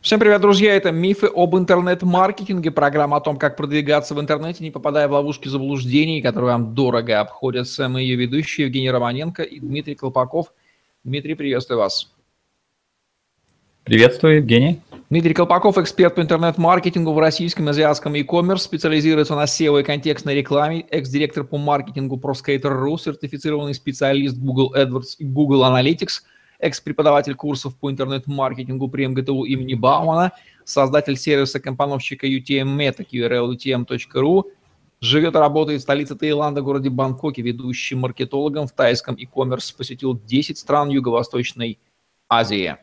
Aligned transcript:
Всем 0.00 0.20
привет, 0.20 0.40
друзья! 0.40 0.76
Это 0.76 0.92
«Мифы 0.92 1.26
об 1.26 1.56
интернет-маркетинге», 1.56 2.70
программа 2.70 3.16
о 3.16 3.20
том, 3.20 3.36
как 3.36 3.56
продвигаться 3.56 4.14
в 4.14 4.20
интернете, 4.20 4.62
не 4.62 4.70
попадая 4.70 5.08
в 5.08 5.12
ловушки 5.12 5.48
заблуждений, 5.48 6.22
которые 6.22 6.52
вам 6.52 6.72
дорого 6.72 7.18
обходятся. 7.18 7.88
Мы 7.88 8.02
ее 8.02 8.14
ведущие 8.14 8.66
Евгений 8.68 8.92
Романенко 8.92 9.42
и 9.42 9.58
Дмитрий 9.58 9.96
Колпаков. 9.96 10.52
Дмитрий, 11.02 11.34
приветствую 11.34 11.80
вас. 11.80 12.12
Приветствую, 13.82 14.36
Евгений. 14.36 14.80
Дмитрий 15.10 15.34
Колпаков, 15.34 15.78
эксперт 15.78 16.14
по 16.14 16.20
интернет-маркетингу 16.20 17.12
в 17.12 17.18
российском 17.18 17.66
и 17.66 17.70
азиатском 17.70 18.14
e-commerce, 18.14 18.58
специализируется 18.58 19.34
на 19.34 19.46
SEO 19.46 19.80
и 19.80 19.82
контекстной 19.82 20.36
рекламе, 20.36 20.82
экс-директор 20.82 21.42
по 21.42 21.58
маркетингу 21.58 22.18
ProSkater.ru, 22.18 22.98
сертифицированный 22.98 23.74
специалист 23.74 24.36
Google 24.38 24.72
AdWords 24.76 25.16
и 25.18 25.24
Google 25.24 25.64
Analytics– 25.64 26.22
экс-преподаватель 26.58 27.34
курсов 27.34 27.76
по 27.76 27.90
интернет-маркетингу 27.90 28.88
при 28.88 29.06
МГТУ 29.06 29.44
имени 29.44 29.74
Баумана, 29.74 30.32
создатель 30.64 31.16
сервиса 31.16 31.60
компоновщика 31.60 32.26
UTM 32.26 32.76
Meta, 32.76 33.06
qrlutm.ru, 33.10 34.44
живет 35.00 35.34
и 35.34 35.38
работает 35.38 35.80
в 35.80 35.82
столице 35.82 36.16
Таиланда, 36.16 36.62
городе 36.62 36.90
Бангкоке, 36.90 37.42
ведущим 37.42 38.00
маркетологом 38.00 38.66
в 38.66 38.72
тайском 38.72 39.16
e-commerce, 39.16 39.74
посетил 39.76 40.18
10 40.18 40.58
стран 40.58 40.88
Юго-Восточной 40.88 41.78
Азии. 42.28 42.76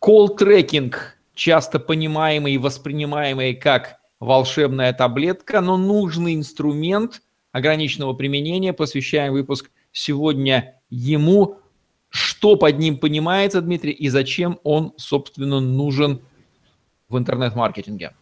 Колл-трекинг, 0.00 1.16
часто 1.34 1.78
понимаемый 1.78 2.54
и 2.54 2.58
воспринимаемый 2.58 3.54
как 3.54 3.98
волшебная 4.20 4.92
таблетка, 4.92 5.60
но 5.60 5.76
нужный 5.76 6.34
инструмент 6.34 7.22
ограниченного 7.52 8.12
применения. 8.12 8.72
Посвящаем 8.72 9.32
выпуск 9.32 9.70
сегодня 9.92 10.80
ему 10.90 11.58
что 12.16 12.56
под 12.56 12.78
ним 12.78 12.96
понимается, 12.96 13.60
Дмитрий, 13.60 13.92
и 13.92 14.08
зачем 14.08 14.58
он, 14.64 14.92
собственно, 14.96 15.60
нужен 15.60 16.20
в 17.08 17.18
интернет-маркетинге? 17.18 18.12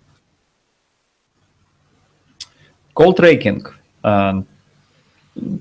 Call 2.95 3.17
tracking 3.17 3.63
э, 4.03 4.43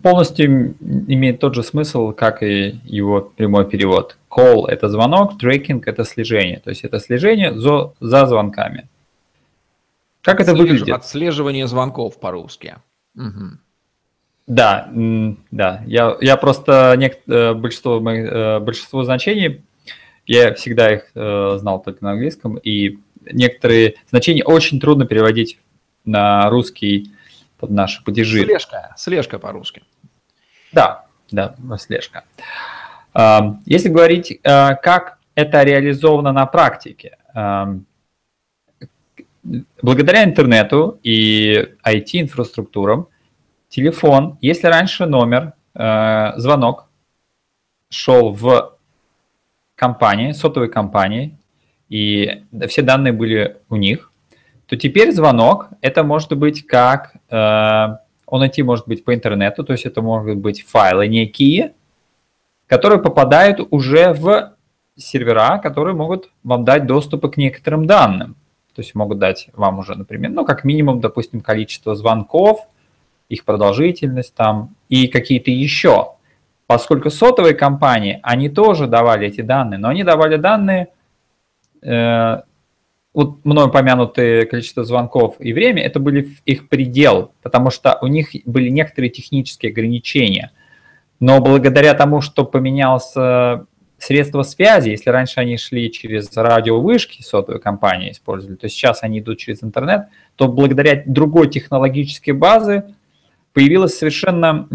полностью 0.01 0.75
имеет 0.81 1.39
тот 1.39 1.53
же 1.53 1.63
смысл, 1.63 2.11
как 2.11 2.41
и 2.43 2.79
его 2.83 3.21
прямой 3.21 3.69
перевод. 3.69 4.17
Call– 4.29 4.65
это 4.67 4.89
звонок, 4.89 5.33
tracking– 5.41 5.83
это 5.85 6.03
слежение. 6.03 6.59
То 6.59 6.71
есть 6.71 6.83
это 6.83 6.99
слежение 6.99 7.57
за, 7.57 7.93
за 7.99 8.25
звонками. 8.25 8.87
Как 10.21 10.39
Отслеж... 10.39 10.55
это 10.55 10.63
выглядит? 10.63 10.95
Отслеживание 10.95 11.67
звонков 11.67 12.19
по-русски. 12.19 12.77
Угу. 13.15 13.57
Да, 14.47 14.89
да. 15.51 15.83
Я, 15.85 16.17
я 16.19 16.37
просто 16.37 16.95
нек... 16.97 17.19
Э, 17.27 17.53
большинство, 17.53 17.97
э, 18.09 18.59
большинство 18.59 19.03
значений, 19.03 19.63
я 20.25 20.53
всегда 20.53 20.93
их 20.93 21.11
э, 21.15 21.57
знал 21.59 21.81
только 21.81 22.03
на 22.03 22.11
английском, 22.11 22.57
и 22.57 22.99
некоторые 23.21 23.95
значения 24.09 24.43
очень 24.43 24.79
трудно 24.79 25.05
переводить 25.05 25.59
на 26.03 26.49
русский 26.49 27.11
под 27.57 27.71
наши 27.71 28.03
падежи. 28.03 28.43
Слежка, 28.43 28.93
слежка 28.97 29.39
по-русски. 29.39 29.83
Да, 30.73 31.05
да, 31.31 31.55
слежка. 31.77 32.25
Если 33.65 33.89
говорить, 33.89 34.39
как 34.41 35.19
это 35.35 35.63
реализовано 35.63 36.33
на 36.33 36.45
практике, 36.45 37.17
благодаря 39.81 40.23
интернету 40.23 40.99
и 41.03 41.75
IT-инфраструктурам 41.85 43.07
телефон, 43.73 44.37
если 44.39 44.67
раньше 44.67 45.07
номер, 45.07 45.53
э, 45.73 46.33
звонок 46.37 46.85
шел 47.89 48.31
в 48.31 48.77
компании, 49.75 50.31
сотовой 50.31 50.69
компании, 50.69 51.35
и 51.89 52.43
все 52.67 52.83
данные 52.83 53.13
были 53.13 53.57
у 53.69 53.75
них, 53.75 54.11
то 54.67 54.77
теперь 54.77 55.11
звонок, 55.11 55.69
это 55.81 56.03
может 56.03 56.33
быть 56.37 56.67
как, 56.67 57.15
э, 57.29 57.87
он 58.27 58.47
идти 58.47 58.61
может 58.61 58.87
быть 58.87 59.03
по 59.03 59.13
интернету, 59.13 59.63
то 59.63 59.73
есть 59.73 59.85
это 59.85 60.01
могут 60.03 60.37
быть 60.37 60.63
файлы 60.63 61.07
некие, 61.07 61.73
которые 62.67 63.01
попадают 63.01 63.59
уже 63.71 64.13
в 64.13 64.53
сервера, 64.95 65.57
которые 65.57 65.95
могут 65.95 66.29
вам 66.43 66.63
дать 66.63 66.85
доступы 66.85 67.29
к 67.29 67.37
некоторым 67.37 67.87
данным. 67.87 68.35
То 68.75 68.81
есть 68.81 68.95
могут 68.95 69.19
дать 69.19 69.49
вам 69.53 69.79
уже, 69.79 69.95
например, 69.95 70.31
ну, 70.31 70.45
как 70.45 70.63
минимум, 70.63 70.99
допустим, 70.99 71.41
количество 71.41 71.95
звонков, 71.95 72.67
их 73.33 73.45
продолжительность 73.45 74.33
там 74.35 74.75
и 74.89 75.07
какие-то 75.07 75.51
еще. 75.51 76.13
Поскольку 76.67 77.09
сотовые 77.09 77.53
компании, 77.53 78.19
они 78.23 78.49
тоже 78.49 78.87
давали 78.87 79.27
эти 79.27 79.41
данные, 79.41 79.77
но 79.77 79.89
они 79.89 80.03
давали 80.03 80.37
данные, 80.37 80.87
э, 81.81 82.41
вот 83.13 83.45
мной 83.45 83.67
упомянутое 83.67 84.45
количество 84.45 84.83
звонков 84.83 85.35
и 85.39 85.53
время, 85.53 85.83
это 85.83 85.99
были 85.99 86.35
их 86.45 86.67
предел, 86.67 87.31
потому 87.43 87.69
что 87.69 87.97
у 88.01 88.07
них 88.07 88.29
были 88.45 88.69
некоторые 88.69 89.11
технические 89.11 89.71
ограничения. 89.71 90.51
Но 91.19 91.39
благодаря 91.39 91.93
тому, 91.93 92.21
что 92.21 92.43
поменялся 92.43 93.65
средства 93.97 94.43
связи, 94.43 94.89
если 94.89 95.09
раньше 95.09 95.39
они 95.39 95.57
шли 95.57 95.91
через 95.91 96.35
радиовышки, 96.35 97.21
сотовые 97.21 97.61
компании 97.61 98.11
использовали, 98.11 98.55
то 98.55 98.67
сейчас 98.67 99.03
они 99.03 99.19
идут 99.19 99.37
через 99.37 99.63
интернет, 99.63 100.07
то 100.35 100.47
благодаря 100.47 101.03
другой 101.05 101.49
технологической 101.49 102.33
базе 102.33 102.95
появилась 103.53 103.97
совершенно 103.97 104.67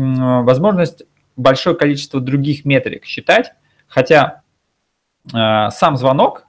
возможность 0.44 1.02
большое 1.36 1.76
количество 1.76 2.20
других 2.20 2.64
метрик 2.64 3.04
считать, 3.04 3.52
хотя 3.86 4.42
э, 5.32 5.70
сам 5.70 5.96
звонок, 5.96 6.46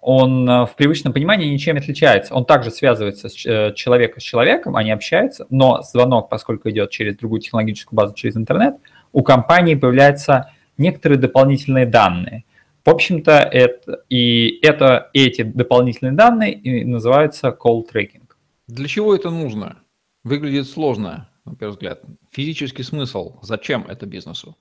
он 0.00 0.48
э, 0.48 0.66
в 0.66 0.74
привычном 0.76 1.12
понимании 1.12 1.52
ничем 1.52 1.76
не 1.76 1.80
отличается. 1.80 2.34
Он 2.34 2.44
также 2.44 2.70
связывается 2.70 3.28
с 3.28 3.46
э, 3.46 3.72
человеком 3.74 4.20
с 4.20 4.22
человеком, 4.22 4.76
они 4.76 4.90
общаются, 4.90 5.46
но 5.50 5.82
звонок, 5.82 6.28
поскольку 6.28 6.68
идет 6.70 6.90
через 6.90 7.16
другую 7.16 7.40
технологическую 7.40 7.96
базу, 7.96 8.14
через 8.14 8.36
интернет, 8.36 8.76
у 9.12 9.22
компании 9.22 9.74
появляются 9.74 10.50
некоторые 10.76 11.18
дополнительные 11.18 11.86
данные. 11.86 12.44
В 12.84 12.90
общем-то, 12.90 13.32
это, 13.32 14.02
и 14.10 14.58
это, 14.60 15.08
эти 15.14 15.42
дополнительные 15.42 16.12
данные 16.12 16.52
и 16.52 16.84
называются 16.84 17.48
call 17.48 17.82
tracking. 17.90 18.24
Для 18.66 18.88
чего 18.88 19.14
это 19.14 19.30
нужно? 19.30 19.83
Выглядит 20.24 20.66
сложно, 20.68 21.28
на 21.44 21.54
первый 21.54 21.72
взгляд. 21.72 22.02
Физический 22.32 22.82
смысл. 22.82 23.38
Зачем 23.42 23.84
это 23.86 24.06
бизнесу? 24.06 24.56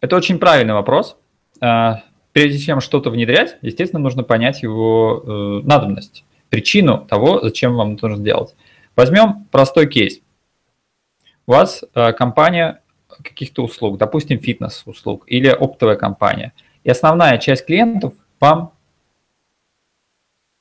Это 0.00 0.16
очень 0.16 0.38
правильный 0.38 0.74
вопрос. 0.74 1.16
А, 1.60 2.02
прежде 2.32 2.58
чем 2.58 2.80
что-то 2.80 3.10
внедрять, 3.10 3.56
естественно, 3.62 4.00
нужно 4.00 4.22
понять 4.22 4.62
его 4.62 5.22
э, 5.24 5.66
надобность, 5.66 6.24
причину 6.50 7.06
того, 7.06 7.40
зачем 7.42 7.74
вам 7.74 7.94
это 7.94 8.08
нужно 8.08 8.24
делать. 8.24 8.54
Возьмем 8.96 9.46
простой 9.50 9.86
кейс. 9.88 10.20
У 11.46 11.52
вас 11.52 11.84
э, 11.94 12.12
компания 12.12 12.82
каких-то 13.22 13.64
услуг, 13.64 13.98
допустим, 13.98 14.40
фитнес-услуг 14.40 15.24
или 15.26 15.48
оптовая 15.48 15.96
компания, 15.96 16.52
и 16.82 16.90
основная 16.90 17.38
часть 17.38 17.66
клиентов 17.66 18.14
вам 18.40 18.73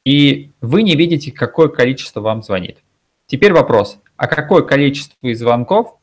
и 0.05 0.51
вы 0.61 0.83
не 0.83 0.95
видите, 0.95 1.31
какое 1.31 1.69
количество 1.69 2.21
вам 2.21 2.43
звонит. 2.43 2.79
Теперь 3.25 3.53
вопрос, 3.53 3.99
а 4.17 4.27
какое 4.27 4.63
количество 4.63 5.15
из 5.27 5.39
звонков 5.39 5.97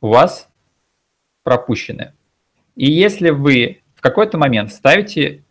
у 0.00 0.08
вас 0.08 0.48
пропущены? 1.42 2.14
И 2.76 2.90
если 2.90 3.30
вы 3.30 3.82
в 3.94 4.00
какой-то 4.00 4.38
момент 4.38 4.72
ставите 4.72 5.44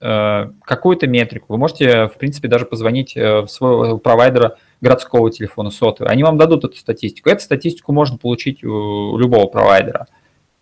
э, 0.00 0.50
какую-то 0.62 1.06
метрику, 1.06 1.46
вы 1.52 1.58
можете, 1.58 2.06
в 2.08 2.16
принципе, 2.16 2.48
даже 2.48 2.64
позвонить 2.64 3.14
э, 3.14 3.42
в 3.42 3.48
своего 3.48 3.98
провайдера 3.98 4.56
городского 4.80 5.30
телефона 5.30 5.70
сотовый, 5.70 6.10
они 6.10 6.22
вам 6.22 6.38
дадут 6.38 6.64
эту 6.64 6.76
статистику. 6.76 7.28
Эту 7.28 7.42
статистику 7.42 7.92
можно 7.92 8.16
получить 8.16 8.64
у 8.64 9.18
любого 9.18 9.46
провайдера. 9.46 10.06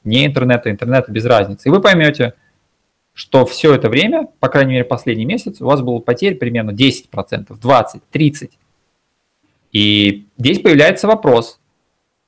Не 0.02 0.26
интернета, 0.26 0.70
интернета 0.70 1.12
без 1.12 1.24
разницы. 1.24 1.68
И 1.68 1.70
вы 1.70 1.80
поймете, 1.80 2.34
что 3.18 3.44
все 3.44 3.74
это 3.74 3.88
время, 3.88 4.28
по 4.38 4.48
крайней 4.48 4.74
мере 4.74 4.84
последний 4.84 5.24
месяц, 5.24 5.60
у 5.60 5.64
вас 5.64 5.82
было 5.82 5.98
потерь 5.98 6.36
примерно 6.36 6.70
10%, 6.70 7.48
20%, 7.48 8.00
30%. 8.12 8.50
И 9.72 10.26
здесь 10.38 10.60
появляется 10.60 11.08
вопрос. 11.08 11.58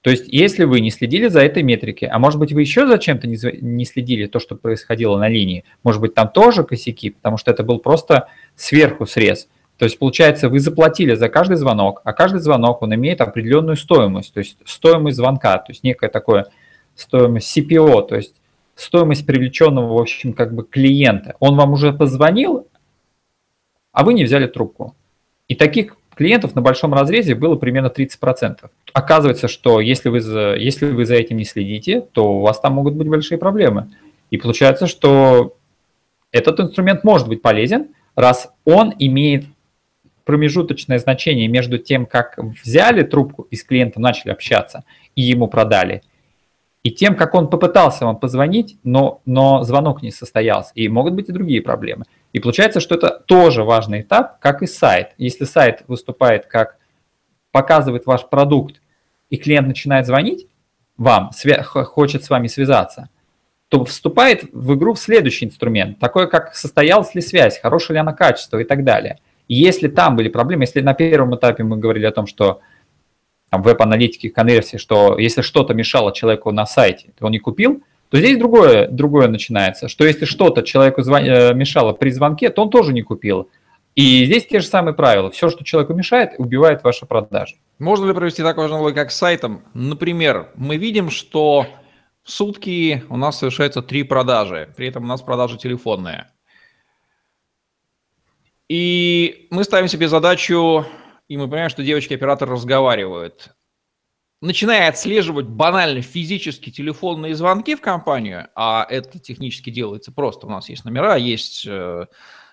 То 0.00 0.10
есть, 0.10 0.24
если 0.26 0.64
вы 0.64 0.80
не 0.80 0.90
следили 0.90 1.28
за 1.28 1.42
этой 1.42 1.62
метрикой, 1.62 2.08
а 2.08 2.18
может 2.18 2.40
быть, 2.40 2.52
вы 2.52 2.62
еще 2.62 2.88
за 2.88 2.98
чем-то 2.98 3.28
не 3.28 3.84
следили, 3.84 4.26
то, 4.26 4.40
что 4.40 4.56
происходило 4.56 5.16
на 5.16 5.28
линии, 5.28 5.62
может 5.84 6.00
быть, 6.00 6.14
там 6.14 6.28
тоже 6.28 6.64
косяки, 6.64 7.10
потому 7.10 7.36
что 7.36 7.52
это 7.52 7.62
был 7.62 7.78
просто 7.78 8.26
сверху 8.56 9.06
срез. 9.06 9.46
То 9.78 9.84
есть, 9.84 9.96
получается, 9.96 10.48
вы 10.48 10.58
заплатили 10.58 11.14
за 11.14 11.28
каждый 11.28 11.56
звонок, 11.56 12.00
а 12.02 12.12
каждый 12.12 12.40
звонок, 12.40 12.82
он 12.82 12.92
имеет 12.96 13.20
определенную 13.20 13.76
стоимость, 13.76 14.34
то 14.34 14.40
есть 14.40 14.56
стоимость 14.64 15.18
звонка, 15.18 15.56
то 15.58 15.70
есть 15.70 15.84
некая 15.84 16.10
такое 16.10 16.46
стоимость 16.96 17.56
CPO, 17.56 18.08
то 18.08 18.16
есть 18.16 18.39
стоимость 18.80 19.26
привлеченного, 19.26 19.94
в 19.94 20.00
общем, 20.00 20.32
как 20.32 20.54
бы 20.54 20.64
клиента. 20.64 21.36
Он 21.40 21.56
вам 21.56 21.72
уже 21.72 21.92
позвонил, 21.92 22.66
а 23.92 24.04
вы 24.04 24.14
не 24.14 24.24
взяли 24.24 24.46
трубку. 24.46 24.94
И 25.48 25.54
таких 25.54 25.96
клиентов 26.14 26.54
на 26.54 26.62
большом 26.62 26.94
разрезе 26.94 27.34
было 27.34 27.56
примерно 27.56 27.88
30%. 27.88 28.70
Оказывается, 28.92 29.48
что 29.48 29.80
если 29.80 30.08
вы, 30.08 30.20
за, 30.20 30.54
если 30.54 30.86
вы 30.90 31.04
за 31.04 31.14
этим 31.14 31.36
не 31.36 31.44
следите, 31.44 32.00
то 32.00 32.34
у 32.34 32.40
вас 32.40 32.60
там 32.60 32.74
могут 32.74 32.94
быть 32.94 33.08
большие 33.08 33.38
проблемы. 33.38 33.90
И 34.30 34.36
получается, 34.36 34.86
что 34.86 35.56
этот 36.32 36.60
инструмент 36.60 37.04
может 37.04 37.28
быть 37.28 37.42
полезен, 37.42 37.88
раз 38.14 38.52
он 38.64 38.94
имеет 38.98 39.46
промежуточное 40.24 40.98
значение 40.98 41.48
между 41.48 41.78
тем, 41.78 42.06
как 42.06 42.38
взяли 42.62 43.02
трубку 43.02 43.48
и 43.50 43.56
с 43.56 43.64
клиентом 43.64 44.02
начали 44.02 44.30
общаться 44.30 44.84
и 45.16 45.22
ему 45.22 45.48
продали, 45.48 46.02
и 46.82 46.90
тем, 46.90 47.14
как 47.14 47.34
он 47.34 47.48
попытался 47.48 48.06
вам 48.06 48.18
позвонить, 48.18 48.78
но, 48.84 49.20
но 49.26 49.62
звонок 49.64 50.02
не 50.02 50.10
состоялся. 50.10 50.72
И 50.74 50.88
могут 50.88 51.14
быть 51.14 51.28
и 51.28 51.32
другие 51.32 51.60
проблемы. 51.60 52.04
И 52.32 52.40
получается, 52.40 52.80
что 52.80 52.94
это 52.94 53.10
тоже 53.26 53.64
важный 53.64 54.00
этап, 54.00 54.40
как 54.40 54.62
и 54.62 54.66
сайт. 54.66 55.10
Если 55.18 55.44
сайт 55.44 55.82
выступает 55.88 56.46
как 56.46 56.78
показывает 57.52 58.06
ваш 58.06 58.28
продукт, 58.28 58.80
и 59.28 59.36
клиент 59.36 59.68
начинает 59.68 60.06
звонить 60.06 60.48
вам, 60.96 61.30
хочет 61.64 62.24
с 62.24 62.30
вами 62.30 62.48
связаться, 62.48 63.08
то 63.68 63.84
вступает 63.84 64.44
в 64.52 64.74
игру 64.74 64.94
в 64.94 64.98
следующий 64.98 65.46
инструмент, 65.46 65.98
такой 65.98 66.28
как 66.28 66.54
состоялась 66.54 67.14
ли 67.14 67.20
связь, 67.20 67.60
хорошая 67.60 67.94
ли 67.94 68.00
она 68.00 68.12
качество 68.12 68.58
и 68.58 68.64
так 68.64 68.84
далее. 68.84 69.18
И 69.46 69.54
если 69.54 69.88
там 69.88 70.16
были 70.16 70.28
проблемы, 70.28 70.64
если 70.64 70.80
на 70.80 70.94
первом 70.94 71.36
этапе 71.36 71.62
мы 71.62 71.76
говорили 71.76 72.06
о 72.06 72.12
том, 72.12 72.26
что 72.26 72.60
там, 73.50 73.62
веб-аналитики, 73.62 74.28
конверсии, 74.28 74.76
что 74.76 75.18
если 75.18 75.42
что-то 75.42 75.74
мешало 75.74 76.14
человеку 76.14 76.52
на 76.52 76.66
сайте, 76.66 77.12
то 77.18 77.26
он 77.26 77.32
не 77.32 77.38
купил, 77.38 77.82
то 78.08 78.18
здесь 78.18 78.38
другое, 78.38 78.88
другое 78.88 79.28
начинается, 79.28 79.88
что 79.88 80.04
если 80.04 80.24
что-то 80.24 80.62
человеку 80.62 81.02
звон... 81.02 81.24
Э, 81.24 81.54
мешало 81.54 81.92
при 81.92 82.10
звонке, 82.10 82.50
то 82.50 82.62
он 82.62 82.70
тоже 82.70 82.92
не 82.92 83.02
купил. 83.02 83.48
И 83.94 84.24
здесь 84.24 84.46
те 84.46 84.60
же 84.60 84.66
самые 84.66 84.94
правила. 84.94 85.30
Все, 85.30 85.50
что 85.50 85.64
человеку 85.64 85.94
мешает, 85.94 86.32
убивает 86.38 86.82
ваши 86.84 87.06
продажи. 87.06 87.56
Можно 87.78 88.06
ли 88.06 88.14
провести 88.14 88.42
такой 88.42 88.68
же 88.68 88.74
аналог, 88.74 88.94
как 88.94 89.10
с 89.10 89.16
сайтом? 89.16 89.62
Например, 89.74 90.50
мы 90.54 90.76
видим, 90.76 91.10
что 91.10 91.66
в 92.22 92.30
сутки 92.30 93.04
у 93.08 93.16
нас 93.16 93.38
совершается 93.38 93.82
три 93.82 94.04
продажи, 94.04 94.72
при 94.76 94.88
этом 94.88 95.04
у 95.04 95.06
нас 95.06 95.22
продажи 95.22 95.58
телефонные. 95.58 96.30
И 98.68 99.48
мы 99.50 99.64
ставим 99.64 99.88
себе 99.88 100.08
задачу, 100.08 100.86
и 101.30 101.36
мы 101.36 101.44
понимаем, 101.44 101.70
что 101.70 101.82
девочки-операторы 101.82 102.52
разговаривают. 102.52 103.54
Начиная 104.42 104.88
отслеживать 104.88 105.46
банально 105.46 106.02
физически 106.02 106.70
телефонные 106.70 107.34
звонки 107.34 107.74
в 107.74 107.80
компанию, 107.80 108.48
а 108.54 108.86
это 108.88 109.18
технически 109.18 109.70
делается 109.70 110.12
просто, 110.12 110.46
у 110.46 110.50
нас 110.50 110.68
есть 110.68 110.84
номера, 110.84 111.16
есть 111.16 111.64
э, 111.66 112.06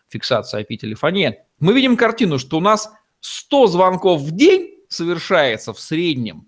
фиксация 0.07 0.63
IP-телефонии, 0.63 1.39
мы 1.59 1.73
видим 1.73 1.97
картину, 1.97 2.39
что 2.39 2.57
у 2.57 2.61
нас 2.61 2.91
100 3.21 3.67
звонков 3.67 4.21
в 4.21 4.31
день 4.31 4.75
совершается 4.89 5.73
в 5.73 5.79
среднем 5.79 6.47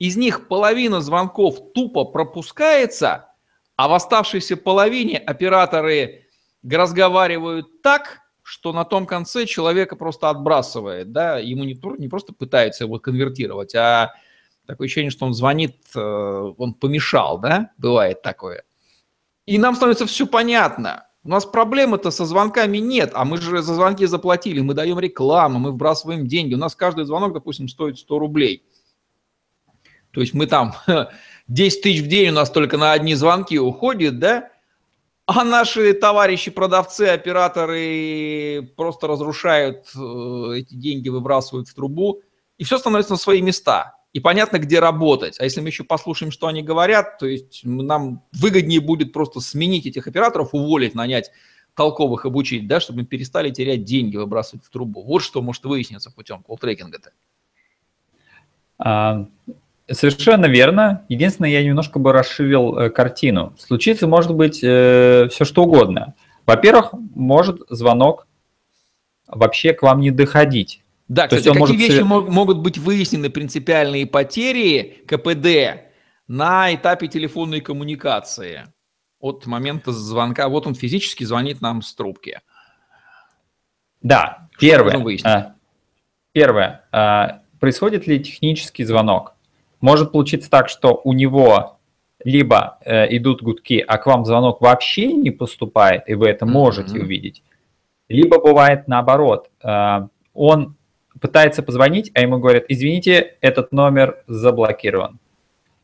из 0.00 0.16
них 0.16 0.48
половина 0.48 1.00
звонков 1.00 1.72
тупо 1.74 2.04
пропускается, 2.06 3.28
а 3.76 3.86
в 3.86 3.92
оставшейся 3.92 4.56
половине 4.56 5.18
операторы 5.18 6.26
разговаривают 6.68 7.82
так, 7.82 8.19
что 8.50 8.72
на 8.72 8.84
том 8.84 9.06
конце 9.06 9.46
человека 9.46 9.94
просто 9.94 10.28
отбрасывает, 10.28 11.12
да, 11.12 11.38
ему 11.38 11.62
не, 11.62 11.78
не 11.98 12.08
просто 12.08 12.32
пытаются 12.32 12.82
его 12.82 12.98
конвертировать, 12.98 13.76
а 13.76 14.12
такое 14.66 14.86
ощущение, 14.86 15.12
что 15.12 15.24
он 15.24 15.34
звонит, 15.34 15.76
э, 15.94 16.00
он 16.58 16.74
помешал, 16.74 17.38
да, 17.38 17.70
бывает 17.78 18.22
такое. 18.22 18.64
И 19.46 19.56
нам 19.56 19.76
становится 19.76 20.04
все 20.04 20.26
понятно. 20.26 21.06
У 21.22 21.28
нас 21.28 21.46
проблемы-то 21.46 22.10
со 22.10 22.24
звонками 22.24 22.78
нет, 22.78 23.12
а 23.14 23.24
мы 23.24 23.36
же 23.36 23.62
за 23.62 23.72
звонки 23.72 24.04
заплатили, 24.06 24.58
мы 24.58 24.74
даем 24.74 24.98
рекламу, 24.98 25.60
мы 25.60 25.70
вбрасываем 25.70 26.26
деньги. 26.26 26.54
У 26.54 26.58
нас 26.58 26.74
каждый 26.74 27.04
звонок, 27.04 27.32
допустим, 27.32 27.68
стоит 27.68 28.00
100 28.00 28.18
рублей. 28.18 28.64
То 30.10 30.20
есть 30.20 30.34
мы 30.34 30.48
там 30.48 30.74
10 31.46 31.82
тысяч 31.82 32.00
в 32.00 32.08
день 32.08 32.30
у 32.30 32.34
нас 32.34 32.50
только 32.50 32.78
на 32.78 32.90
одни 32.90 33.14
звонки 33.14 33.60
уходит, 33.60 34.18
да? 34.18 34.49
А 35.32 35.44
наши 35.44 35.94
товарищи-продавцы, 35.94 37.02
операторы 37.02 38.68
просто 38.76 39.06
разрушают 39.06 39.86
э, 39.94 40.54
эти 40.56 40.74
деньги, 40.74 41.08
выбрасывают 41.08 41.68
в 41.68 41.74
трубу, 41.74 42.20
и 42.58 42.64
все 42.64 42.78
становится 42.78 43.12
на 43.12 43.16
свои 43.16 43.40
места. 43.40 43.94
И 44.12 44.18
понятно, 44.18 44.58
где 44.58 44.80
работать. 44.80 45.38
А 45.38 45.44
если 45.44 45.60
мы 45.60 45.68
еще 45.68 45.84
послушаем, 45.84 46.32
что 46.32 46.48
они 46.48 46.64
говорят, 46.64 47.18
то 47.18 47.26
есть 47.26 47.60
нам 47.62 48.24
выгоднее 48.32 48.80
будет 48.80 49.12
просто 49.12 49.38
сменить 49.38 49.86
этих 49.86 50.08
операторов, 50.08 50.52
уволить, 50.52 50.96
нанять 50.96 51.30
толковых 51.76 52.26
обучить, 52.26 52.66
да, 52.66 52.80
чтобы 52.80 53.02
мы 53.02 53.06
перестали 53.06 53.50
терять 53.50 53.84
деньги, 53.84 54.16
выбрасывать 54.16 54.64
в 54.64 54.70
трубу. 54.70 55.04
Вот 55.04 55.22
что 55.22 55.42
может 55.42 55.64
выясниться 55.64 56.10
путем 56.10 56.42
колл-трекинга-то. 56.42 57.12
А, 58.78 59.26
Совершенно 59.90 60.46
верно. 60.46 61.04
Единственное, 61.08 61.50
я 61.50 61.64
немножко 61.64 61.98
бы 61.98 62.12
расширил 62.12 62.78
э, 62.78 62.90
картину. 62.90 63.54
Случится 63.58 64.06
может 64.06 64.34
быть 64.34 64.60
э, 64.62 65.28
все 65.30 65.44
что 65.44 65.64
угодно. 65.64 66.14
Во-первых, 66.46 66.92
может 67.14 67.62
звонок 67.68 68.26
вообще 69.26 69.72
к 69.72 69.82
вам 69.82 70.00
не 70.00 70.10
доходить. 70.10 70.82
Да, 71.08 71.26
То 71.26 71.36
кстати, 71.36 71.48
какие 71.48 71.58
может... 71.58 71.76
вещи 71.76 72.00
могут 72.02 72.58
быть 72.58 72.78
выяснены 72.78 73.30
принципиальные 73.30 74.06
потери 74.06 75.02
КПД 75.06 75.90
на 76.28 76.72
этапе 76.72 77.08
телефонной 77.08 77.60
коммуникации 77.60 78.72
от 79.18 79.46
момента 79.46 79.92
звонка. 79.92 80.48
Вот 80.48 80.68
он 80.68 80.74
физически 80.76 81.24
звонит 81.24 81.60
нам 81.60 81.82
с 81.82 81.92
трубки. 81.94 82.40
Да, 84.00 84.48
что 84.52 84.60
первое. 84.60 85.18
А, 85.24 85.54
первое. 86.32 86.84
А, 86.92 87.42
происходит 87.58 88.06
ли 88.06 88.22
технический 88.22 88.84
звонок? 88.84 89.34
Может 89.80 90.12
получиться 90.12 90.50
так, 90.50 90.68
что 90.68 91.00
у 91.04 91.12
него 91.12 91.78
либо 92.24 92.78
э, 92.84 93.16
идут 93.16 93.42
гудки, 93.42 93.82
а 93.86 93.98
к 93.98 94.06
вам 94.06 94.24
звонок 94.24 94.60
вообще 94.60 95.12
не 95.12 95.30
поступает, 95.30 96.08
и 96.08 96.14
вы 96.14 96.28
это 96.28 96.46
можете 96.46 96.98
mm-hmm. 96.98 97.02
увидеть, 97.02 97.42
либо 98.08 98.40
бывает 98.40 98.88
наоборот, 98.88 99.48
э, 99.62 100.08
он 100.34 100.76
пытается 101.20 101.62
позвонить, 101.62 102.10
а 102.14 102.20
ему 102.20 102.38
говорят, 102.38 102.64
извините, 102.68 103.36
этот 103.40 103.72
номер 103.72 104.22
заблокирован. 104.26 105.18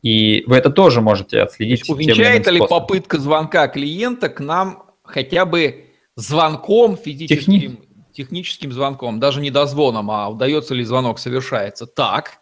И 0.03 0.43
вы 0.45 0.57
это 0.57 0.69
тоже 0.69 1.01
можете 1.01 1.39
отследить. 1.39 1.89
Увенчает 1.89 2.47
ли 2.47 2.59
попытка 2.59 3.17
звонка 3.17 3.67
клиента 3.67 4.29
к 4.29 4.39
нам 4.39 4.83
хотя 5.03 5.45
бы 5.45 5.85
звонком 6.15 6.97
физическим, 6.97 7.53
Техни... 7.53 7.79
техническим 8.13 8.71
звонком, 8.71 9.19
даже 9.19 9.41
не 9.41 9.51
дозвоном, 9.51 10.11
а 10.11 10.29
удается 10.29 10.73
ли 10.73 10.83
звонок 10.83 11.19
совершается 11.19 11.87
так, 11.87 12.41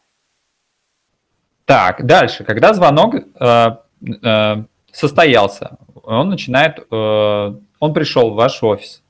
так, 1.66 2.06
дальше, 2.06 2.44
когда 2.44 2.74
звонок 2.74 3.16
э, 3.16 3.70
э, 4.24 4.64
состоялся, 4.92 5.78
он 6.04 6.30
начинает, 6.30 6.80
э, 6.92 7.56
он 7.80 7.94
пришел 7.94 8.32
в 8.32 8.36
ваш 8.36 8.62
офис. 8.62 9.04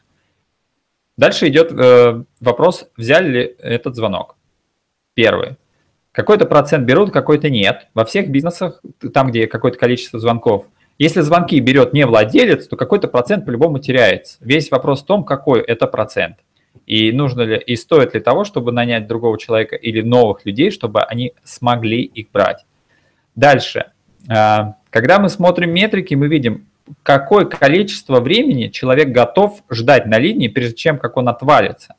Дальше 1.18 1.48
идет 1.50 1.72
э, 1.72 2.24
вопрос, 2.40 2.88
взяли 2.96 3.30
ли 3.30 3.56
этот 3.60 3.96
звонок. 3.96 4.36
Первый. 5.14 5.58
Какой-то 6.14 6.46
процент 6.46 6.86
берут, 6.86 7.12
какой-то 7.12 7.50
нет. 7.50 7.88
Во 7.94 8.06
всех 8.06 8.30
бизнесах, 8.30 8.82
там, 9.14 9.28
где 9.28 9.48
какое-то 9.48 9.78
количество 9.78 10.20
звонков, 10.20 10.66
если 10.98 11.20
звонки 11.20 11.60
берет 11.60 11.92
не 11.92 12.06
владелец, 12.06 12.68
то 12.68 12.78
какой-то 12.78 13.10
процент 13.10 13.46
по-любому 13.46 13.80
теряется. 13.80 14.38
Весь 14.40 14.72
вопрос 14.72 15.04
в 15.04 15.06
том, 15.06 15.26
какой 15.26 15.60
это 15.62 15.88
процент 15.88 16.38
и 16.86 17.12
нужно 17.12 17.42
ли, 17.42 17.58
и 17.58 17.76
стоит 17.76 18.14
ли 18.14 18.20
того, 18.20 18.44
чтобы 18.44 18.72
нанять 18.72 19.08
другого 19.08 19.38
человека 19.40 19.76
или 19.76 20.02
новых 20.02 20.46
людей, 20.46 20.72
чтобы 20.72 21.02
они 21.02 21.34
смогли 21.44 22.02
их 22.02 22.32
брать. 22.32 22.66
Дальше. 23.36 23.92
А, 24.30 24.76
когда 24.90 25.20
мы 25.20 25.30
смотрим 25.30 25.72
метрики, 25.72 26.14
мы 26.16 26.28
видим, 26.28 26.68
какое 27.04 27.46
количество 27.46 28.20
времени 28.20 28.68
человек 28.68 29.10
готов 29.10 29.64
ждать 29.70 30.06
на 30.06 30.18
линии, 30.18 30.48
прежде 30.48 30.76
чем 30.76 30.98
как 30.98 31.18
он 31.18 31.28
отвалится. 31.28 31.96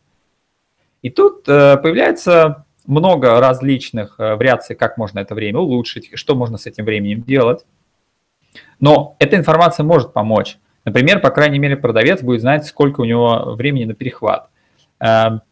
И 1.02 1.10
тут 1.10 1.48
э, 1.48 1.76
появляется 1.76 2.64
много 2.86 3.40
различных 3.40 4.18
э, 4.18 4.34
вариаций, 4.34 4.76
как 4.76 4.96
можно 4.96 5.18
это 5.18 5.34
время 5.34 5.58
улучшить, 5.58 6.10
что 6.14 6.34
можно 6.34 6.56
с 6.58 6.66
этим 6.66 6.84
временем 6.84 7.22
делать. 7.22 7.64
Но 8.80 9.16
эта 9.18 9.36
информация 9.36 9.84
может 9.84 10.12
помочь. 10.12 10.58
Например, 10.84 11.20
по 11.20 11.30
крайней 11.30 11.58
мере, 11.58 11.76
продавец 11.76 12.22
будет 12.22 12.40
знать, 12.40 12.64
сколько 12.64 13.00
у 13.00 13.04
него 13.04 13.54
времени 13.56 13.84
на 13.84 13.94
перехват. 13.94 14.48
Эм, 15.00 15.42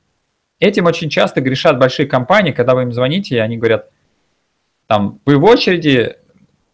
этим 0.59 0.87
очень 0.87 1.11
часто 1.11 1.41
грешат 1.41 1.79
большие 1.79 2.07
компании, 2.07 2.53
когда 2.53 2.75
вы 2.75 2.83
им 2.83 2.93
звоните, 2.93 3.37
и 3.37 3.39
они 3.39 3.57
говорят, 3.57 3.91
там, 4.87 5.21
вы 5.25 5.39
в 5.39 5.45
очереди 5.45 6.17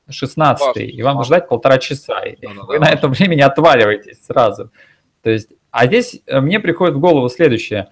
16 0.08 0.76
и 0.76 1.02
вам 1.02 1.22
ждать 1.24 1.48
полтора 1.48 1.78
часа, 1.78 2.20
и 2.20 2.36
вы 2.44 2.78
на 2.78 2.90
этом 2.90 3.12
времени 3.12 3.40
отваливаетесь 3.40 4.24
сразу. 4.24 4.70
То 5.22 5.30
есть, 5.30 5.50
а 5.70 5.86
здесь 5.86 6.20
э, 6.26 6.40
мне 6.40 6.60
приходит 6.60 6.96
в 6.96 7.00
голову 7.00 7.28
следующее. 7.28 7.88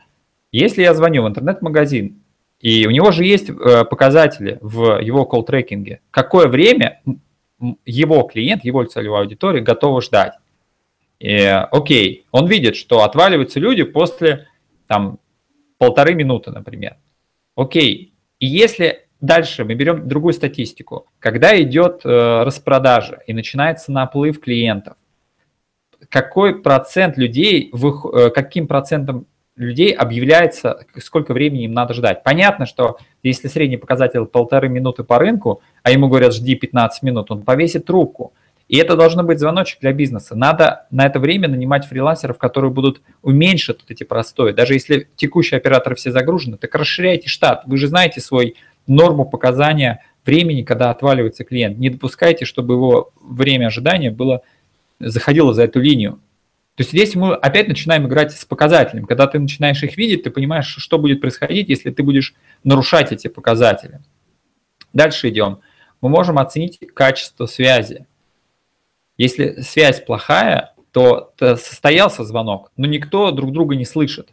Если 0.51 0.83
я 0.83 0.95
звоню 0.95 1.25
в 1.25 1.29
интернет-магазин, 1.29 2.23
и 2.61 2.87
у 2.87 2.91
него 2.91 3.13
же 3.13 3.25
есть 3.25 3.51
э, 3.51 3.85
показатели 3.85 4.59
в 4.61 5.01
его 5.01 5.25
колл-трекинге, 5.25 6.01
какое 6.11 6.49
время 6.49 7.01
его 7.85 8.23
клиент, 8.23 8.65
его 8.65 8.85
целевая 8.85 9.23
аудитория 9.23 9.61
готова 9.61 10.01
ждать. 10.01 10.35
И, 11.19 11.37
окей, 11.37 12.27
он 12.31 12.47
видит, 12.47 12.77
что 12.77 13.03
отваливаются 13.03 13.61
люди 13.61 13.83
после 13.83 14.48
там 14.89 15.21
полторы 15.79 16.15
минуты, 16.15 16.51
например. 16.51 16.97
Окей, 17.55 18.15
и 18.41 18.47
если 18.47 19.07
дальше 19.21 19.65
мы 19.65 19.75
берем 19.75 20.09
другую 20.09 20.33
статистику, 20.33 21.07
когда 21.19 21.61
идет 21.61 22.03
э, 22.05 22.43
распродажа 22.43 23.21
и 23.27 23.33
начинается 23.33 23.93
наплыв 23.93 24.41
клиентов, 24.41 24.97
какой 26.09 26.61
процент 26.63 27.17
людей, 27.17 27.73
э, 27.73 28.31
каким 28.31 28.67
процентом 28.67 29.27
людей 29.57 29.93
объявляется, 29.93 30.87
сколько 30.99 31.35
времени 31.35 31.65
им 31.65 31.73
надо 31.73 31.93
ждать. 31.93 32.23
Понятно, 32.23 32.65
что 32.65 32.99
если 33.23 33.49
средний 33.49 33.77
показатель 33.77 34.25
полторы 34.25 34.69
минуты 34.69 35.03
по 35.03 35.19
рынку, 35.19 35.63
а 35.83 35.91
ему 35.91 36.09
говорят, 36.09 36.33
жди 36.33 36.55
15 36.55 37.03
минут, 37.03 37.31
он 37.31 37.43
повесит 37.43 37.85
трубку. 37.85 38.33
И 38.69 38.77
это 38.77 38.97
должно 38.97 39.23
быть 39.23 39.39
звоночек 39.39 39.81
для 39.81 39.93
бизнеса. 39.93 40.37
Надо 40.37 40.87
на 40.91 41.07
это 41.07 41.19
время 41.19 41.49
нанимать 41.49 41.87
фрилансеров, 41.87 42.37
которые 42.37 42.71
будут 42.71 43.01
уменьшить 43.23 43.79
вот 43.81 43.91
эти 43.91 44.05
простои. 44.05 44.53
Даже 44.53 44.75
если 44.75 45.09
текущие 45.17 45.57
операторы 45.57 45.97
все 45.97 46.13
загружены, 46.13 46.59
так 46.59 46.75
расширяйте 46.75 47.29
штат. 47.29 47.63
Вы 47.65 47.79
же 47.79 47.89
знаете 47.89 48.21
свой 48.21 48.57
норму 48.87 49.25
показания 49.25 50.05
времени, 50.27 50.63
когда 50.63 50.91
отваливается 50.91 51.45
клиент. 51.45 51.79
Не 51.79 51.89
допускайте, 51.89 52.45
чтобы 52.45 52.75
его 52.75 53.11
время 53.21 53.67
ожидания 53.69 54.11
было, 54.11 54.43
заходило 55.01 55.55
за 55.55 55.63
эту 55.65 55.81
линию. 55.81 56.21
То 56.75 56.83
есть 56.83 56.91
здесь 56.91 57.15
мы 57.15 57.35
опять 57.35 57.69
начинаем 57.69 58.07
играть 58.07 58.33
с 58.33 58.45
показателями. 58.45 59.07
Когда 59.07 59.27
ты 59.27 59.39
начинаешь 59.39 59.83
их 59.83 59.97
видеть, 59.97 60.25
ты 60.25 60.31
понимаешь, 60.31 60.77
что 60.79 60.99
будет 60.99 61.23
происходить, 61.23 61.71
если 61.71 61.91
ты 61.91 62.03
будешь 62.03 62.35
нарушать 62.63 63.13
эти 63.13 63.29
показатели. 63.29 64.01
Дальше 64.93 65.31
идем. 65.31 65.61
Мы 66.03 66.11
можем 66.11 66.39
оценить 66.39 66.79
качество 66.95 67.47
связи. 67.47 68.07
Если 69.19 69.61
связь 69.61 70.01
плохая, 70.01 70.75
то 70.93 71.35
состоялся 71.39 72.25
звонок, 72.25 72.73
но 72.77 72.87
никто 72.87 73.31
друг 73.31 73.53
друга 73.53 73.77
не 73.77 73.85
слышит. 73.85 74.31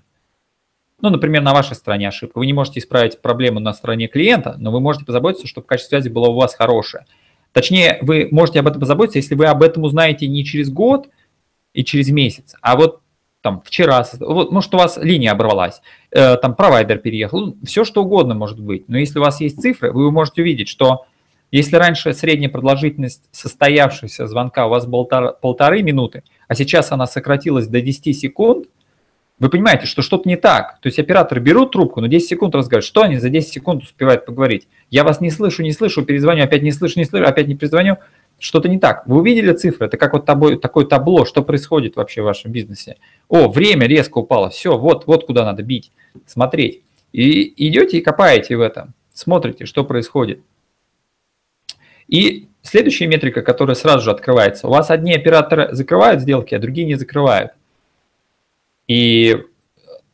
Ну, 1.01 1.09
например, 1.09 1.41
на 1.41 1.53
вашей 1.53 1.75
стороне 1.75 2.07
ошибка. 2.07 2.39
Вы 2.39 2.45
не 2.45 2.53
можете 2.53 2.79
исправить 2.79 3.21
проблему 3.21 3.59
на 3.59 3.73
стороне 3.73 4.07
клиента, 4.07 4.55
но 4.57 4.71
вы 4.71 4.79
можете 4.79 5.05
позаботиться, 5.05 5.47
чтобы 5.47 5.67
качество 5.67 5.97
связи 5.97 6.09
было 6.09 6.27
у 6.27 6.35
вас 6.35 6.55
хорошее. 6.55 7.05
Точнее, 7.51 7.97
вы 8.01 8.29
можете 8.31 8.59
об 8.59 8.67
этом 8.67 8.79
позаботиться, 8.79 9.19
если 9.19 9.35
вы 9.35 9.47
об 9.47 9.63
этом 9.63 9.83
узнаете 9.83 10.27
не 10.27 10.45
через 10.45 10.69
год 10.69 11.09
и 11.73 11.83
через 11.83 12.09
месяц, 12.09 12.55
а 12.61 12.75
вот 12.75 13.01
там 13.41 13.61
вчера, 13.63 14.03
вот, 14.19 14.51
может, 14.51 14.73
у 14.73 14.77
вас 14.77 14.97
линия 14.97 15.31
оборвалась, 15.31 15.81
э, 16.09 16.35
там 16.37 16.55
провайдер 16.55 16.97
переехал, 16.97 17.39
ну, 17.39 17.57
все 17.63 17.83
что 17.85 18.03
угодно 18.03 18.33
может 18.33 18.59
быть. 18.59 18.89
Но 18.89 18.97
если 18.97 19.19
у 19.19 19.21
вас 19.21 19.39
есть 19.39 19.61
цифры, 19.61 19.91
вы 19.91 20.11
можете 20.11 20.41
увидеть, 20.41 20.67
что 20.67 21.05
если 21.51 21.75
раньше 21.75 22.13
средняя 22.13 22.49
продолжительность 22.49 23.23
состоявшегося 23.31 24.27
звонка 24.27 24.67
у 24.67 24.69
вас 24.69 24.85
была 24.85 25.05
полторы 25.33 25.83
минуты, 25.83 26.23
а 26.47 26.55
сейчас 26.55 26.91
она 26.91 27.07
сократилась 27.07 27.67
до 27.67 27.81
10 27.81 28.17
секунд, 28.17 28.67
вы 29.37 29.49
понимаете, 29.49 29.85
что 29.85 30.01
что-то 30.01 30.29
не 30.29 30.37
так. 30.37 30.79
То 30.81 30.87
есть 30.87 30.97
операторы 30.97 31.41
берут 31.41 31.71
трубку, 31.71 31.99
но 31.99 32.07
10 32.07 32.27
секунд 32.27 32.55
разговаривают. 32.55 32.85
Что 32.85 33.01
они 33.01 33.17
за 33.17 33.29
10 33.29 33.53
секунд 33.53 33.83
успевают 33.83 34.25
поговорить? 34.25 34.67
Я 34.89 35.03
вас 35.03 35.19
не 35.19 35.29
слышу, 35.29 35.61
не 35.61 35.73
слышу, 35.73 36.03
перезвоню, 36.03 36.43
опять 36.43 36.61
не 36.61 36.71
слышу, 36.71 36.99
не 36.99 37.05
слышу, 37.05 37.25
опять 37.25 37.47
не 37.47 37.55
перезвоню. 37.55 37.97
Что-то 38.39 38.69
не 38.69 38.79
так. 38.79 39.05
Вы 39.07 39.17
увидели 39.17 39.51
цифры? 39.53 39.87
Это 39.87 39.97
как 39.97 40.13
вот 40.13 40.25
тобой, 40.25 40.57
такое 40.57 40.85
табло, 40.85 41.25
что 41.25 41.41
происходит 41.41 41.95
вообще 41.95 42.21
в 42.21 42.25
вашем 42.25 42.51
бизнесе. 42.51 42.97
О, 43.27 43.49
время 43.49 43.87
резко 43.87 44.19
упало. 44.19 44.49
Все, 44.49 44.77
вот, 44.77 45.05
вот 45.05 45.25
куда 45.25 45.43
надо 45.43 45.63
бить, 45.63 45.91
смотреть. 46.25 46.81
И 47.11 47.67
идете 47.67 47.97
и 47.97 48.01
копаете 48.01 48.55
в 48.55 48.61
этом. 48.61 48.93
Смотрите, 49.13 49.65
что 49.65 49.83
происходит. 49.83 50.41
И 52.07 52.47
следующая 52.61 53.07
метрика, 53.07 53.41
которая 53.41 53.75
сразу 53.75 54.03
же 54.03 54.11
открывается. 54.11 54.67
У 54.67 54.71
вас 54.71 54.89
одни 54.89 55.13
операторы 55.13 55.73
закрывают 55.73 56.21
сделки, 56.21 56.55
а 56.55 56.59
другие 56.59 56.85
не 56.85 56.95
закрывают. 56.95 57.51
И 58.87 59.43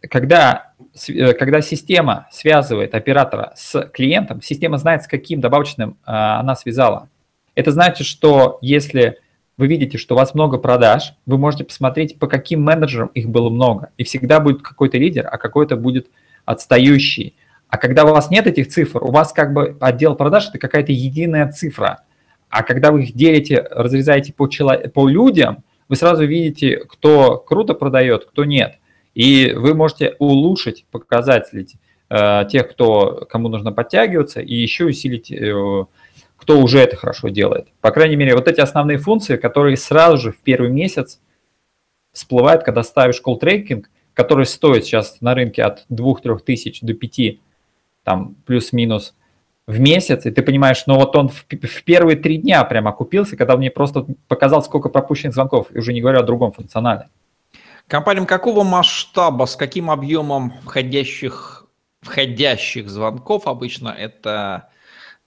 когда, 0.10 0.74
э, 1.08 1.34
когда 1.34 1.62
система 1.62 2.28
связывает 2.32 2.96
оператора 2.96 3.54
с 3.56 3.90
клиентом, 3.94 4.42
система 4.42 4.78
знает, 4.78 5.04
с 5.04 5.08
каким 5.08 5.42
добавочным 5.42 5.98
а, 6.06 6.40
она 6.40 6.56
связала. 6.56 7.10
Это 7.56 7.72
значит, 7.72 8.08
что 8.08 8.58
если 8.62 9.20
вы 9.58 9.68
видите, 9.68 9.98
что 9.98 10.16
у 10.16 10.18
вас 10.18 10.34
много 10.34 10.58
продаж, 10.58 11.14
вы 11.26 11.38
можете 11.38 11.66
посмотреть, 11.66 12.18
по 12.18 12.28
каким 12.28 12.64
менеджерам 12.64 13.10
их 13.14 13.30
было 13.30 13.50
много. 13.50 13.92
И 13.98 14.04
всегда 14.04 14.40
будет 14.40 14.62
какой-то 14.62 14.98
лидер, 14.98 15.28
а 15.32 15.38
какой-то 15.38 15.76
будет 15.76 16.08
отстающий. 16.46 17.36
А 17.72 17.78
когда 17.78 18.04
у 18.04 18.10
вас 18.10 18.30
нет 18.30 18.48
этих 18.48 18.68
цифр, 18.68 19.02
у 19.02 19.12
вас 19.12 19.32
как 19.32 19.54
бы 19.54 19.78
отдел 19.80 20.16
продаж– 20.16 20.50
это 20.50 20.60
какая-то 20.60 20.92
единая 20.92 21.50
цифра. 21.50 22.04
А 22.50 22.64
когда 22.64 22.92
вы 22.92 23.04
их 23.04 23.14
делите, 23.14 23.66
разрезаете 23.72 24.34
по, 24.34 24.48
чело- 24.48 24.90
по 24.90 25.08
людям, 25.08 25.64
вы 25.88 25.96
сразу 25.96 26.26
видите, 26.26 26.80
кто 26.80 27.38
круто 27.38 27.74
продает, 27.74 28.26
кто 28.26 28.44
нет. 28.44 28.76
И 29.14 29.54
вы 29.56 29.74
можете 29.74 30.18
улучшить 30.20 30.86
показатели 30.92 31.66
э, 32.10 32.46
тех, 32.52 32.70
кто, 32.70 33.26
кому 33.30 33.48
нужно 33.48 33.72
подтягиваться, 33.72 34.42
и 34.42 34.54
еще 34.54 34.84
усилить, 34.84 35.32
э, 35.32 35.86
кто 36.36 36.60
уже 36.60 36.80
это 36.80 36.98
хорошо 36.98 37.30
делает. 37.30 37.70
По 37.80 37.92
крайней 37.92 38.18
мере, 38.18 38.36
вот 38.36 38.50
эти 38.50 38.60
основные 38.60 38.98
функции, 38.98 39.38
которые 39.38 39.78
сразу 39.78 40.18
же 40.18 40.32
в 40.34 40.40
первый 40.40 40.72
месяц 40.72 41.22
всплывают, 42.12 42.64
когда 42.64 42.84
ставишь 42.84 43.22
tracking, 43.26 43.86
который 44.14 44.46
стоит 44.46 44.84
сейчас 44.84 45.22
на 45.22 45.34
рынке 45.36 45.64
от 45.64 45.86
2-3 45.90 46.40
тысяч 46.40 46.82
до 46.82 46.94
5 46.94 47.40
там 48.04 48.36
плюс-минус 48.46 49.16
в 49.68 49.80
месяц, 49.80 50.26
и 50.26 50.32
ты 50.32 50.42
понимаешь, 50.42 50.84
ну 50.88 50.96
вот 50.96 51.16
он 51.16 51.30
в, 51.30 51.46
в 51.50 51.84
первые 51.84 52.18
три 52.18 52.38
дня 52.38 52.64
прямо 52.64 52.90
окупился, 52.90 53.38
когда 53.38 53.56
мне 53.58 53.72
просто 53.72 54.06
показал, 54.28 54.64
сколько 54.64 54.90
пропущенных 54.90 55.34
звонков, 55.34 55.68
и 55.72 55.80
уже 55.80 55.94
не 55.94 56.02
говорю 56.02 56.20
о 56.20 56.24
другом 56.24 56.52
функционале. 56.52 57.10
Компаниям 57.88 58.26
какого 58.26 58.64
масштаба, 58.64 59.46
с 59.46 59.56
каким 59.56 59.92
объемом 59.92 60.54
входящих, 60.64 61.66
входящих 62.02 62.90
звонков 62.90 63.48
обычно 63.48 63.90
это 63.90 64.70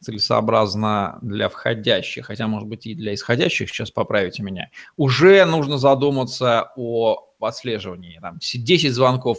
целесообразно 0.01 1.19
для 1.23 1.49
входящих, 1.49 2.27
хотя, 2.27 2.47
может 2.47 2.69
быть, 2.69 2.87
и 2.87 2.95
для 2.95 3.15
исходящих, 3.15 3.71
сейчас 3.71 3.91
поправите 3.91 4.43
меня, 4.43 4.71
уже 4.97 5.45
нужно 5.45 5.79
задуматься 5.79 6.73
о 6.77 7.31
отслеживании. 7.41 8.19
Там 8.21 8.39
10 8.39 8.93
звонков 8.93 9.39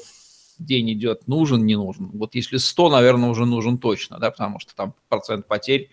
день 0.63 0.93
идет, 0.93 1.27
нужен, 1.27 1.65
не 1.65 1.75
нужен. 1.75 2.09
Вот 2.13 2.35
если 2.35 2.57
100, 2.57 2.89
наверное, 2.89 3.29
уже 3.29 3.45
нужен 3.45 3.77
точно, 3.77 4.19
да, 4.19 4.31
потому 4.31 4.59
что 4.59 4.75
там 4.75 4.93
процент 5.09 5.47
потерь, 5.47 5.89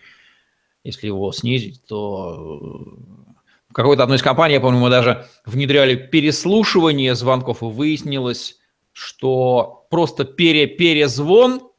если 0.83 1.07
его 1.07 1.31
снизить, 1.31 1.85
то 1.85 2.95
э, 2.95 3.33
в 3.69 3.73
какой-то 3.73 4.03
одной 4.03 4.17
из 4.17 4.23
компаний, 4.23 4.55
я 4.55 4.61
помню, 4.61 4.79
мы 4.79 4.89
даже 4.89 5.27
внедряли 5.45 5.95
переслушивание 5.95 7.15
звонков, 7.15 7.61
и 7.63 7.65
выяснилось, 7.65 8.59
что 8.91 9.87
просто 9.89 10.25
пере 10.25 10.67
перезвон, 10.67 11.69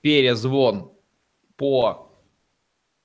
перезвон 0.00 0.92
по 1.56 2.10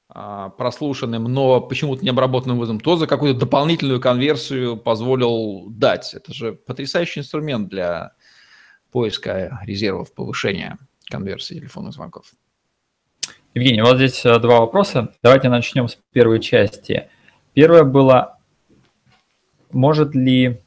а, 0.07 0.49
прослушанным, 0.51 1.25
но 1.25 1.59
почему-то 1.59 2.01
не 2.01 2.09
обработанным 2.09 2.57
вызовом, 2.57 2.79
то 2.79 2.95
за 2.95 3.05
какую-то 3.05 3.41
дополнительную 3.41 3.99
конверсию 3.99 4.77
позволил 4.77 5.65
дать. 5.69 6.13
Это 6.13 6.33
же 6.33 6.53
потрясающий 6.53 7.19
инструмент 7.19 7.67
для 7.67 8.13
поиска 8.95 9.59
резервов 9.65 10.13
повышения 10.13 10.77
конверсии 11.09 11.55
телефонных 11.55 11.91
звонков. 11.91 12.31
Евгений, 13.53 13.81
вот 13.81 13.97
здесь 13.97 14.25
э, 14.25 14.39
два 14.39 14.61
вопроса. 14.61 15.13
Давайте 15.21 15.49
начнем 15.49 15.89
с 15.89 15.97
первой 16.13 16.39
части. 16.39 17.09
Первое 17.53 17.83
было, 17.83 18.37
может 19.73 20.15
ли... 20.15 20.61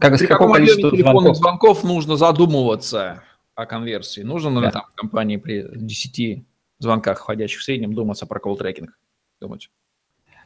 Как, 0.00 0.18
При 0.18 0.26
каком 0.26 0.52
количестве 0.52 0.90
телефонных 0.90 1.36
звонков? 1.36 1.36
звонков 1.36 1.84
нужно 1.84 2.16
задумываться 2.16 3.22
о 3.54 3.66
конверсии? 3.66 4.22
Нужно 4.22 4.58
ли 4.58 4.64
да. 4.64 4.72
там 4.72 4.86
компании 4.96 5.36
при 5.36 5.68
10 5.72 6.44
звонках 6.80 7.20
входящих 7.20 7.60
в 7.60 7.62
среднем 7.62 7.94
думаться 7.94 8.26
про 8.26 8.40
колл-трекинг? 8.40 8.88
Думать? 9.40 9.70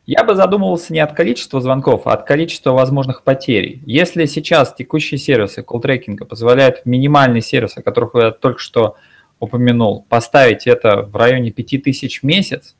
Я 0.07 0.23
бы 0.23 0.35
задумывался 0.35 0.93
не 0.93 1.01
от 1.01 1.15
количества 1.15 1.61
звонков, 1.63 2.07
а 2.07 2.13
от 2.13 2.27
количества 2.27 2.73
возможных 2.73 3.23
потерь. 3.23 3.81
Если 3.87 4.27
сейчас 4.27 4.75
текущие 4.75 5.19
сервисы 5.19 5.63
колл-трекинга 5.63 6.27
позволяют 6.27 6.85
минимальный 6.85 7.41
сервис, 7.41 7.79
о 7.79 7.83
которых 7.83 8.15
я 8.15 8.31
только 8.31 8.59
что 8.59 8.97
упомянул, 9.41 10.05
поставить 10.09 10.67
это 10.67 11.03
в 11.03 11.17
районе 11.17 11.51
5000 11.51 12.21
в 12.21 12.23
месяц, 12.23 12.77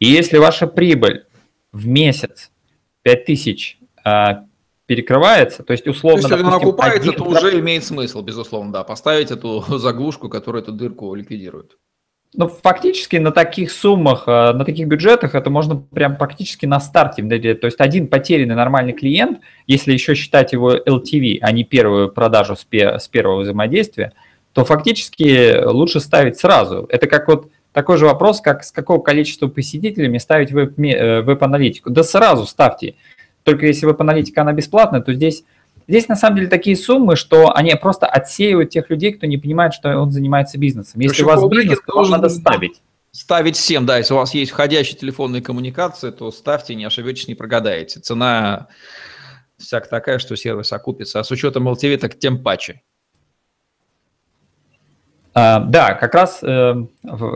и 0.00 0.06
если 0.06 0.38
ваша 0.38 0.66
прибыль 0.66 1.26
в 1.72 1.86
месяц 1.86 2.50
5000 3.02 3.78
а, 4.04 4.44
перекрывается, 4.86 5.62
то 5.62 5.72
есть 5.72 5.86
условно... 5.86 6.22
То 6.22 6.28
есть, 6.28 6.30
если 6.30 6.44
допустим, 6.44 6.68
она 6.68 6.70
окупается, 6.70 7.12
то 7.12 7.24
уже 7.24 7.60
имеет 7.60 7.84
смысл, 7.84 8.22
безусловно, 8.22 8.72
да, 8.72 8.84
поставить 8.84 9.30
эту 9.30 9.60
заглушку, 9.78 10.30
которая 10.30 10.62
эту 10.62 10.72
дырку 10.72 11.14
ликвидирует. 11.14 11.76
Ну, 12.34 12.46
фактически 12.46 13.16
на 13.16 13.32
таких 13.32 13.72
суммах, 13.72 14.24
э, 14.26 14.52
на 14.52 14.64
таких 14.64 14.86
бюджетах 14.86 15.34
это 15.34 15.48
можно 15.48 15.76
прям 15.76 16.16
практически 16.16 16.66
на 16.66 16.78
старте. 16.78 17.22
То 17.22 17.66
есть 17.66 17.80
один 17.80 18.06
потерянный 18.06 18.54
нормальный 18.54 18.92
клиент, 18.92 19.40
если 19.66 19.94
еще 19.94 20.14
считать 20.14 20.52
его 20.52 20.74
LTV, 20.74 21.38
а 21.40 21.52
не 21.52 21.64
первую 21.64 22.10
продажу 22.10 22.54
с 22.54 23.08
первого 23.08 23.40
взаимодействия, 23.40 24.12
то 24.52 24.64
фактически 24.64 25.64
лучше 25.64 26.00
ставить 26.00 26.38
сразу. 26.38 26.86
Это 26.90 27.06
как 27.06 27.28
вот 27.28 27.50
такой 27.72 27.96
же 27.96 28.04
вопрос, 28.04 28.40
как 28.40 28.62
с 28.62 28.72
какого 28.72 29.00
количества 29.00 29.48
посетителями 29.48 30.18
ставить 30.18 30.50
э, 30.52 31.22
веб-аналитику. 31.22 31.90
Да 31.90 32.02
сразу 32.02 32.44
ставьте. 32.44 32.94
Только 33.42 33.66
если 33.66 33.86
веб-аналитика 33.86 34.42
она 34.42 34.52
бесплатная, 34.52 35.00
то 35.00 35.14
здесь 35.14 35.44
Здесь 35.88 36.06
на 36.06 36.16
самом 36.16 36.36
деле 36.36 36.48
такие 36.48 36.76
суммы, 36.76 37.16
что 37.16 37.54
они 37.56 37.74
просто 37.74 38.06
отсеивают 38.06 38.68
тех 38.68 38.90
людей, 38.90 39.14
кто 39.14 39.26
не 39.26 39.38
понимает, 39.38 39.72
что 39.72 39.98
он 39.98 40.12
занимается 40.12 40.58
бизнесом. 40.58 41.00
Если 41.00 41.22
у 41.22 41.26
вас 41.26 41.42
бизнес, 41.48 41.80
то 41.86 41.96
вам 41.96 42.10
надо 42.10 42.28
ставить. 42.28 42.82
Ставить 43.10 43.56
всем, 43.56 43.86
да, 43.86 43.96
если 43.96 44.12
у 44.12 44.18
вас 44.18 44.34
есть 44.34 44.50
входящие 44.50 44.98
телефонные 44.98 45.40
коммуникации, 45.40 46.10
то 46.10 46.30
ставьте, 46.30 46.74
не 46.74 46.84
ошибетесь, 46.84 47.26
не 47.26 47.34
прогадаете. 47.34 48.00
Цена 48.00 48.68
всяк 49.56 49.88
такая, 49.88 50.18
что 50.18 50.36
сервис 50.36 50.72
окупится, 50.74 51.20
а 51.20 51.24
с 51.24 51.30
учетом 51.30 51.66
LTV 51.66 51.96
так 51.96 52.18
тем 52.18 52.42
паче. 52.42 52.82
А, 55.32 55.60
да, 55.60 55.94
как 55.94 56.14
раз 56.14 56.40
э, 56.42 56.74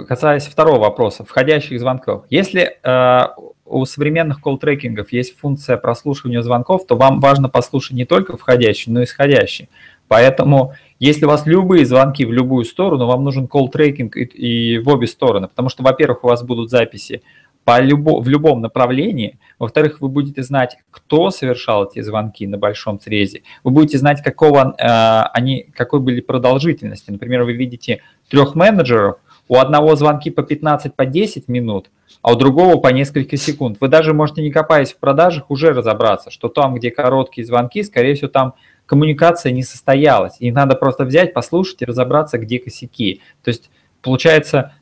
касаясь 0.07 0.47
второго 0.47 0.79
вопроса, 0.79 1.25
входящих 1.25 1.81
звонков. 1.81 2.27
Если 2.29 2.79
э, 2.83 3.27
у 3.73 3.85
современных 3.85 4.41
колл-трекингов 4.41 5.13
есть 5.13 5.39
функция 5.39 5.77
прослушивания 5.77 6.43
звонков, 6.43 6.87
то 6.87 6.97
вам 6.97 7.21
важно 7.21 7.49
послушать 7.49 7.97
не 7.97 8.05
только 8.05 8.37
входящий, 8.37 8.93
но 8.93 9.01
и 9.01 9.05
исходящий. 9.05 9.69
Поэтому, 10.09 10.75
если 10.99 11.25
у 11.25 11.29
вас 11.29 11.47
любые 11.47 11.87
звонки 11.87 12.25
в 12.25 12.33
любую 12.33 12.65
сторону, 12.65 13.07
вам 13.07 13.25
нужен 13.25 13.47
колл-трекинг 13.47 14.15
и, 14.15 14.25
и 14.25 14.79
в 14.79 14.89
обе 14.89 15.07
стороны, 15.07 15.49
потому 15.49 15.71
что, 15.71 15.83
во-первых, 15.83 16.25
у 16.25 16.29
вас 16.29 16.43
будут 16.43 16.71
записи 16.71 17.23
по 17.65 17.81
любо, 17.81 18.21
в 18.21 18.29
любом 18.29 18.61
направлении. 18.61 19.39
Во-вторых, 19.59 20.01
вы 20.01 20.09
будете 20.09 20.43
знать, 20.43 20.79
кто 20.91 21.31
совершал 21.31 21.87
эти 21.87 22.01
звонки 22.01 22.47
на 22.47 22.59
большом 22.59 23.01
срезе. 23.01 23.43
Вы 23.65 23.71
будете 23.71 23.99
знать, 23.99 24.23
какого, 24.23 24.75
э, 24.77 25.31
они, 25.33 25.67
какой 25.75 26.01
были 26.01 26.21
продолжительности. 26.21 27.11
Например, 27.11 27.45
вы 27.45 27.53
видите 27.53 28.03
трех 28.29 28.55
менеджеров, 28.55 29.17
у 29.49 29.57
одного 29.57 29.97
звонки 29.97 30.31
по 30.31 30.43
15, 30.43 30.95
по 30.95 31.05
10 31.05 31.49
минут, 31.49 31.91
а 32.23 32.33
у 32.33 32.37
другого 32.37 32.77
по 32.77 32.89
несколько 32.89 33.37
секунд. 33.37 33.79
Вы 33.81 33.89
даже 33.89 34.15
можете, 34.15 34.43
не 34.43 34.51
копаясь 34.51 34.93
в 34.93 34.99
продажах, 34.99 35.51
уже 35.51 35.73
разобраться, 35.73 36.31
что 36.31 36.49
там, 36.49 36.75
где 36.75 36.91
короткие 36.91 37.47
звонки, 37.47 37.83
скорее 37.83 38.15
всего, 38.15 38.29
там 38.29 38.55
коммуникация 38.87 39.53
не 39.53 39.63
состоялась. 39.63 40.37
И 40.39 40.51
надо 40.51 40.75
просто 40.75 41.05
взять, 41.05 41.35
послушать 41.35 41.83
и 41.83 41.85
разобраться, 41.85 42.39
где 42.39 42.59
косяки. 42.59 43.21
То 43.43 43.49
есть, 43.49 43.71
получается, 44.01 44.75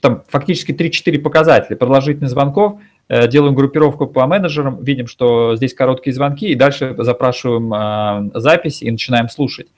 там 0.00 0.22
фактически 0.28 0.72
3-4 0.72 1.18
показателя. 1.18 1.76
Продолжительность 1.76 2.32
звонков, 2.32 2.80
э, 3.08 3.26
делаем 3.28 3.54
группировку 3.54 4.06
по 4.06 4.26
менеджерам, 4.26 4.82
видим, 4.82 5.06
что 5.06 5.56
здесь 5.56 5.72
короткие 5.72 6.12
звонки, 6.12 6.48
и 6.48 6.54
дальше 6.54 6.94
запрашиваем 6.98 7.72
э, 8.34 8.38
запись 8.38 8.82
и 8.82 8.90
начинаем 8.90 9.28
слушать. 9.28 9.68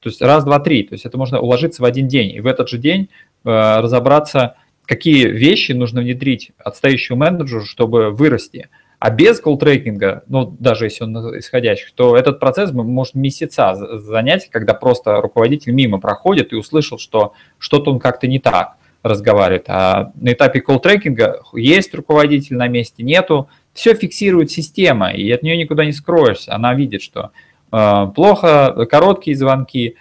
То 0.00 0.08
есть 0.08 0.22
раз, 0.22 0.44
два, 0.44 0.60
три. 0.60 0.84
То 0.84 0.94
есть 0.94 1.04
это 1.04 1.18
можно 1.18 1.40
уложиться 1.40 1.82
в 1.82 1.84
один 1.84 2.08
день. 2.08 2.34
И 2.34 2.40
в 2.40 2.46
этот 2.46 2.68
же 2.68 2.78
день 2.78 3.08
разобраться, 3.44 4.56
какие 4.84 5.26
вещи 5.26 5.72
нужно 5.72 6.00
внедрить 6.00 6.52
отстающему 6.58 7.18
менеджеру, 7.18 7.64
чтобы 7.64 8.10
вырасти. 8.10 8.68
А 8.98 9.10
без 9.10 9.40
колл-трекинга, 9.40 10.22
ну, 10.26 10.56
даже 10.58 10.86
если 10.86 11.04
он 11.04 11.38
исходящих, 11.38 11.92
то 11.92 12.16
этот 12.16 12.40
процесс 12.40 12.72
может 12.72 13.14
месяца 13.14 13.74
занять, 13.98 14.48
когда 14.50 14.74
просто 14.74 15.20
руководитель 15.20 15.72
мимо 15.72 16.00
проходит 16.00 16.52
и 16.52 16.56
услышал, 16.56 16.98
что 16.98 17.32
что-то 17.58 17.92
он 17.92 18.00
как-то 18.00 18.26
не 18.26 18.40
так 18.40 18.74
разговаривает. 19.04 19.66
А 19.68 20.10
на 20.16 20.32
этапе 20.32 20.60
колл-трекинга 20.60 21.42
есть 21.54 21.94
руководитель 21.94 22.56
на 22.56 22.66
месте, 22.66 23.04
нету. 23.04 23.48
Все 23.72 23.94
фиксирует 23.94 24.50
система, 24.50 25.12
и 25.12 25.30
от 25.30 25.44
нее 25.44 25.56
никуда 25.56 25.84
не 25.84 25.92
скроешься. 25.92 26.54
Она 26.54 26.74
видит, 26.74 27.00
что 27.00 27.30
э, 27.70 28.06
плохо, 28.16 28.86
короткие 28.90 29.36
звонки, 29.36 29.94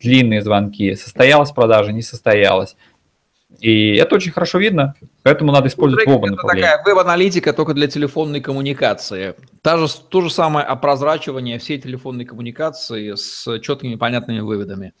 длинные 0.00 0.42
звонки, 0.42 0.94
состоялась 0.94 1.52
продажа, 1.52 1.92
не 1.92 2.02
состоялась. 2.02 2.76
И 3.60 3.94
это 3.94 4.16
очень 4.16 4.32
хорошо 4.32 4.58
видно, 4.58 4.94
поэтому 5.22 5.52
надо 5.52 5.68
использовать 5.68 6.06
оба 6.06 6.28
направления. 6.28 6.66
Это 6.66 6.76
такая 6.78 6.84
веб-аналитика 6.84 7.52
только 7.52 7.72
для 7.72 7.86
телефонной 7.86 8.40
коммуникации. 8.40 9.34
Та 9.62 9.78
же, 9.78 9.86
то 10.08 10.20
же 10.20 10.30
самое 10.30 10.66
опрозрачивание 10.66 11.58
всей 11.58 11.80
телефонной 11.80 12.24
коммуникации 12.24 13.14
с 13.14 13.60
четкими 13.60 13.94
понятными 13.94 14.40
выводами, 14.40 14.92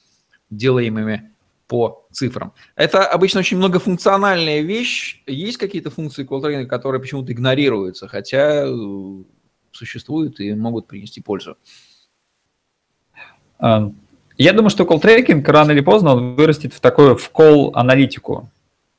делаемыми 0.50 1.32
по 1.66 2.06
цифрам. 2.12 2.52
Это 2.76 3.06
обычно 3.06 3.40
очень 3.40 3.56
многофункциональная 3.56 4.60
вещь. 4.60 5.22
Есть 5.26 5.58
какие-то 5.58 5.90
функции 5.90 6.24
колл 6.24 6.42
которые 6.66 7.00
почему-то 7.00 7.32
игнорируются, 7.32 8.06
хотя 8.06 8.66
э, 8.66 9.24
существуют 9.72 10.40
и 10.40 10.54
могут 10.54 10.86
принести 10.86 11.20
пользу. 11.20 11.56
Я 14.36 14.52
думаю, 14.52 14.70
что 14.70 14.84
колл-трекинг 14.84 15.48
рано 15.48 15.72
или 15.72 15.80
поздно 15.80 16.12
он 16.14 16.34
вырастет 16.34 16.74
в 16.74 16.80
такую 16.80 17.16
в 17.16 17.30
колл-аналитику. 17.30 18.50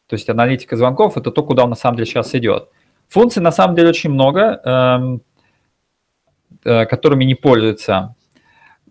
То 0.08 0.16
есть 0.16 0.30
аналитика 0.30 0.78
звонков– 0.78 1.18
это 1.18 1.32
то, 1.32 1.44
куда 1.44 1.64
он 1.64 1.72
на 1.72 1.76
самом 1.76 1.98
деле 1.98 2.06
сейчас 2.06 2.36
идет. 2.36 2.70
Функций 3.10 3.42
на 3.42 3.52
самом 3.52 3.76
деле 3.76 3.90
очень 3.90 4.12
много, 4.12 4.62
эм, 4.64 5.22
э, 6.64 6.86
которыми 6.86 7.24
не 7.24 7.36
пользуются. 7.36 8.16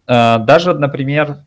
Э, 0.06 0.38
даже, 0.38 0.74
например, 0.74 1.38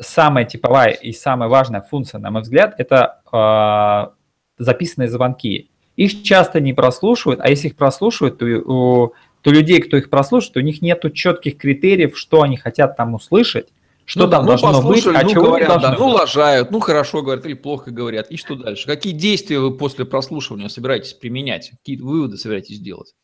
самая 0.00 0.44
типовая 0.46 0.92
и 0.92 1.12
самая 1.12 1.48
важная 1.48 1.82
функция, 1.82 2.18
на 2.18 2.30
мой 2.30 2.42
взгляд, 2.42 2.74
это 2.78 3.20
э, 3.30 4.62
записанные 4.62 5.08
звонки. 5.08 5.70
Их 5.96 6.22
часто 6.22 6.60
не 6.60 6.72
прослушивают, 6.72 7.40
а 7.40 7.48
если 7.48 7.68
их 7.68 7.76
прослушивают, 7.76 8.38
то, 8.38 8.46
у, 8.46 9.12
то 9.42 9.50
людей, 9.50 9.80
кто 9.80 9.96
их 9.96 10.10
прослушивает, 10.10 10.56
у 10.56 10.60
них 10.60 10.82
нет 10.82 11.04
четких 11.12 11.56
критериев, 11.56 12.18
что 12.18 12.42
они 12.42 12.56
хотят 12.56 12.96
там 12.96 13.14
услышать, 13.14 13.68
что 14.04 14.24
ну, 14.24 14.30
там 14.30 14.46
да, 14.46 14.56
должно 14.56 14.82
быть, 14.82 15.06
а 15.06 15.22
ну, 15.22 15.30
чего 15.30 15.46
говорят, 15.46 15.68
не 15.68 15.74
должно 15.74 15.90
да, 15.90 15.96
Ну, 15.98 16.08
лажают, 16.08 16.70
ну, 16.70 16.80
хорошо 16.80 17.22
говорят 17.22 17.46
или 17.46 17.54
плохо 17.54 17.90
говорят. 17.90 18.30
И 18.30 18.36
что 18.36 18.54
дальше? 18.54 18.86
Какие 18.86 19.12
действия 19.12 19.58
вы 19.58 19.76
после 19.76 20.04
прослушивания 20.04 20.68
собираетесь 20.68 21.14
применять? 21.14 21.70
Какие 21.70 21.96
выводы 21.96 22.36
собираетесь 22.36 22.80
делать? 22.80 23.14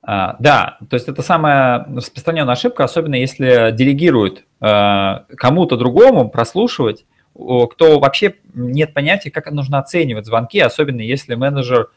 А, 0.00 0.36
да, 0.38 0.78
то 0.88 0.94
есть 0.94 1.08
это 1.08 1.22
самая 1.22 1.84
распространенная 1.94 2.54
ошибка, 2.54 2.84
особенно 2.84 3.16
если 3.16 3.72
делегируют 3.72 4.44
а, 4.60 5.26
кому-то 5.36 5.76
другому 5.76 6.30
прослушивать, 6.30 7.04
кто 7.34 8.00
вообще 8.00 8.36
нет 8.54 8.94
понятия, 8.94 9.30
как 9.30 9.50
нужно 9.50 9.78
оценивать 9.78 10.26
звонки, 10.26 10.60
особенно 10.60 11.00
если 11.00 11.34
менеджер 11.34 11.90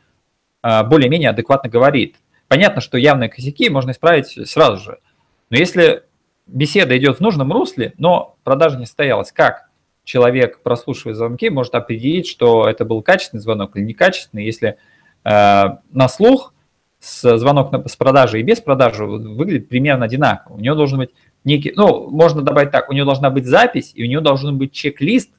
а, 0.62 0.84
более-менее 0.84 1.30
адекватно 1.30 1.70
говорит. 1.70 2.18
Понятно, 2.48 2.82
что 2.82 2.98
явные 2.98 3.30
косяки 3.30 3.70
можно 3.70 3.92
исправить 3.92 4.50
сразу 4.50 4.84
же, 4.84 5.00
но 5.50 5.58
если 5.58 6.04
беседа 6.52 6.98
идет 6.98 7.18
в 7.18 7.20
нужном 7.22 7.52
русле, 7.52 7.94
но 7.98 8.36
продажа 8.44 8.78
не 8.78 8.86
состоялась, 8.86 9.32
как 9.32 9.70
человек, 10.04 10.62
прослушивая 10.62 11.14
звонки, 11.14 11.50
может 11.50 11.76
определить, 11.76 12.28
что 12.28 12.68
это 12.68 12.86
был 12.86 13.02
качественный 13.02 13.42
звонок 13.42 13.76
или 13.76 13.86
некачественный, 13.86 14.46
если 14.46 14.78
э, 15.24 15.64
на 15.92 16.10
слух 16.10 16.54
с 17.00 17.38
звонок 17.38 17.74
с 17.90 17.96
продажи 17.96 18.40
и 18.40 18.44
без 18.44 18.62
продажи 18.62 19.06
выглядит 19.06 19.70
примерно 19.70 20.06
одинаково. 20.06 20.56
У 20.56 20.60
него 20.60 20.76
должен 20.76 21.00
быть 21.00 21.10
некий, 21.44 21.74
ну, 21.76 22.10
можно 22.10 22.42
добавить 22.42 22.72
так, 22.72 22.90
у 22.90 22.94
него 22.94 23.06
должна 23.06 23.30
быть 23.30 23.46
запись, 23.46 23.92
и 23.96 24.04
у 24.04 24.08
него 24.08 24.22
должен 24.22 24.58
быть 24.58 24.72
чек-лист, 24.72 25.32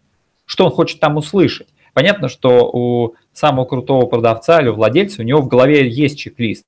что 0.44 0.64
он 0.64 0.72
хочет 0.72 0.98
там 0.98 1.16
услышать. 1.16 1.68
Понятно, 1.94 2.28
что 2.28 2.70
у 2.72 3.14
самого 3.32 3.64
крутого 3.64 4.06
продавца 4.06 4.60
или 4.60 4.68
владельца 4.68 5.22
у 5.22 5.24
него 5.24 5.40
в 5.40 5.48
голове 5.48 5.88
есть 5.88 6.18
чек-лист. 6.18 6.66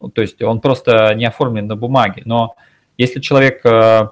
Ну, 0.00 0.10
то 0.10 0.22
есть 0.22 0.40
он 0.42 0.60
просто 0.60 1.12
не 1.14 1.24
оформлен 1.24 1.66
на 1.66 1.76
бумаге. 1.76 2.22
Но 2.24 2.54
если 3.00 3.20
человек, 3.20 3.64
э, 3.64 4.08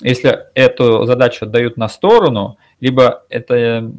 если 0.00 0.38
эту 0.54 1.04
задачу 1.04 1.46
отдают 1.46 1.76
на 1.76 1.88
сторону, 1.88 2.58
либо 2.78 3.24
это, 3.28 3.92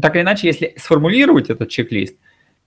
так 0.00 0.14
или 0.14 0.22
иначе, 0.22 0.46
если 0.46 0.74
сформулировать 0.76 1.50
этот 1.50 1.70
чек-лист, 1.70 2.16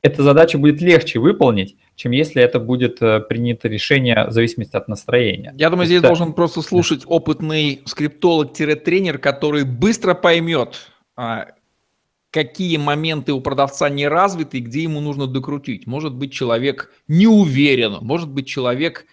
эта 0.02 0.24
задача 0.24 0.58
будет 0.58 0.82
легче 0.82 1.20
выполнить, 1.20 1.78
чем 1.96 2.12
если 2.12 2.44
это 2.44 2.60
будет 2.60 3.02
э, 3.02 3.22
принято 3.22 3.70
решение 3.70 4.26
в 4.28 4.32
зависимости 4.32 4.76
от 4.76 4.90
настроения. 4.90 5.56
Я 5.58 5.70
думаю, 5.70 5.86
здесь 5.86 6.00
это... 6.00 6.10
должен 6.10 6.34
просто 6.34 6.62
слушать 6.62 7.04
опытный 7.06 7.82
скриптолог-тренер, 7.86 9.20
который 9.20 9.64
быстро 9.64 10.14
поймет, 10.14 10.92
а, 11.16 11.48
какие 12.32 12.76
моменты 12.76 13.32
у 13.32 13.40
продавца 13.40 13.90
не 13.90 14.10
развиты, 14.10 14.60
где 14.60 14.84
ему 14.84 15.00
нужно 15.00 15.26
докрутить. 15.26 15.88
Может 15.88 16.14
быть, 16.14 16.34
человек 16.34 16.92
не 17.08 17.28
уверен, 17.28 18.00
может 18.02 18.30
быть, 18.30 18.46
человек 18.46 19.06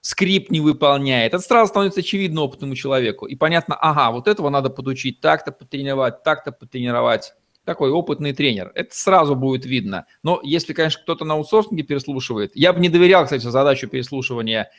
скрипт 0.00 0.50
не 0.50 0.60
выполняет. 0.60 1.34
Это 1.34 1.42
сразу 1.42 1.68
становится 1.68 2.00
очевидно 2.00 2.42
опытному 2.42 2.74
человеку. 2.74 3.26
И 3.26 3.36
понятно, 3.36 3.74
ага, 3.74 4.10
вот 4.10 4.28
этого 4.28 4.48
надо 4.48 4.70
подучить, 4.70 5.20
так-то 5.20 5.52
потренировать, 5.52 6.22
так-то 6.22 6.52
потренировать 6.52 7.34
такой 7.64 7.90
опытный 7.90 8.32
тренер. 8.32 8.72
Это 8.74 8.94
сразу 8.94 9.36
будет 9.36 9.66
видно. 9.66 10.06
Но 10.22 10.40
если, 10.42 10.72
конечно, 10.72 11.02
кто-то 11.02 11.24
на 11.24 11.34
аутсорсинге 11.34 11.82
переслушивает, 11.82 12.52
я 12.54 12.72
бы 12.72 12.80
не 12.80 12.88
доверял, 12.88 13.24
кстати, 13.24 13.44
задачу 13.44 13.86
переслушивания 13.88 14.70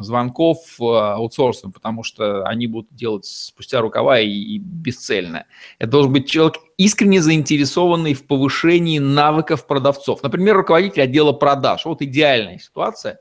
звонков 0.00 0.58
э, 0.80 0.84
аутсорсом, 0.84 1.70
потому 1.70 2.02
что 2.02 2.44
они 2.46 2.66
будут 2.66 2.94
делать 2.94 3.26
спустя 3.26 3.82
рукава 3.82 4.18
и, 4.18 4.30
и 4.30 4.58
бесцельно. 4.58 5.44
Это 5.78 5.90
должен 5.90 6.10
быть 6.10 6.26
человек 6.26 6.54
искренне 6.78 7.20
заинтересованный 7.20 8.14
в 8.14 8.26
повышении 8.26 8.98
навыков 8.98 9.66
продавцов. 9.66 10.22
Например, 10.22 10.56
руководитель 10.56 11.02
отдела 11.02 11.32
продаж. 11.32 11.84
Вот 11.84 12.00
идеальная 12.00 12.58
ситуация, 12.58 13.20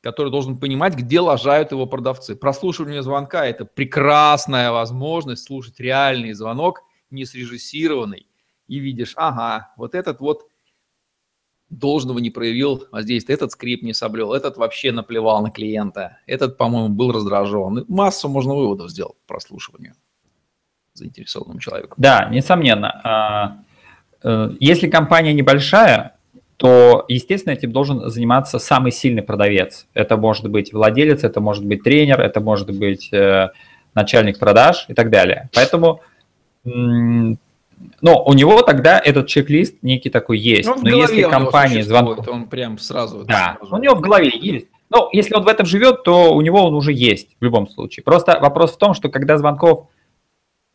который 0.00 0.30
должен 0.30 0.58
понимать, 0.58 0.94
где 0.94 1.20
лажают 1.20 1.72
его 1.72 1.86
продавцы. 1.86 2.36
Прослушивание 2.36 3.02
звонка– 3.02 3.46
это 3.48 3.64
прекрасная 3.64 4.70
возможность 4.70 5.44
слушать 5.44 5.80
реальный 5.80 6.32
звонок– 6.32 6.82
не 7.10 7.24
срежиссированный, 7.24 8.26
и 8.68 8.78
видишь, 8.78 9.12
ага, 9.16 9.72
вот 9.76 9.94
этот 9.94 10.20
вот 10.20 10.48
должного 11.68 12.18
не 12.18 12.30
проявил 12.30 12.86
воздействие, 12.92 13.34
этот 13.34 13.52
скрипт 13.52 13.82
не 13.82 13.92
соблел, 13.92 14.32
этот 14.32 14.56
вообще 14.56 14.92
наплевал 14.92 15.42
на 15.42 15.50
клиента, 15.50 16.18
этот, 16.26 16.56
по-моему, 16.56 16.90
был 16.90 17.12
раздражен. 17.12 17.84
Массу 17.88 18.28
можно 18.28 18.54
выводов 18.54 18.90
сделать 18.90 19.16
по 19.26 19.34
прослушиванию. 19.34 19.94
заинтересованному 20.94 21.60
человеку. 21.60 21.94
Да, 21.98 22.28
несомненно. 22.30 23.00
А, 23.04 23.62
э, 24.22 24.56
если 24.60 24.88
компания 24.88 25.34
небольшая, 25.34 26.15
то, 26.56 27.04
естественно, 27.08 27.52
этим 27.52 27.72
должен 27.72 28.08
заниматься 28.08 28.58
самый 28.58 28.90
сильный 28.90 29.22
продавец. 29.22 29.86
Это 29.92 30.16
может 30.16 30.48
быть 30.48 30.72
владелец, 30.72 31.22
это 31.22 31.40
может 31.40 31.64
быть 31.64 31.82
тренер, 31.82 32.20
это 32.20 32.40
может 32.40 32.70
быть 32.76 33.12
э, 33.12 33.50
начальник 33.94 34.38
продаж 34.38 34.86
и 34.88 34.94
так 34.94 35.10
далее. 35.10 35.50
Поэтому, 35.54 36.00
но 36.64 37.36
у 38.24 38.32
него 38.32 38.62
тогда 38.62 38.98
этот 38.98 39.26
чек-лист 39.26 39.76
некий 39.82 40.08
такой 40.08 40.38
есть. 40.38 40.68
Ну, 40.68 40.76
но 40.80 40.88
если 40.88 41.22
компания 41.22 41.82
звонков... 41.82 42.26
Он 42.28 42.46
прям 42.46 42.78
сразу... 42.78 43.24
Да, 43.24 43.56
сразу... 43.58 43.76
у 43.76 43.78
него 43.78 43.94
в 43.94 44.00
голове 44.00 44.30
есть. 44.34 44.68
Ну, 44.88 45.08
если 45.12 45.34
он 45.34 45.42
в 45.42 45.48
этом 45.48 45.66
живет, 45.66 46.04
то 46.04 46.32
у 46.32 46.40
него 46.40 46.64
он 46.64 46.74
уже 46.74 46.92
есть 46.92 47.36
в 47.38 47.44
любом 47.44 47.68
случае. 47.68 48.02
Просто 48.04 48.38
вопрос 48.40 48.72
в 48.72 48.78
том, 48.78 48.94
что 48.94 49.08
когда 49.10 49.36
звонков 49.36 49.88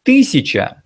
тысяча, 0.03 0.83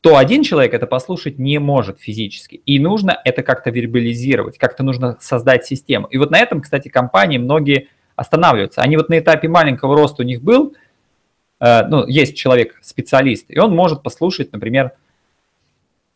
то 0.00 0.16
один 0.16 0.44
человек 0.44 0.74
это 0.74 0.86
послушать 0.86 1.38
не 1.38 1.58
может 1.58 2.00
физически. 2.00 2.56
И 2.66 2.78
нужно 2.78 3.20
это 3.24 3.42
как-то 3.42 3.70
вербализировать, 3.70 4.58
как-то 4.58 4.82
нужно 4.82 5.16
создать 5.20 5.66
систему. 5.66 6.06
И 6.06 6.18
вот 6.18 6.30
на 6.30 6.38
этом, 6.38 6.60
кстати, 6.60 6.88
компании 6.88 7.38
многие 7.38 7.88
останавливаются. 8.14 8.80
Они 8.80 8.96
вот 8.96 9.08
на 9.08 9.18
этапе 9.18 9.48
маленького 9.48 9.96
роста 9.96 10.22
у 10.22 10.26
них 10.26 10.42
был, 10.42 10.74
э, 11.60 11.86
ну, 11.86 12.06
есть 12.06 12.36
человек-специалист, 12.36 13.46
и 13.48 13.58
он 13.58 13.74
может 13.74 14.02
послушать, 14.02 14.52
например, 14.52 14.92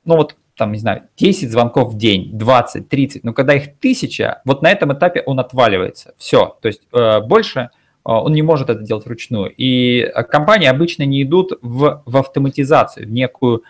ну 0.05 0.17
вот 0.17 0.37
там, 0.57 0.73
не 0.73 0.79
знаю, 0.79 1.09
10 1.17 1.51
звонков 1.51 1.95
в 1.95 1.97
день, 1.97 2.37
20, 2.39 2.89
30, 2.89 3.25
но 3.25 3.33
когда 3.33 3.55
их 3.55 3.79
тысяча, 3.79 4.43
вот 4.45 4.63
на 4.63 4.71
этом 4.71 4.93
этапе 4.93 5.23
он 5.25 5.41
отваливается. 5.41 6.15
Все, 6.19 6.57
то 6.61 6.69
есть 6.69 6.83
э, 6.93 7.21
больше 7.21 7.71
он 8.05 8.33
не 8.33 8.43
может 8.43 8.71
это 8.71 8.83
делать 8.83 9.07
вручную. 9.07 9.53
И 9.57 10.11
компании 10.31 10.67
обычно 10.67 11.05
не 11.05 11.23
идут 11.23 11.53
в, 11.63 12.03
в 12.05 12.17
автоматизацию, 12.17 13.07
в 13.07 13.11
некую 13.11 13.63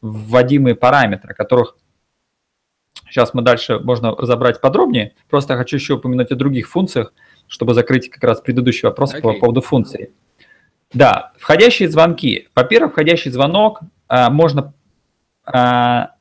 вводимые 0.00 0.74
параметры, 0.74 1.34
которых 1.34 1.76
сейчас 3.08 3.34
мы 3.34 3.42
дальше 3.42 3.78
можно 3.80 4.12
разобрать 4.12 4.60
подробнее. 4.60 5.14
Просто 5.28 5.56
хочу 5.56 5.76
еще 5.76 5.94
упомянуть 5.94 6.30
о 6.30 6.36
других 6.36 6.68
функциях, 6.68 7.12
чтобы 7.48 7.74
закрыть 7.74 8.08
как 8.08 8.22
раз 8.24 8.40
предыдущий 8.40 8.88
вопрос 8.88 9.14
okay. 9.14 9.20
по 9.20 9.34
поводу 9.34 9.60
функций. 9.60 10.10
Да, 10.92 11.32
входящие 11.38 11.88
звонки. 11.88 12.48
Во-первых, 12.54 12.92
входящий 12.92 13.30
звонок 13.30 13.80
а, 14.08 14.30
можно 14.30 14.72
а, 15.44 16.14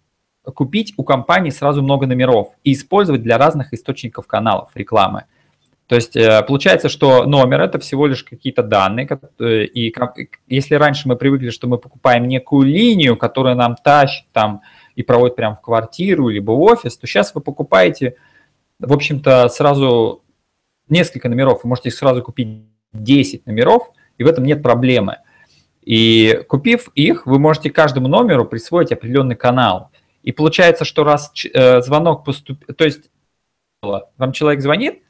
купить 0.43 0.93
у 0.97 1.03
компании 1.03 1.49
сразу 1.49 1.81
много 1.81 2.05
номеров 2.05 2.53
и 2.63 2.73
использовать 2.73 3.23
для 3.23 3.37
разных 3.37 3.73
источников 3.73 4.27
каналов 4.27 4.69
рекламы. 4.75 5.25
То 5.89 5.95
есть 5.95 6.15
э, 6.15 6.43
получается, 6.43 6.87
что 6.87 7.25
номер 7.25 7.61
это 7.61 7.79
всего 7.79 8.05
лишь 8.05 8.23
какие-то 8.23 8.61
данные, 8.61 9.09
э, 9.39 9.63
и 9.63 9.91
если 10.45 10.75
раньше 10.75 11.07
мы 11.07 11.15
привыкли, 11.15 11.49
что 11.49 11.67
мы 11.67 11.79
покупаем 11.79 12.27
некую 12.27 12.67
линию, 12.67 13.17
которая 13.17 13.55
нам 13.55 13.75
тащит 13.75 14.27
там 14.31 14.61
и 14.93 15.01
проводит 15.01 15.35
прямо 15.35 15.55
в 15.55 15.61
квартиру 15.61 16.29
либо 16.29 16.51
в 16.51 16.61
офис, 16.61 16.95
то 16.95 17.07
сейчас 17.07 17.33
вы 17.33 17.41
покупаете, 17.41 18.17
в 18.77 18.93
общем-то, 18.93 19.49
сразу 19.49 20.21
несколько 20.89 21.27
номеров, 21.27 21.63
вы 21.63 21.69
можете 21.69 21.89
сразу 21.89 22.21
купить 22.21 22.65
10 22.93 23.47
номеров, 23.47 23.89
и 24.19 24.23
в 24.23 24.27
этом 24.27 24.43
нет 24.43 24.61
проблемы. 24.61 25.17
И 25.81 26.43
купив 26.47 26.89
их, 26.93 27.25
вы 27.25 27.39
можете 27.39 27.71
каждому 27.71 28.07
номеру 28.07 28.45
присвоить 28.45 28.91
определенный 28.91 29.35
канал. 29.35 29.89
И 30.21 30.33
получается, 30.33 30.85
что 30.85 31.03
раз 31.03 31.33
э, 31.51 31.81
звонок 31.81 32.25
поступил, 32.25 32.75
то 32.75 32.85
есть 32.85 33.09
вам 33.81 34.33
человек 34.33 34.61
звонит, 34.61 35.01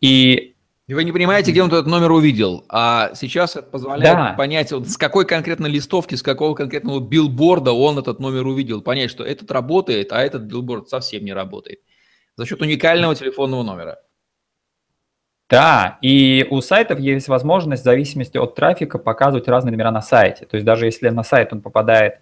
и 0.00 0.54
и 0.88 0.94
вы 0.94 1.04
не 1.04 1.12
понимаете, 1.12 1.50
где 1.50 1.62
он 1.62 1.68
этот 1.68 1.86
номер 1.86 2.12
увидел. 2.12 2.64
А 2.70 3.10
сейчас 3.14 3.56
это 3.56 3.68
позволяет 3.68 4.16
да. 4.16 4.32
понять, 4.32 4.72
вот, 4.72 4.88
с 4.88 4.96
какой 4.96 5.26
конкретно 5.26 5.66
листовки, 5.66 6.14
с 6.14 6.22
какого 6.22 6.54
конкретного 6.54 6.98
билборда 6.98 7.72
он 7.72 7.98
этот 7.98 8.20
номер 8.20 8.46
увидел. 8.46 8.80
Понять, 8.80 9.10
что 9.10 9.22
этот 9.22 9.50
работает, 9.50 10.12
а 10.12 10.22
этот 10.22 10.44
билборд 10.44 10.88
совсем 10.88 11.26
не 11.26 11.34
работает. 11.34 11.80
За 12.36 12.46
счет 12.46 12.62
уникального 12.62 13.14
телефонного 13.14 13.62
номера. 13.62 13.98
Да, 15.50 15.98
и 16.00 16.46
у 16.48 16.62
сайтов 16.62 17.00
есть 17.00 17.28
возможность 17.28 17.82
в 17.82 17.84
зависимости 17.84 18.38
от 18.38 18.54
трафика 18.54 18.96
показывать 18.96 19.46
разные 19.46 19.72
номера 19.72 19.90
на 19.90 20.00
сайте. 20.00 20.46
То 20.46 20.56
есть 20.56 20.64
даже 20.64 20.86
если 20.86 21.10
на 21.10 21.22
сайт 21.22 21.52
он 21.52 21.60
попадает 21.60 22.14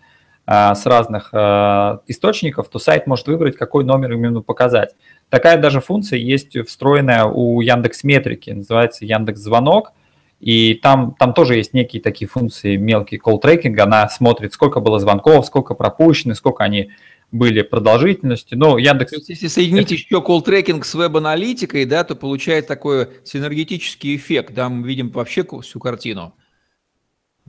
а, 0.45 0.75
с 0.75 0.87
разных 0.87 1.31
а, 1.33 2.03
источников, 2.09 2.69
то 2.69 2.81
сайт 2.81 3.07
может 3.07 3.29
выбрать, 3.29 3.57
какой 3.57 3.85
номер 3.85 4.13
именно 4.13 4.43
показать. 4.43 4.95
Такая 5.29 5.59
даже 5.59 5.81
функция 5.81 6.19
есть 6.19 6.57
встроенная 6.67 7.25
у 7.25 7.61
Яндекс 7.61 8.05
Метрики, 8.05 8.51
называется 8.51 9.05
Яндекс 9.05 9.41
Звонок, 9.41 9.93
и 10.41 10.75
там, 10.75 11.17
там 11.19 11.35
тоже 11.35 11.57
есть 11.57 11.75
некие 11.75 12.03
такие 12.03 12.29
функции 12.29 12.77
мелкий 12.77 13.19
колл 13.19 13.39
трекинг, 13.39 13.79
она 13.81 14.09
смотрит, 14.09 14.53
сколько 14.53 14.81
было 14.81 14.99
звонков, 14.99 15.47
сколько 15.47 15.75
пропущены, 15.75 16.35
сколько 16.35 16.63
они 16.63 16.91
были 17.33 17.63
продолжительностью. 17.63 18.59
Но 18.59 18.79
Яндекс... 18.79 19.11
То 19.11 19.17
есть, 19.17 19.29
если 19.31 19.49
соединить 19.49 19.91
еще 19.91 20.21
колл 20.23 20.43
трекинг 20.43 20.85
с 20.85 20.95
веб-аналитикой, 20.95 21.85
да, 21.87 22.05
то 22.05 22.15
получается 22.15 22.69
такой 22.69 23.09
синергетический 23.25 24.15
эффект, 24.15 24.55
да, 24.55 24.69
мы 24.69 24.87
видим 24.87 25.11
вообще 25.11 25.45
всю 25.63 25.81
картину 25.81 26.35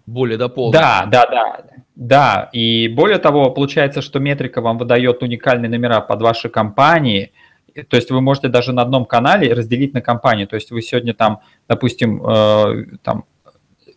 более 0.07 0.37
дополнен. 0.37 0.71
Да, 0.71 1.05
да, 1.05 1.25
да, 1.27 1.65
да. 1.95 2.49
И 2.53 2.87
более 2.87 3.19
того, 3.19 3.51
получается, 3.51 4.01
что 4.01 4.19
метрика 4.19 4.61
вам 4.61 4.77
выдает 4.77 5.21
уникальные 5.21 5.69
номера 5.69 6.01
под 6.01 6.21
ваши 6.21 6.49
компании. 6.49 7.33
То 7.83 7.95
есть 7.95 8.11
вы 8.11 8.21
можете 8.21 8.47
даже 8.47 8.73
на 8.73 8.81
одном 8.81 9.05
канале 9.05 9.53
разделить 9.53 9.93
на 9.93 10.01
компании. 10.01 10.45
То 10.45 10.55
есть 10.55 10.71
вы 10.71 10.81
сегодня 10.81 11.13
там, 11.13 11.41
допустим, 11.67 12.23
э, 12.25 12.97
там 13.03 13.25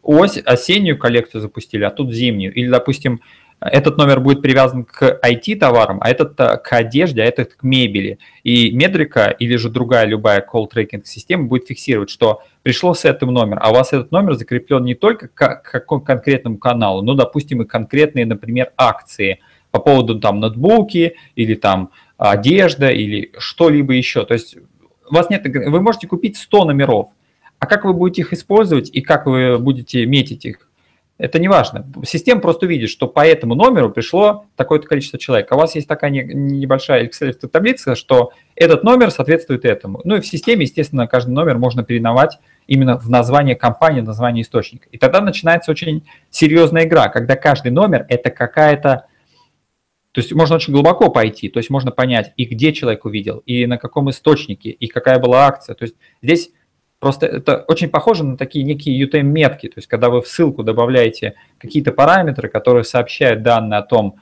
ось, 0.03 0.39
осеннюю 0.39 0.99
коллекцию 0.99 1.41
запустили, 1.41 1.85
а 1.85 1.91
тут 1.91 2.13
зимнюю. 2.13 2.53
Или, 2.55 2.69
допустим, 2.69 3.21
этот 3.61 3.99
номер 3.99 4.21
будет 4.21 4.41
привязан 4.41 4.85
к 4.85 5.21
IT-товарам, 5.23 5.99
а 6.01 6.11
этот 6.11 6.39
э, 6.41 6.57
к 6.57 6.73
одежде, 6.73 7.23
а 7.23 7.27
этот 7.27 7.55
к 7.55 7.63
мебели. 7.63 8.19
И 8.43 8.73
метрика 8.73 9.27
или 9.27 9.57
же 9.57 9.69
другая 9.69 10.07
любая 10.07 10.45
call-трекинг 10.47 11.05
система 11.05 11.45
будет 11.45 11.67
фиксировать, 11.67 12.09
что 12.09 12.43
пришло 12.63 12.95
с 12.95 13.05
этим 13.05 13.29
номер, 13.29 13.59
а 13.61 13.71
у 13.71 13.75
вас 13.75 13.93
этот 13.93 14.13
номер 14.13 14.35
закреплен 14.35 14.85
не 14.85 14.95
только 14.95 15.29
к, 15.29 15.63
к 15.63 15.81
конкретному 16.01 16.57
каналу, 16.57 17.03
но, 17.03 17.15
допустим, 17.15 17.61
и 17.61 17.67
конкретные, 17.67 18.25
например, 18.25 18.73
акции 18.77 19.41
по 19.71 19.79
поводу 19.79 20.19
там 20.19 20.41
ноутбуки 20.41 21.17
или 21.37 21.55
там 21.55 21.91
одежда 22.21 22.91
или 22.91 23.33
что-либо 23.39 23.95
еще. 23.95 24.27
То 24.27 24.35
есть 24.35 24.57
у 25.09 25.15
вас 25.15 25.31
нет, 25.31 25.43
вы 25.45 25.81
можете 25.81 26.07
купить 26.07 26.37
100 26.37 26.67
номеров, 26.67 27.09
а 27.59 27.67
как 27.67 27.85
вы 27.85 27.95
будете 27.95 28.23
их 28.23 28.33
использовать 28.35 28.91
и 28.93 29.01
как 29.01 29.27
вы 29.27 29.59
будете 29.59 30.05
метить 30.05 30.45
их, 30.45 30.69
это 31.17 31.39
не 31.39 31.49
важно. 31.49 31.87
Система 32.05 32.41
просто 32.41 32.67
видит, 32.67 32.89
что 32.89 33.07
по 33.07 33.27
этому 33.27 33.55
номеру 33.55 33.91
пришло 33.91 34.47
такое-то 34.57 34.87
количество 34.87 35.19
человек. 35.19 35.51
А 35.51 35.55
у 35.55 35.59
вас 35.59 35.75
есть 35.75 35.87
такая 35.87 36.11
небольшая 36.11 37.07
Excel 37.07 37.33
таблица, 37.33 37.95
что 37.95 38.33
этот 38.55 38.85
номер 38.85 39.11
соответствует 39.11 39.65
этому. 39.67 40.01
Ну 40.05 40.17
и 40.17 40.21
в 40.21 40.27
системе, 40.27 40.63
естественно, 40.63 41.07
каждый 41.07 41.33
номер 41.33 41.59
можно 41.59 41.85
переименовать 41.85 42.39
именно 42.67 42.99
в 42.99 43.11
название 43.11 43.55
компании, 43.55 44.01
название 44.01 44.43
источника. 44.43 44.89
И 44.91 44.99
тогда 44.99 45.21
начинается 45.21 45.71
очень 45.71 46.07
серьезная 46.31 46.85
игра, 46.85 47.09
когда 47.09 47.37
каждый 47.37 47.73
номер– 47.73 48.07
это 48.09 48.31
какая-то 48.31 49.07
то 50.13 50.21
есть 50.21 50.33
можно 50.33 50.57
очень 50.57 50.73
глубоко 50.73 51.09
пойти, 51.11 51.49
то 51.49 51.59
есть 51.59 51.71
можно 51.71 51.91
понять, 51.91 52.33
и 52.37 52.45
где 52.45 52.73
человек 52.73 53.05
увидел, 53.05 53.43
и 53.47 53.67
на 53.67 53.79
каком 53.79 54.11
источнике, 54.11 54.71
и 54.71 54.89
какая 54.89 55.19
была 55.19 55.47
акция. 55.47 55.75
То 55.75 55.85
есть 55.85 55.95
здесь 56.23 56.51
Просто 57.01 57.25
это 57.25 57.65
очень 57.67 57.89
похоже 57.89 58.25
на 58.25 58.37
такие 58.37 58.63
некие 58.63 59.03
UTM-метки, 59.03 59.69
то 59.69 59.79
есть 59.79 59.89
когда 59.89 60.11
вы 60.11 60.21
в 60.21 60.29
ссылку 60.29 60.63
добавляете 60.63 61.35
какие-то 61.57 61.93
параметры, 61.93 62.51
которые 62.51 62.85
сообщают 62.85 63.43
данные 63.43 63.79
о 63.79 63.83
том, 63.83 64.17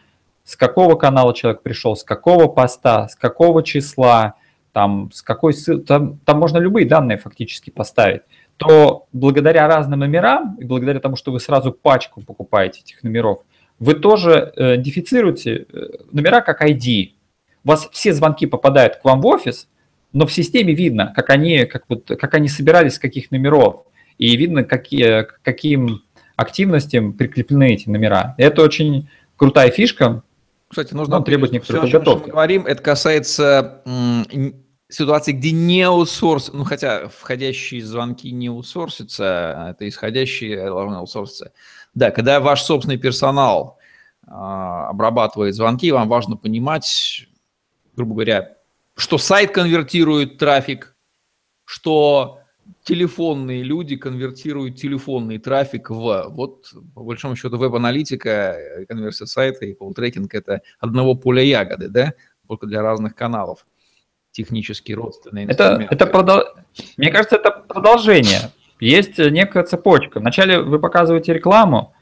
с 0.44 0.54
какого 0.54 0.94
канала 0.94 1.34
человек 1.34 1.62
пришел, 1.62 1.96
с 1.96 2.04
какого 2.04 2.46
поста, 2.46 3.08
с 3.08 3.16
какого 3.16 3.64
числа, 3.64 4.34
там, 4.72 5.10
с 5.12 5.22
какой 5.22 5.54
ссылки, 5.54 5.86
там, 5.86 6.18
там 6.18 6.38
можно 6.38 6.58
любые 6.58 6.86
данные 6.86 7.18
фактически 7.18 7.70
поставить, 7.70 8.22
то 8.58 9.08
благодаря 9.12 9.66
разным 9.66 9.98
номерам 9.98 10.56
и 10.60 10.64
благодаря 10.64 11.00
тому, 11.00 11.16
что 11.16 11.32
вы 11.32 11.40
сразу 11.40 11.72
пачку 11.72 12.20
покупаете 12.20 12.82
этих 12.82 13.02
номеров, 13.02 13.40
вы 13.78 13.94
тоже 13.94 14.52
э, 14.56 14.74
идентифицируете 14.74 15.66
э, 15.72 15.86
номера 16.12 16.40
как 16.40 16.64
ID. 16.64 17.12
У 17.64 17.68
вас 17.68 17.88
все 17.92 18.12
звонки 18.12 18.46
попадают 18.46 18.96
к 18.96 19.04
вам 19.04 19.20
в 19.20 19.26
офис– 19.26 19.68
но 20.12 20.26
в 20.26 20.32
системе 20.32 20.74
видно, 20.74 21.12
как 21.14 21.30
они, 21.30 21.64
как 21.66 21.84
вот, 21.88 22.10
как 22.18 22.34
они 22.34 22.48
собирались, 22.48 22.94
с 22.94 22.98
каких 22.98 23.30
номеров, 23.30 23.84
и 24.16 24.36
видно, 24.36 24.64
какие, 24.64 25.26
каким 25.42 26.02
активностям 26.36 27.12
прикреплены 27.12 27.72
эти 27.72 27.88
номера. 27.88 28.34
Это 28.38 28.62
очень 28.62 29.08
крутая 29.36 29.70
фишка. 29.70 30.22
Кстати, 30.68 30.94
нужно 30.94 31.22
требовать 31.22 31.52
некоторой 31.52 31.86
все, 31.86 31.98
подготовки. 31.98 32.26
мы 32.26 32.32
говорим, 32.32 32.66
это 32.66 32.82
касается 32.82 33.82
ситуации, 34.88 35.32
где 35.32 35.50
не 35.50 35.82
аутсорс, 35.82 36.50
ну 36.52 36.64
хотя 36.64 37.08
входящие 37.08 37.84
звонки 37.84 38.30
не 38.30 38.48
аутсорсятся, 38.48 39.68
это 39.70 39.88
исходящие 39.88 40.64
должны 40.64 40.96
аутсорситься. 40.96 41.52
Да, 41.98 42.12
когда 42.12 42.38
ваш 42.38 42.62
собственный 42.62 42.96
персонал 42.96 43.76
а, 44.24 44.88
обрабатывает 44.88 45.56
звонки, 45.56 45.90
вам 45.90 46.08
важно 46.08 46.36
понимать, 46.36 47.26
грубо 47.96 48.14
говоря, 48.14 48.56
что 48.96 49.18
сайт 49.18 49.50
конвертирует 49.50 50.38
трафик, 50.38 50.94
что 51.64 52.38
телефонные 52.84 53.64
люди 53.64 53.96
конвертируют 53.96 54.76
телефонный 54.76 55.38
трафик 55.38 55.90
в... 55.90 56.26
Вот, 56.28 56.72
по 56.94 57.02
большому 57.02 57.34
счету, 57.34 57.58
веб-аналитика, 57.58 58.84
конверсия 58.88 59.26
сайта 59.26 59.66
и 59.66 59.74
колл-трекинг– 59.74 60.28
это 60.32 60.62
одного 60.78 61.16
поля 61.16 61.42
ягоды, 61.42 61.88
да? 61.88 62.12
Только 62.46 62.66
для 62.66 62.80
разных 62.80 63.16
каналов 63.16 63.66
технически 64.30 64.92
родственные 64.92 65.46
это, 65.46 65.84
это 65.90 66.06
продол... 66.06 66.44
Мне 66.96 67.10
кажется, 67.10 67.36
это 67.36 67.50
продолжение. 67.50 68.52
Есть 68.80 69.18
некая 69.18 69.64
цепочка. 69.64 70.20
Вначале 70.20 70.60
вы 70.60 70.78
показываете 70.78 71.32
рекламу, 71.32 71.94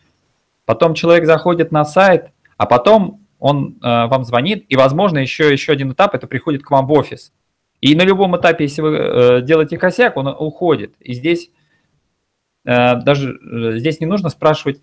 потом 0.65 0.95
человек 0.95 1.27
заходит 1.27 1.73
на 1.73 1.85
сайт, 1.85 2.31
а 2.57 2.67
потом 2.67 3.27
он 3.39 3.79
э, 3.83 4.07
вам 4.07 4.25
звонит, 4.25 4.65
и, 4.69 4.77
возможно, 4.77 5.19
еще, 5.19 5.53
еще 5.53 5.73
один 5.73 5.93
этап– 5.93 6.15
это 6.15 6.27
приходит 6.27 6.63
к 6.63 6.71
вам 6.71 6.87
в 6.87 6.93
офис. 6.93 7.33
И 7.81 7.95
на 7.95 8.03
любом 8.03 8.37
этапе, 8.37 8.65
если 8.65 8.81
вы 8.83 8.97
э, 8.97 9.43
делаете 9.43 9.79
косяк, 9.79 10.17
он 10.17 10.29
уходит. 10.29 10.95
И 11.01 11.13
здесь 11.13 11.51
э, 12.65 12.97
даже 12.97 13.33
э, 13.35 13.79
здесь 13.79 14.01
не 14.01 14.07
нужно 14.07 14.31
спрашивать, 14.31 14.81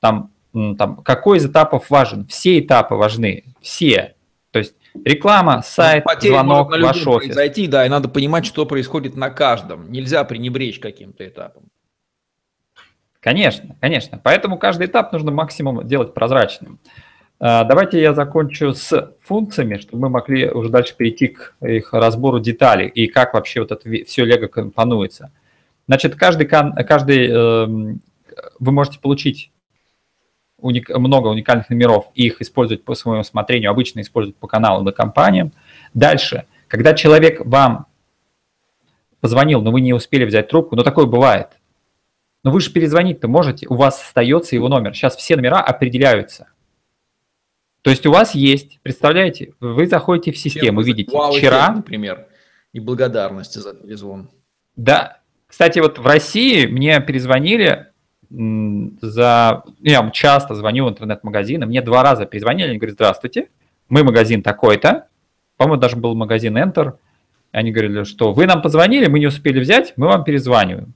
там, 0.00 0.30
там, 0.52 0.96
какой 0.96 1.38
из 1.38 1.46
этапов 1.46 1.88
важен. 1.90 2.26
Все 2.26 2.58
этапы 2.58 2.94
важны, 2.94 3.44
все. 3.60 4.14
Реклама, 5.04 5.62
сайт, 5.62 6.04
Потери 6.04 6.32
звонок, 6.32 6.70
ваш 6.70 7.06
офис. 7.06 7.26
Произойти, 7.26 7.66
да, 7.66 7.86
и 7.86 7.88
надо 7.88 8.08
понимать, 8.08 8.44
что 8.44 8.66
происходит 8.66 9.16
на 9.16 9.30
каждом. 9.30 9.90
Нельзя 9.90 10.24
пренебречь 10.24 10.80
каким-то 10.80 11.26
этапом. 11.26 11.64
Конечно, 13.20 13.76
конечно. 13.80 14.18
Поэтому 14.22 14.58
каждый 14.58 14.86
этап 14.86 15.12
нужно 15.12 15.30
максимум 15.30 15.86
делать 15.86 16.14
прозрачным. 16.14 16.80
А, 17.38 17.64
давайте 17.64 18.00
я 18.00 18.14
закончу 18.14 18.72
с 18.72 19.14
функциями, 19.22 19.76
чтобы 19.76 20.02
мы 20.02 20.08
могли 20.08 20.50
уже 20.50 20.70
дальше 20.70 20.94
перейти 20.96 21.28
к 21.28 21.54
их 21.60 21.92
разбору 21.92 22.40
деталей 22.40 22.88
и 22.88 23.06
как 23.06 23.34
вообще 23.34 23.60
вот 23.60 23.72
это 23.72 24.04
все 24.04 24.24
лего 24.24 24.46
компонуется. 24.46 25.32
Значит, 25.86 26.16
каждый, 26.16 26.46
каждый 26.46 27.28
эм, 27.28 28.00
вы 28.58 28.72
можете 28.72 28.98
получить 29.00 29.50
уник, 30.62 30.88
много 30.90 31.28
уникальных 31.28 31.70
номеров 31.70 32.06
и 32.14 32.26
их 32.26 32.40
использовать 32.40 32.84
по 32.84 32.94
своему 32.94 33.20
усмотрению, 33.20 33.70
обычно 33.70 34.00
использовать 34.00 34.36
по 34.36 34.46
каналам 34.46 34.88
и 34.88 34.92
компаниям. 34.92 35.52
Дальше, 35.94 36.46
когда 36.68 36.94
человек 36.94 37.44
вам 37.44 37.86
позвонил, 39.20 39.62
но 39.62 39.70
вы 39.70 39.80
не 39.80 39.92
успели 39.92 40.24
взять 40.24 40.48
трубку, 40.48 40.76
но 40.76 40.82
такое 40.82 41.06
бывает. 41.06 41.48
Но 42.42 42.50
вы 42.50 42.60
же 42.60 42.72
перезвонить-то 42.72 43.28
можете, 43.28 43.66
у 43.68 43.74
вас 43.74 44.00
остается 44.00 44.54
его 44.54 44.68
номер. 44.68 44.94
Сейчас 44.94 45.16
все 45.16 45.36
номера 45.36 45.60
определяются– 45.60 46.48
то 47.82 47.90
есть 47.90 48.04
у 48.06 48.12
вас 48.12 48.34
есть, 48.34 48.78
представляете, 48.82 49.54
вы 49.58 49.86
заходите 49.86 50.32
в 50.32 50.38
систему, 50.38 50.82
видите, 50.82 51.16
Вау, 51.16 51.32
вчера... 51.32 51.72
Например, 51.72 52.26
и 52.72 52.80
благодарности 52.80 53.58
за 53.58 53.74
перезвон. 53.74 54.30
Да. 54.76 55.20
Кстати, 55.46 55.78
вот 55.78 55.98
в 55.98 56.06
России 56.06 56.66
мне 56.66 57.00
перезвонили 57.00 57.88
за... 58.30 59.64
Я 59.80 60.10
часто 60.10 60.54
звоню 60.54 60.86
в 60.86 60.90
интернет-магазины, 60.90 61.66
мне 61.66 61.82
два 61.82 62.02
раза 62.02 62.26
перезвонили, 62.26 62.68
они 62.68 62.78
говорят, 62.78 62.94
здравствуйте, 62.94 63.48
мы 63.88 64.04
магазин 64.04 64.42
такой-то, 64.42 65.08
по-моему, 65.56 65.80
даже 65.80 65.96
был 65.96 66.14
магазин 66.14 66.56
Enter, 66.56 66.94
они 67.52 67.72
говорили, 67.72 68.04
что 68.04 68.32
вы 68.32 68.46
нам 68.46 68.62
позвонили, 68.62 69.08
мы 69.08 69.18
не 69.18 69.26
успели 69.26 69.58
взять, 69.58 69.92
мы 69.96 70.06
вам 70.06 70.24
перезваниваем. 70.24 70.94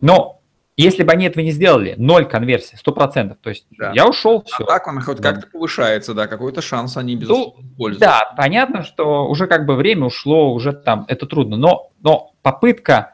Но 0.00 0.40
если 0.76 1.02
бы 1.02 1.12
они 1.12 1.26
этого 1.26 1.42
не 1.42 1.50
сделали, 1.50 1.94
ноль 1.98 2.26
конверсии, 2.26 2.76
сто 2.76 2.92
процентов. 2.92 3.38
То 3.42 3.50
есть 3.50 3.66
да. 3.78 3.92
я 3.94 4.06
ушел, 4.06 4.42
все. 4.46 4.64
А 4.64 4.66
так 4.66 4.86
он 4.86 5.00
хоть 5.00 5.20
да. 5.20 5.32
как-то 5.32 5.46
повышается, 5.50 6.14
да, 6.14 6.26
какой-то 6.26 6.62
шанс 6.62 6.96
они 6.96 7.16
безусловно 7.16 7.62
ну, 7.62 7.76
пользуются. 7.76 8.06
Да, 8.08 8.34
понятно, 8.36 8.82
что 8.82 9.28
уже 9.28 9.46
как 9.46 9.66
бы 9.66 9.74
время 9.74 10.06
ушло, 10.06 10.52
уже 10.52 10.72
там 10.72 11.04
это 11.08 11.26
трудно, 11.26 11.56
но, 11.56 11.90
но 12.00 12.32
попытка 12.42 13.12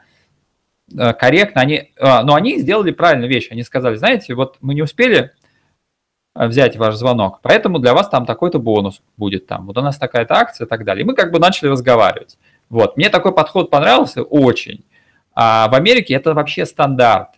корректно, 0.95 1.61
они, 1.61 1.75
э, 1.95 2.21
но 2.23 2.35
они 2.35 2.59
сделали 2.59 2.91
правильную 2.91 3.29
вещь, 3.29 3.47
они 3.51 3.63
сказали, 3.63 3.95
знаете, 3.95 4.35
вот 4.35 4.57
мы 4.61 4.73
не 4.73 4.81
успели 4.81 5.31
э, 6.35 6.47
взять 6.47 6.77
ваш 6.77 6.95
звонок, 6.95 7.39
поэтому 7.41 7.79
для 7.79 7.93
вас 7.93 8.09
там 8.09 8.25
такой-то 8.25 8.59
бонус 8.59 9.01
будет 9.17 9.47
там, 9.47 9.65
вот 9.65 9.77
у 9.77 9.81
нас 9.81 9.97
такая-то 9.97 10.35
акция 10.35 10.65
и 10.65 10.69
так 10.69 10.85
далее. 10.85 11.03
И 11.03 11.05
мы 11.05 11.13
как 11.13 11.31
бы 11.31 11.39
начали 11.39 11.69
разговаривать. 11.69 12.37
Вот, 12.69 12.97
мне 12.97 13.09
такой 13.09 13.33
подход 13.33 13.69
понравился 13.69 14.23
очень. 14.23 14.83
А 15.33 15.67
в 15.69 15.75
Америке 15.75 16.13
это 16.15 16.33
вообще 16.33 16.65
стандарт 16.65 17.29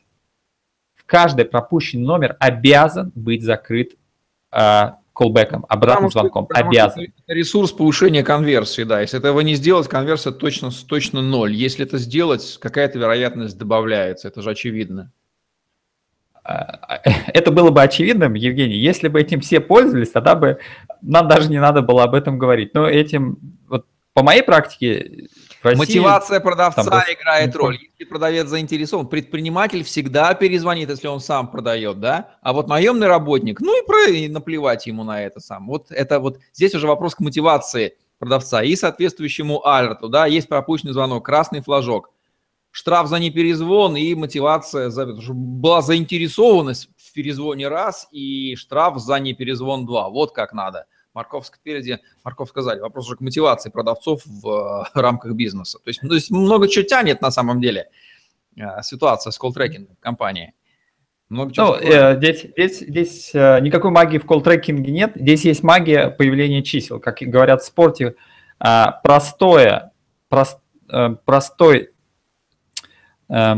каждый 1.09 1.45
пропущенный 1.45 2.05
номер 2.05 2.37
обязан 2.39 3.11
быть 3.15 3.43
закрыт 3.43 3.95
э, 4.51 4.91
колбеком, 5.19 5.65
обратным 5.67 6.09
потому 6.09 6.29
звонком. 6.31 6.47
Обязан. 6.53 7.03
это 7.03 7.33
ресурс 7.33 7.73
повышения 7.73 8.23
конверсии, 8.23 8.83
да. 8.83 9.01
Если 9.01 9.19
этого 9.19 9.41
не 9.41 9.55
сделать, 9.55 9.89
конверсия 9.89 10.31
точно, 10.31 10.69
точно 10.71 11.21
ноль. 11.21 11.53
Если 11.53 11.85
это 11.85 11.97
сделать, 11.97 12.57
какая-то 12.61 12.99
вероятность 12.99 13.57
добавляется. 13.57 14.29
Это 14.29 14.41
же 14.41 14.51
очевидно. 14.51 15.11
А, 16.45 17.01
это 17.33 17.51
было 17.51 17.69
бы 17.69 17.81
очевидным, 17.81 18.33
Евгений, 18.35 18.77
если 18.77 19.09
бы 19.09 19.19
этим 19.19 19.41
все 19.41 19.59
пользовались, 19.59 20.11
тогда 20.11 20.35
бы 20.35 20.59
нам 21.01 21.27
даже 21.27 21.49
не 21.49 21.59
надо 21.59 21.81
было 21.81 22.03
об 22.03 22.15
этом 22.15 22.39
говорить. 22.39 22.73
Но 22.73 22.87
этим, 22.87 23.39
вот 23.67 23.87
по 24.13 24.23
моей 24.23 24.41
практике, 24.41 25.27
России, 25.61 25.77
Мотивация 25.77 26.39
продавца 26.39 26.83
там, 26.83 27.01
играет 27.11 27.55
роль. 27.55 27.77
Если 27.77 28.09
продавец 28.09 28.47
заинтересован, 28.47 29.07
предприниматель 29.07 29.83
всегда 29.83 30.33
перезвонит, 30.33 30.89
если 30.89 31.07
он 31.07 31.19
сам 31.19 31.49
продает, 31.51 31.99
да? 31.99 32.37
А 32.41 32.53
вот 32.53 32.67
наемный 32.67 33.07
работник, 33.07 33.59
ну 33.59 33.81
и, 33.81 33.85
про, 33.85 34.09
и 34.09 34.27
наплевать 34.29 34.87
ему 34.87 35.03
на 35.03 35.21
это 35.21 35.39
сам. 35.39 35.67
Вот 35.67 35.91
это 35.91 36.19
вот 36.19 36.39
здесь 36.53 36.73
уже 36.75 36.87
вопрос 36.87 37.15
к 37.15 37.19
мотивации 37.19 37.97
продавца 38.19 38.63
и 38.63 38.75
соответствующему 38.75 39.65
алерту, 39.67 40.07
да? 40.07 40.25
Есть 40.25 40.47
пропущенный 40.47 40.93
звонок, 40.93 41.25
красный 41.25 41.61
флажок, 41.61 42.09
штраф 42.71 43.07
за 43.07 43.19
неперезвон 43.19 43.97
и 43.97 44.15
мотивация, 44.15 44.89
за, 44.89 45.05
была 45.05 45.81
заинтересованность 45.81 46.89
в 46.95 47.11
перезвоне 47.11 47.67
раз 47.67 48.07
и 48.11 48.55
штраф 48.55 48.99
за 48.99 49.19
неперезвон 49.19 49.85
два. 49.85 50.09
Вот 50.09 50.33
как 50.33 50.53
надо– 50.53 50.85
морковь 51.13 51.45
спереди, 51.45 51.99
морковь 52.23 52.49
сказали. 52.49 52.79
Вопрос 52.79 53.07
уже 53.07 53.17
к 53.17 53.21
мотивации 53.21 53.69
продавцов 53.69 54.21
в 54.25 54.85
э, 54.93 54.99
рамках 54.99 55.33
бизнеса. 55.33 55.79
То 55.83 55.89
есть, 55.89 56.01
то 56.01 56.13
есть 56.13 56.31
много 56.31 56.67
чего 56.67 56.83
тянет 56.83 57.21
на 57.21 57.31
самом 57.31 57.61
деле 57.61 57.89
э, 58.55 58.81
ситуация 58.81 59.31
с 59.31 59.39
колл-трекингом 59.39 59.95
в 59.95 59.99
компании. 59.99 60.53
Много 61.29 61.53
ну, 61.57 61.75
э, 61.75 62.17
здесь, 62.17 62.41
здесь, 62.41 62.79
здесь 62.79 63.31
э, 63.35 63.59
никакой 63.61 63.91
магии 63.91 64.17
в 64.17 64.25
колл-трекинге 64.25 64.91
нет. 64.91 65.11
Здесь 65.15 65.45
есть 65.45 65.61
магия 65.61 66.09
появления 66.09 66.63
чисел. 66.63 66.99
Как 66.99 67.19
говорят 67.19 67.61
в 67.61 67.65
спорте, 67.65 68.15
э, 68.59 68.85
простое, 69.03 69.91
прост, 70.27 70.59
э, 70.91 71.15
простой 71.25 71.91
э, 73.29 73.55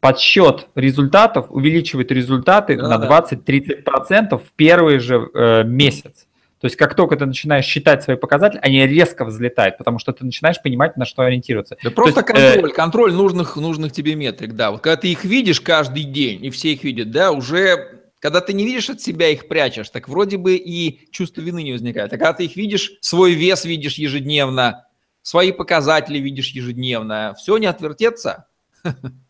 подсчет 0.00 0.68
результатов 0.74 1.46
увеличивает 1.50 2.10
результаты 2.10 2.76
да, 2.76 2.98
на 2.98 3.06
20-30% 3.06 4.38
в 4.38 4.52
первый 4.56 4.98
же 4.98 5.30
э, 5.32 5.62
месяц. 5.62 6.26
То 6.60 6.66
есть 6.66 6.76
как 6.76 6.94
только 6.94 7.16
ты 7.16 7.24
начинаешь 7.24 7.64
считать 7.64 8.02
свои 8.02 8.16
показатели, 8.16 8.60
они 8.62 8.86
резко 8.86 9.24
взлетают, 9.24 9.78
потому 9.78 9.98
что 9.98 10.12
ты 10.12 10.26
начинаешь 10.26 10.60
понимать, 10.62 10.96
на 10.98 11.06
что 11.06 11.22
ориентироваться. 11.22 11.78
Да 11.82 11.90
просто 11.90 12.20
есть, 12.20 12.26
контроль, 12.26 12.70
э... 12.70 12.74
контроль 12.74 13.12
нужных, 13.14 13.56
нужных 13.56 13.92
тебе 13.92 14.14
метрик, 14.14 14.52
да. 14.52 14.70
Вот 14.70 14.82
когда 14.82 14.96
ты 14.96 15.08
их 15.08 15.24
видишь 15.24 15.60
каждый 15.62 16.04
день, 16.04 16.44
и 16.44 16.50
все 16.50 16.72
их 16.74 16.84
видят, 16.84 17.10
да, 17.10 17.32
уже 17.32 18.00
когда 18.18 18.42
ты 18.42 18.52
не 18.52 18.66
видишь 18.66 18.90
от 18.90 19.00
себя, 19.00 19.28
их 19.28 19.48
прячешь, 19.48 19.88
так 19.88 20.06
вроде 20.06 20.36
бы 20.36 20.56
и 20.56 21.10
чувство 21.10 21.40
вины 21.40 21.62
не 21.62 21.72
возникает. 21.72 22.12
А 22.12 22.18
когда 22.18 22.34
ты 22.34 22.44
их 22.44 22.54
видишь, 22.56 22.92
свой 23.00 23.32
вес 23.32 23.64
видишь 23.64 23.94
ежедневно, 23.94 24.86
свои 25.22 25.52
показатели 25.52 26.18
видишь 26.18 26.50
ежедневно, 26.50 27.34
все 27.38 27.56
не 27.56 27.66
отвертеться. 27.66 28.46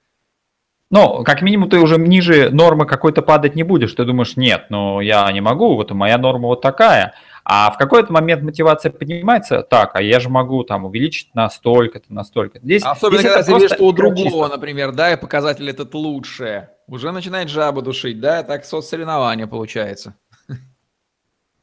Ну, 0.90 1.22
как 1.22 1.40
минимум, 1.42 1.70
ты 1.70 1.78
уже 1.78 1.98
ниже 1.98 2.50
нормы 2.50 2.84
какой-то 2.84 3.22
падать 3.22 3.54
не 3.54 3.62
будешь. 3.62 3.92
Ты 3.92 4.04
думаешь, 4.04 4.36
нет, 4.36 4.66
ну 4.70 5.00
я 5.00 5.30
не 5.30 5.40
могу, 5.40 5.76
вот 5.76 5.92
моя 5.92 6.18
норма 6.18 6.48
вот 6.48 6.62
такая. 6.62 7.14
А 7.44 7.70
в 7.70 7.78
какой-то 7.78 8.12
момент 8.12 8.42
мотивация 8.42 8.90
поднимается, 8.90 9.62
так, 9.62 9.92
а 9.94 10.02
я 10.02 10.20
же 10.20 10.28
могу 10.28 10.62
там 10.64 10.84
увеличить 10.84 11.34
на 11.34 11.48
столько-то, 11.48 12.12
на 12.12 12.24
столько. 12.24 12.58
Здесь, 12.60 12.82
Особенно, 12.84 13.20
здесь 13.20 13.32
когда 13.32 13.46
ты 13.46 13.54
видишь, 13.54 13.70
что 13.70 13.84
у 13.84 13.92
другого, 13.92 14.24
чисто. 14.24 14.48
например, 14.48 14.92
да, 14.92 15.12
и 15.12 15.16
показатель 15.16 15.68
этот 15.70 15.94
лучше. 15.94 16.68
Уже 16.86 17.12
начинает 17.12 17.48
жабу 17.48 17.82
душить, 17.82 18.20
да, 18.20 18.42
так 18.42 18.64
соцсоревнование 18.64 19.46
получается. 19.46 20.16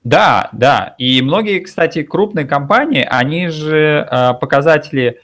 Да, 0.03 0.49
да. 0.53 0.95
И 0.97 1.21
многие, 1.21 1.59
кстати, 1.59 2.01
крупные 2.03 2.45
компании, 2.45 3.05
они 3.09 3.49
же 3.49 4.07
э, 4.09 4.33
показатели 4.35 5.21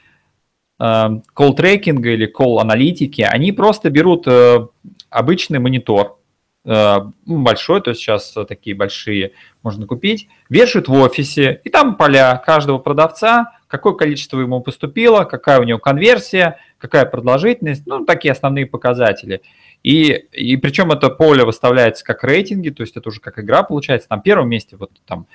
колл-трекинга 0.78 2.10
или 2.10 2.26
колл-аналитики, 2.26 3.22
они 3.22 3.52
просто 3.52 3.90
берут 3.90 4.26
э, 4.26 4.66
обычный 5.08 5.60
монитор, 5.60 6.18
э, 6.64 6.96
ну, 7.26 7.42
большой, 7.42 7.80
то 7.80 7.90
есть 7.90 8.00
сейчас 8.00 8.34
такие 8.48 8.74
большие 8.74 9.32
можно 9.62 9.86
купить, 9.86 10.28
вешают 10.48 10.88
в 10.88 10.92
офисе, 10.94 11.60
и 11.62 11.70
там 11.70 11.96
поля 11.96 12.42
каждого 12.44 12.78
продавца, 12.78 13.52
какое 13.68 13.94
количество 13.94 14.40
ему 14.40 14.60
поступило, 14.60 15.24
какая 15.24 15.60
у 15.60 15.64
него 15.64 15.78
конверсия, 15.78 16.58
какая 16.78 17.06
продолжительность, 17.06 17.86
ну, 17.86 18.04
такие 18.04 18.32
основные 18.32 18.66
показатели. 18.66 19.42
И, 19.82 20.10
и 20.10 20.56
причем 20.56 20.90
это 20.92 21.08
поле 21.10 21.44
выставляется 21.44 22.04
как 22.04 22.24
рейтинги, 22.24 22.70
то 22.70 22.82
есть 22.82 22.96
это 22.96 23.08
уже 23.08 23.20
как 23.20 23.38
игра 23.38 23.62
получается, 23.62 24.08
там 24.08 24.22
первом 24.22 24.48
месте 24.48 24.76
вот 24.76 24.90
там, 25.06 25.26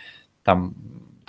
там 0.43 0.73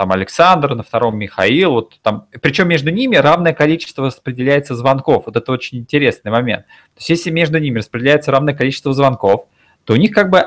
там 0.00 0.12
Александр, 0.12 0.74
на 0.74 0.82
втором 0.82 1.18
Михаил, 1.18 1.72
вот 1.72 2.00
там, 2.00 2.26
причем 2.40 2.68
между 2.68 2.90
ними 2.90 3.16
равное 3.16 3.52
количество 3.52 4.06
распределяется 4.06 4.74
звонков, 4.74 5.24
вот 5.26 5.36
это 5.36 5.52
очень 5.52 5.76
интересный 5.76 6.30
момент. 6.30 6.64
То 6.64 7.00
есть 7.00 7.10
если 7.10 7.30
между 7.30 7.58
ними 7.58 7.80
распределяется 7.80 8.30
равное 8.30 8.54
количество 8.54 8.94
звонков, 8.94 9.44
то 9.84 9.92
у 9.92 9.96
них 9.96 10.12
как 10.12 10.30
бы 10.30 10.44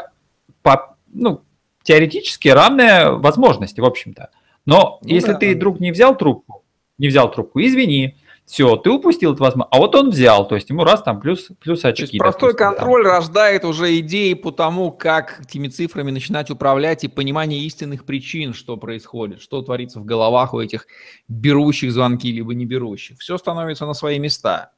по, 0.64 0.96
ну, 1.14 1.44
теоретически 1.84 2.48
равные 2.48 3.12
возможности, 3.12 3.80
в 3.80 3.86
общем-то. 3.86 4.32
Но 4.66 4.98
ну, 5.04 5.08
если 5.08 5.34
да. 5.34 5.38
ты, 5.38 5.54
друг, 5.54 5.80
не 5.80 5.92
взял 5.92 6.18
трубку, 6.18 6.64
не 6.98 7.10
взял 7.10 7.30
трубку, 7.30 7.62
извини, 7.62 8.18
все, 8.46 8.76
ты 8.76 8.90
упустил 8.90 9.34
эту 9.34 9.44
возможность, 9.44 9.74
а 9.74 9.78
вот 9.78 9.96
он 9.96 10.10
взял, 10.10 10.48
то 10.48 10.56
есть 10.56 10.70
ему 10.70 10.84
раз 10.84 11.02
там 11.02 11.22
плюс, 11.22 11.50
плюс 11.62 11.86
очки. 11.86 12.06
То 12.06 12.12
есть 12.12 12.18
простой 12.18 12.52
допустим, 12.52 12.76
контроль 12.76 13.04
там. 13.04 13.12
рождает 13.14 13.64
уже 13.64 13.98
идеи 14.00 14.34
по 14.34 14.52
тому, 14.52 14.92
как 14.92 15.42
этими 15.42 15.70
цифрами 15.70 16.12
начинать 16.12 16.52
управлять 16.52 17.06
и 17.06 17.08
понимание 17.08 17.62
истинных 17.62 18.06
причин, 18.06 18.54
что 18.54 18.76
происходит, 18.76 19.42
что 19.42 19.62
творится 19.62 20.00
в 20.00 20.06
головах 20.06 20.54
у 20.54 20.60
этих 20.60 20.88
берущих 21.30 21.94
звонки 21.94 22.32
либо 22.32 22.54
не 22.54 22.66
берущих. 22.66 23.20
Все 23.20 23.38
становится 23.38 23.86
на 23.86 23.94
свои 23.94 24.20
места. 24.20 24.72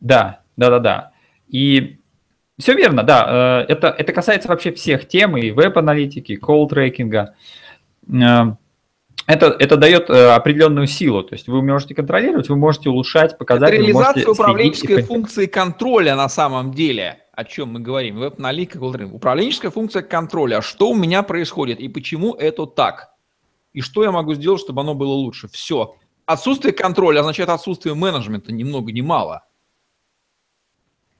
Да, 0.00 0.42
да, 0.56 0.70
да, 0.70 0.78
да. 0.78 1.12
И 1.48 1.98
все 2.58 2.74
верно, 2.74 3.02
да. 3.02 3.64
Э, 3.68 3.72
это, 3.72 3.88
это 3.88 4.12
касается 4.12 4.48
вообще 4.48 4.72
всех 4.72 5.08
тем, 5.08 5.36
и 5.36 5.50
веб-аналитики, 5.50 6.32
и 6.32 6.38
колл-трекинга. 6.38 7.34
Это, 9.26 9.56
это 9.58 9.76
дает 9.76 10.10
э, 10.10 10.30
определенную 10.34 10.86
силу. 10.86 11.22
То 11.22 11.34
есть 11.34 11.48
вы 11.48 11.62
можете 11.62 11.94
контролировать, 11.94 12.48
вы 12.48 12.56
можете 12.56 12.90
улучшать 12.90 13.38
показатели. 13.38 13.78
Это 13.78 13.86
реализация 13.86 14.28
управленческой 14.28 15.02
функции 15.02 15.46
контроля 15.46 16.14
на 16.14 16.28
самом 16.28 16.72
деле. 16.72 17.20
О 17.32 17.44
чем 17.44 17.72
мы 17.72 17.80
говорим? 17.80 18.18
Веб-налик, 18.18 18.76
управленческая 18.76 19.70
функция 19.70 20.02
контроля. 20.02 20.60
Что 20.60 20.90
у 20.90 20.94
меня 20.94 21.22
происходит 21.22 21.80
и 21.80 21.88
почему 21.88 22.34
это 22.34 22.66
так? 22.66 23.14
И 23.72 23.80
что 23.80 24.04
я 24.04 24.12
могу 24.12 24.34
сделать, 24.34 24.60
чтобы 24.60 24.82
оно 24.82 24.94
было 24.94 25.12
лучше? 25.12 25.48
Все. 25.48 25.96
Отсутствие 26.26 26.72
контроля 26.72 27.20
означает 27.20 27.48
отсутствие 27.48 27.94
менеджмента, 27.94 28.52
ни 28.52 28.62
много 28.62 28.92
ни 28.92 29.00
мало. 29.00 29.44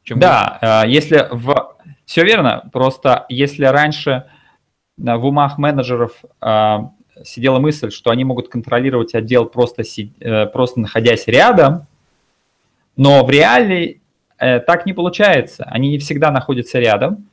Чем 0.02 0.20
да, 0.20 0.58
мы... 0.60 0.68
Э, 0.68 0.88
если 0.88 1.26
в... 1.30 1.76
Все 2.04 2.22
верно, 2.22 2.68
просто 2.72 3.24
если 3.30 3.64
раньше 3.64 4.10
э, 4.98 5.16
в 5.16 5.24
умах 5.24 5.56
менеджеров 5.58 6.22
сидела 7.24 7.58
мысль, 7.58 7.90
что 7.90 8.10
они 8.10 8.24
могут 8.24 8.48
контролировать 8.48 9.14
отдел 9.14 9.46
просто, 9.46 9.82
э, 10.20 10.46
просто 10.46 10.80
находясь 10.80 11.26
рядом, 11.26 11.86
но 12.96 13.24
в 13.24 13.30
реале 13.30 14.00
э, 14.38 14.60
так 14.60 14.86
не 14.86 14.92
получается. 14.92 15.64
Они 15.64 15.90
не 15.90 15.98
всегда 15.98 16.30
находятся 16.30 16.78
рядом, 16.78 17.28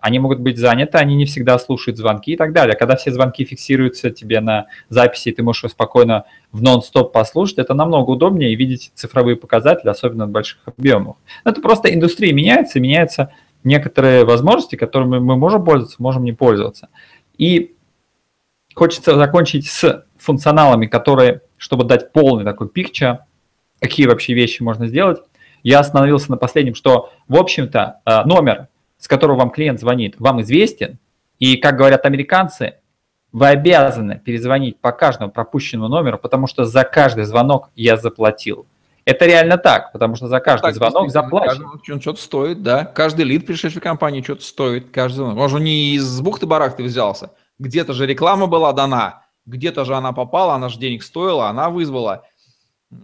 они 0.00 0.18
могут 0.18 0.40
быть 0.40 0.58
заняты, 0.58 0.98
они 0.98 1.14
не 1.14 1.26
всегда 1.26 1.58
слушают 1.58 1.98
звонки 1.98 2.32
и 2.32 2.36
так 2.36 2.52
далее. 2.52 2.76
Когда 2.76 2.96
все 2.96 3.12
звонки 3.12 3.44
фиксируются 3.44 4.10
тебе 4.10 4.40
на 4.40 4.66
записи, 4.88 5.28
и 5.28 5.32
ты 5.32 5.42
можешь 5.42 5.70
спокойно 5.70 6.24
в 6.50 6.62
нон-стоп 6.62 7.12
послушать, 7.12 7.58
это 7.58 7.74
намного 7.74 8.10
удобнее 8.10 8.52
и 8.52 8.56
видеть 8.56 8.90
цифровые 8.94 9.36
показатели, 9.36 9.88
особенно 9.88 10.26
в 10.26 10.30
больших 10.30 10.60
объемах. 10.66 11.16
Это 11.44 11.60
просто 11.60 11.92
индустрия 11.92 12.32
меняется, 12.32 12.80
меняются 12.80 13.32
некоторые 13.64 14.24
возможности, 14.24 14.76
которыми 14.76 15.18
мы 15.18 15.36
можем 15.36 15.64
пользоваться, 15.64 16.02
можем 16.02 16.24
не 16.24 16.32
пользоваться. 16.32 16.88
И 17.38 17.74
хочется 18.74 19.16
закончить 19.16 19.66
с 19.66 20.06
функционалами, 20.18 20.86
которые, 20.86 21.42
чтобы 21.56 21.84
дать 21.84 22.12
полный 22.12 22.44
такой 22.44 22.68
пикча, 22.68 23.26
какие 23.80 24.06
вообще 24.06 24.34
вещи 24.34 24.62
можно 24.62 24.86
сделать. 24.86 25.20
Я 25.62 25.80
остановился 25.80 26.30
на 26.30 26.36
последнем, 26.36 26.74
что, 26.74 27.12
в 27.28 27.36
общем-то, 27.36 28.00
э, 28.04 28.24
номер, 28.24 28.68
с 28.98 29.08
которого 29.08 29.38
вам 29.38 29.50
клиент 29.50 29.80
звонит, 29.80 30.16
вам 30.18 30.40
известен, 30.42 30.98
и, 31.38 31.56
как 31.56 31.76
говорят 31.76 32.06
американцы, 32.06 32.74
вы 33.32 33.48
обязаны 33.48 34.20
перезвонить 34.24 34.78
по 34.78 34.92
каждому 34.92 35.30
пропущенному 35.30 35.88
номеру, 35.88 36.18
потому 36.18 36.46
что 36.46 36.64
за 36.64 36.84
каждый 36.84 37.24
звонок 37.24 37.70
я 37.74 37.96
заплатил. 37.96 38.66
Это 39.04 39.26
реально 39.26 39.58
так, 39.58 39.90
потому 39.92 40.14
что 40.14 40.28
за 40.28 40.38
каждый 40.38 40.66
так, 40.66 40.74
звонок 40.74 41.10
заплачен. 41.10 41.64
Он 41.90 42.00
что-то 42.00 42.20
стоит, 42.20 42.62
да. 42.62 42.84
Каждый 42.84 43.24
лид, 43.24 43.46
пришедший 43.46 43.80
в 43.80 43.82
компанию, 43.82 44.22
что-то 44.22 44.44
стоит. 44.44 44.90
Каждый 44.90 45.16
звонок. 45.16 45.36
Может, 45.36 45.56
он 45.56 45.64
не 45.64 45.96
из 45.96 46.20
бухты-барахты 46.20 46.84
взялся. 46.84 47.30
Где-то 47.62 47.92
же 47.92 48.06
реклама 48.06 48.48
была 48.48 48.72
дана, 48.72 49.24
где-то 49.46 49.84
же 49.84 49.94
она 49.94 50.12
попала, 50.12 50.54
она 50.54 50.68
же 50.68 50.80
денег 50.80 51.04
стоила, 51.04 51.48
она 51.48 51.70
вызвала 51.70 52.24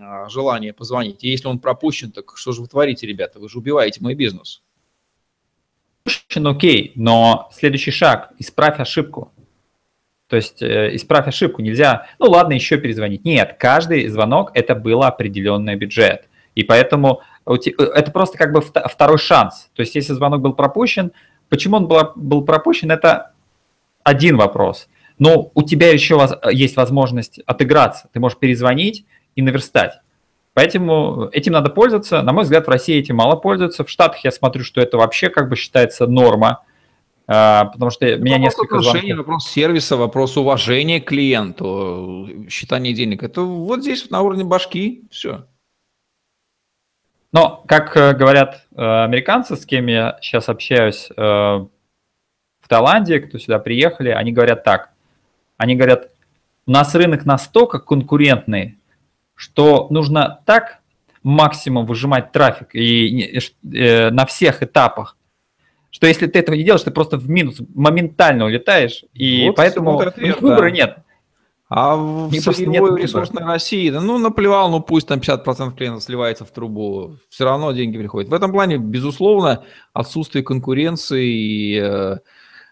а, 0.01 0.29
желание 0.29 0.73
позвонить. 0.73 1.23
И 1.23 1.29
если 1.29 1.47
он 1.47 1.61
пропущен, 1.61 2.11
так 2.11 2.37
что 2.37 2.51
же 2.51 2.63
вы 2.63 2.67
творите, 2.67 3.07
ребята? 3.07 3.39
Вы 3.39 3.49
же 3.49 3.59
убиваете 3.59 4.01
мой 4.01 4.15
бизнес. 4.15 4.63
Пропущен, 6.03 6.45
окей, 6.49 6.93
но 6.97 7.49
следующий 7.53 7.93
шаг– 7.93 8.33
исправь 8.39 8.81
ошибку. 8.81 9.33
То 10.27 10.35
есть 10.35 10.61
э, 10.61 10.97
исправь 10.97 11.29
ошибку, 11.29 11.63
нельзя, 11.63 12.09
ну 12.19 12.27
ладно, 12.27 12.53
еще 12.53 12.79
перезвонить. 12.79 13.25
Нет, 13.25 13.57
каждый 13.61 14.09
звонок– 14.09 14.51
это 14.55 14.75
был 14.75 15.05
определенный 15.05 15.77
бюджет. 15.77 16.29
И 16.57 16.65
поэтому 16.65 17.23
э, 17.47 17.55
это 17.95 18.11
просто 18.11 18.37
как 18.37 18.53
бы 18.53 18.61
второй 18.61 19.19
шанс. 19.19 19.71
То 19.75 19.83
есть 19.83 19.95
если 19.95 20.15
звонок 20.15 20.41
был 20.41 20.55
пропущен, 20.55 21.13
почему 21.49 21.77
он 21.77 21.87
был, 21.87 22.13
был 22.17 22.45
пропущен, 22.45 22.91
это 22.91 23.35
один 24.09 24.37
вопрос. 24.37 24.89
Но 25.19 25.51
у 25.55 25.63
тебя 25.63 25.91
еще 25.93 26.27
есть 26.51 26.77
возможность 26.77 27.41
отыграться. 27.41 28.09
Ты 28.13 28.21
можешь 28.21 28.39
перезвонить 28.39 29.05
и 29.35 29.43
наверстать. 29.43 30.01
Поэтому 30.55 31.29
этим 31.33 31.53
надо 31.53 31.71
пользоваться. 31.71 32.23
На 32.23 32.33
мой 32.33 32.45
взгляд, 32.45 32.67
в 32.67 32.71
России 32.71 32.97
этим 32.97 33.17
мало 33.17 33.37
пользуются. 33.37 33.85
В 33.85 33.91
Штатах 33.91 34.25
я 34.25 34.33
смотрю, 34.33 34.65
что 34.65 34.81
это 34.81 34.97
вообще 34.97 35.29
как 35.29 35.49
бы 35.49 35.57
считается 35.57 36.07
норма. 36.07 36.65
А, 37.31 37.67
потому 37.67 37.91
что 37.91 38.07
это 38.07 38.23
меня 38.23 38.39
несколько 38.39 38.79
отношений, 38.79 39.13
звонков... 39.13 39.27
Вопрос 39.27 39.49
сервиса, 39.49 39.97
вопрос 39.97 40.37
уважения 40.37 41.01
к 41.01 41.09
клиенту, 41.09 42.29
считание 42.49 42.95
денег. 42.95 43.23
Это 43.23 43.43
вот 43.43 43.83
здесь 43.83 44.03
вот 44.03 44.11
на 44.11 44.23
уровне 44.23 44.45
башки 44.45 45.05
все. 45.11 45.45
Но, 47.33 47.63
как 47.69 47.95
э, 47.97 48.15
говорят 48.15 48.67
э, 48.75 49.05
американцы, 49.05 49.57
с 49.57 49.67
кем 49.67 49.87
я 49.87 50.19
сейчас 50.23 50.49
общаюсь, 50.49 51.11
э, 51.15 51.67
в 52.69 52.71
Таиланде, 52.71 53.21
кто 53.21 53.39
сюда 53.39 53.59
приехали, 53.59 54.11
они 54.11 54.31
говорят 54.31 54.63
так. 54.63 54.91
Они 55.57 55.75
говорят, 55.75 56.11
у 56.67 56.71
нас 56.71 56.95
рынок 56.95 57.25
настолько 57.25 57.79
конкурентный, 57.79 58.77
что 59.35 59.87
нужно 59.89 60.41
так 60.45 60.81
максимум 61.23 61.87
выжимать 61.87 62.31
трафик 62.31 62.75
и 62.75 63.41
э, 63.73 64.11
на 64.11 64.27
всех 64.27 64.63
этапах, 64.63 65.17
что 65.91 66.07
если 66.07 66.27
ты 66.27 66.41
этого 66.41 66.57
не 66.57 66.63
делаешь, 66.63 66.83
ты 66.83 66.91
просто 66.91 67.17
в 67.17 67.31
минус 67.31 67.57
моментально 67.75 68.45
улетаешь, 68.45 69.03
и 69.15 69.47
вот 69.47 69.57
поэтому 69.57 69.99
ответ, 69.99 70.43
выбора 70.43 70.69
да. 70.69 70.71
нет. 70.71 70.99
А 71.71 71.97
в 71.97 72.31
сырьевой 72.31 73.01
ресурсной 73.01 73.45
России, 73.45 73.89
да, 73.89 74.03
ну, 74.03 74.19
наплевал, 74.19 74.71
ну, 74.71 74.81
пусть 74.81 75.09
там 75.09 75.21
50% 75.21 75.75
клиентов 75.75 76.03
сливается 76.03 76.45
в 76.45 76.51
трубу, 76.51 77.17
все 77.31 77.45
равно 77.45 77.73
деньги 77.73 77.97
приходят. 77.97 78.31
В 78.31 78.35
этом 78.35 78.53
плане, 78.53 78.77
безусловно, 78.77 79.65
отсутствие 79.95 80.45
конкуренции 80.45 81.27
и 81.27 81.79
э, 81.79 82.19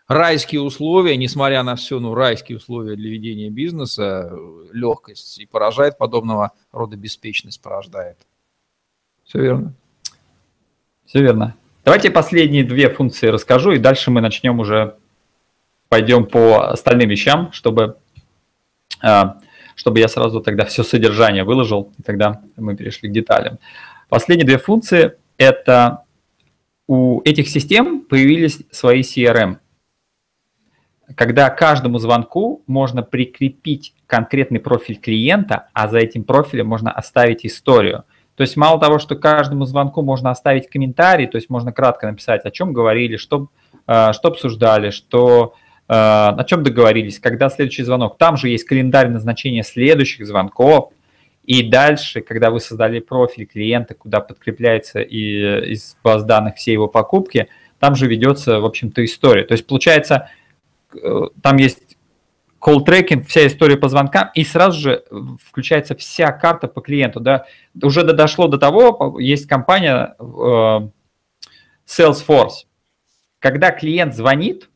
райские 0.09 0.61
условия, 0.61 1.17
несмотря 1.17 1.63
на 1.63 1.77
все, 1.77 1.99
ну, 1.99 2.15
райские 2.15 2.59
условия 2.59 2.97
для 2.97 3.11
ведения 3.11 3.51
бизнеса, 3.51 4.33
легкость 4.73 5.39
и 5.39 5.47
поражает 5.47 5.99
подобного 5.99 6.53
рода 6.73 6.97
беспечность, 6.97 7.61
порождает. 7.61 8.17
Все 9.25 9.41
верно. 9.41 9.75
Все 11.07 11.21
верно. 11.21 11.57
Давайте 11.85 12.11
последние 12.11 12.65
две 12.65 12.91
функции 12.91 13.29
расскажу, 13.29 13.73
и 13.73 13.79
дальше 13.79 14.11
мы 14.11 14.21
начнем 14.21 14.59
уже, 14.61 14.97
пойдем 15.89 16.27
по 16.27 16.71
остальным 16.71 17.09
вещам, 17.09 17.53
чтобы, 17.53 17.97
а, 19.01 19.39
чтобы 19.77 20.01
я 20.01 20.09
сразу 20.09 20.41
тогда 20.41 20.65
все 20.65 20.83
содержание 20.83 21.45
выложил, 21.45 21.93
и 21.99 22.03
тогда 22.03 22.43
мы 22.57 22.77
перешли 22.77 23.09
к 23.09 23.13
деталям. 23.13 23.59
Последние 24.09 24.47
две 24.47 24.59
функции– 24.59 25.13
это 25.37 26.05
у 26.89 27.21
этих 27.23 27.49
систем 27.49 28.01
появились 28.01 28.63
свои 28.71 29.03
CRM– 29.03 29.59
когда 31.15 31.49
каждому 31.51 31.99
звонку 31.99 32.63
можно 32.67 33.03
прикрепить 33.03 33.95
конкретный 34.07 34.61
профиль 34.61 34.97
клиента, 34.97 35.69
а 35.73 35.89
за 35.89 35.99
этим 35.99 36.25
профилем 36.25 36.67
можно 36.67 36.91
оставить 36.91 37.47
историю. 37.47 38.05
То 38.35 38.43
есть 38.43 38.57
мало 38.57 38.79
того, 38.79 38.99
что 38.99 39.17
каждому 39.17 39.65
звонку 39.65 40.03
можно 40.03 40.31
оставить 40.31 40.69
комментарий, 40.69 41.27
то 41.27 41.37
есть 41.37 41.49
можно 41.49 41.73
кратко 41.73 42.07
написать, 42.07 42.45
о 42.45 42.51
чем 42.51 42.73
говорили, 42.73 43.17
что, 43.17 43.49
э, 43.87 44.13
что 44.13 44.29
обсуждали, 44.29 44.91
что, 44.91 45.55
э, 45.89 45.95
о 45.95 46.45
чем 46.45 46.63
договорились, 46.63 47.19
когда 47.19 47.49
следующий 47.49 47.83
звонок. 47.83 48.19
Там 48.19 48.37
же 48.37 48.49
есть 48.49 48.65
календарь 48.65 49.09
назначения 49.09 49.63
следующих 49.63 50.27
звонков. 50.27 50.93
И 51.45 51.63
дальше, 51.63 52.21
когда 52.21 52.51
вы 52.51 52.61
создали 52.61 52.99
профиль 52.99 53.47
клиента, 53.47 53.95
куда 53.95 54.21
подкрепляется 54.21 55.01
и 55.01 55.41
э, 55.41 55.67
из 55.67 55.97
баз 56.03 56.25
данных 56.25 56.57
все 56.57 56.73
его 56.73 56.89
покупки, 56.89 57.49
там 57.79 57.95
же 57.95 58.07
ведется, 58.07 58.61
в 58.61 58.65
общем-то, 58.67 59.05
история. 59.05 59.45
То 59.45 59.53
есть 59.53 59.67
получается, 59.67 60.29
там 61.43 61.57
есть 61.57 61.97
call 62.61 62.85
tracking, 62.85 63.25
вся 63.25 63.47
история 63.47 63.77
по 63.77 63.89
звонкам, 63.89 64.31
и 64.35 64.45
сразу 64.45 64.81
же 64.81 65.05
включается 65.45 65.95
вся 65.95 66.33
карта 66.33 66.69
по 66.69 66.81
клиенту. 66.81 67.21
Да? 67.21 67.47
Уже 67.81 68.03
дошло 68.03 68.49
до 68.49 68.59
того, 68.59 69.19
есть 69.21 69.47
компания 69.47 70.17
э, 70.19 70.89
Salesforce. 71.87 72.67
Когда 73.39 73.71
клиент 73.71 74.15
звонит, 74.15 74.69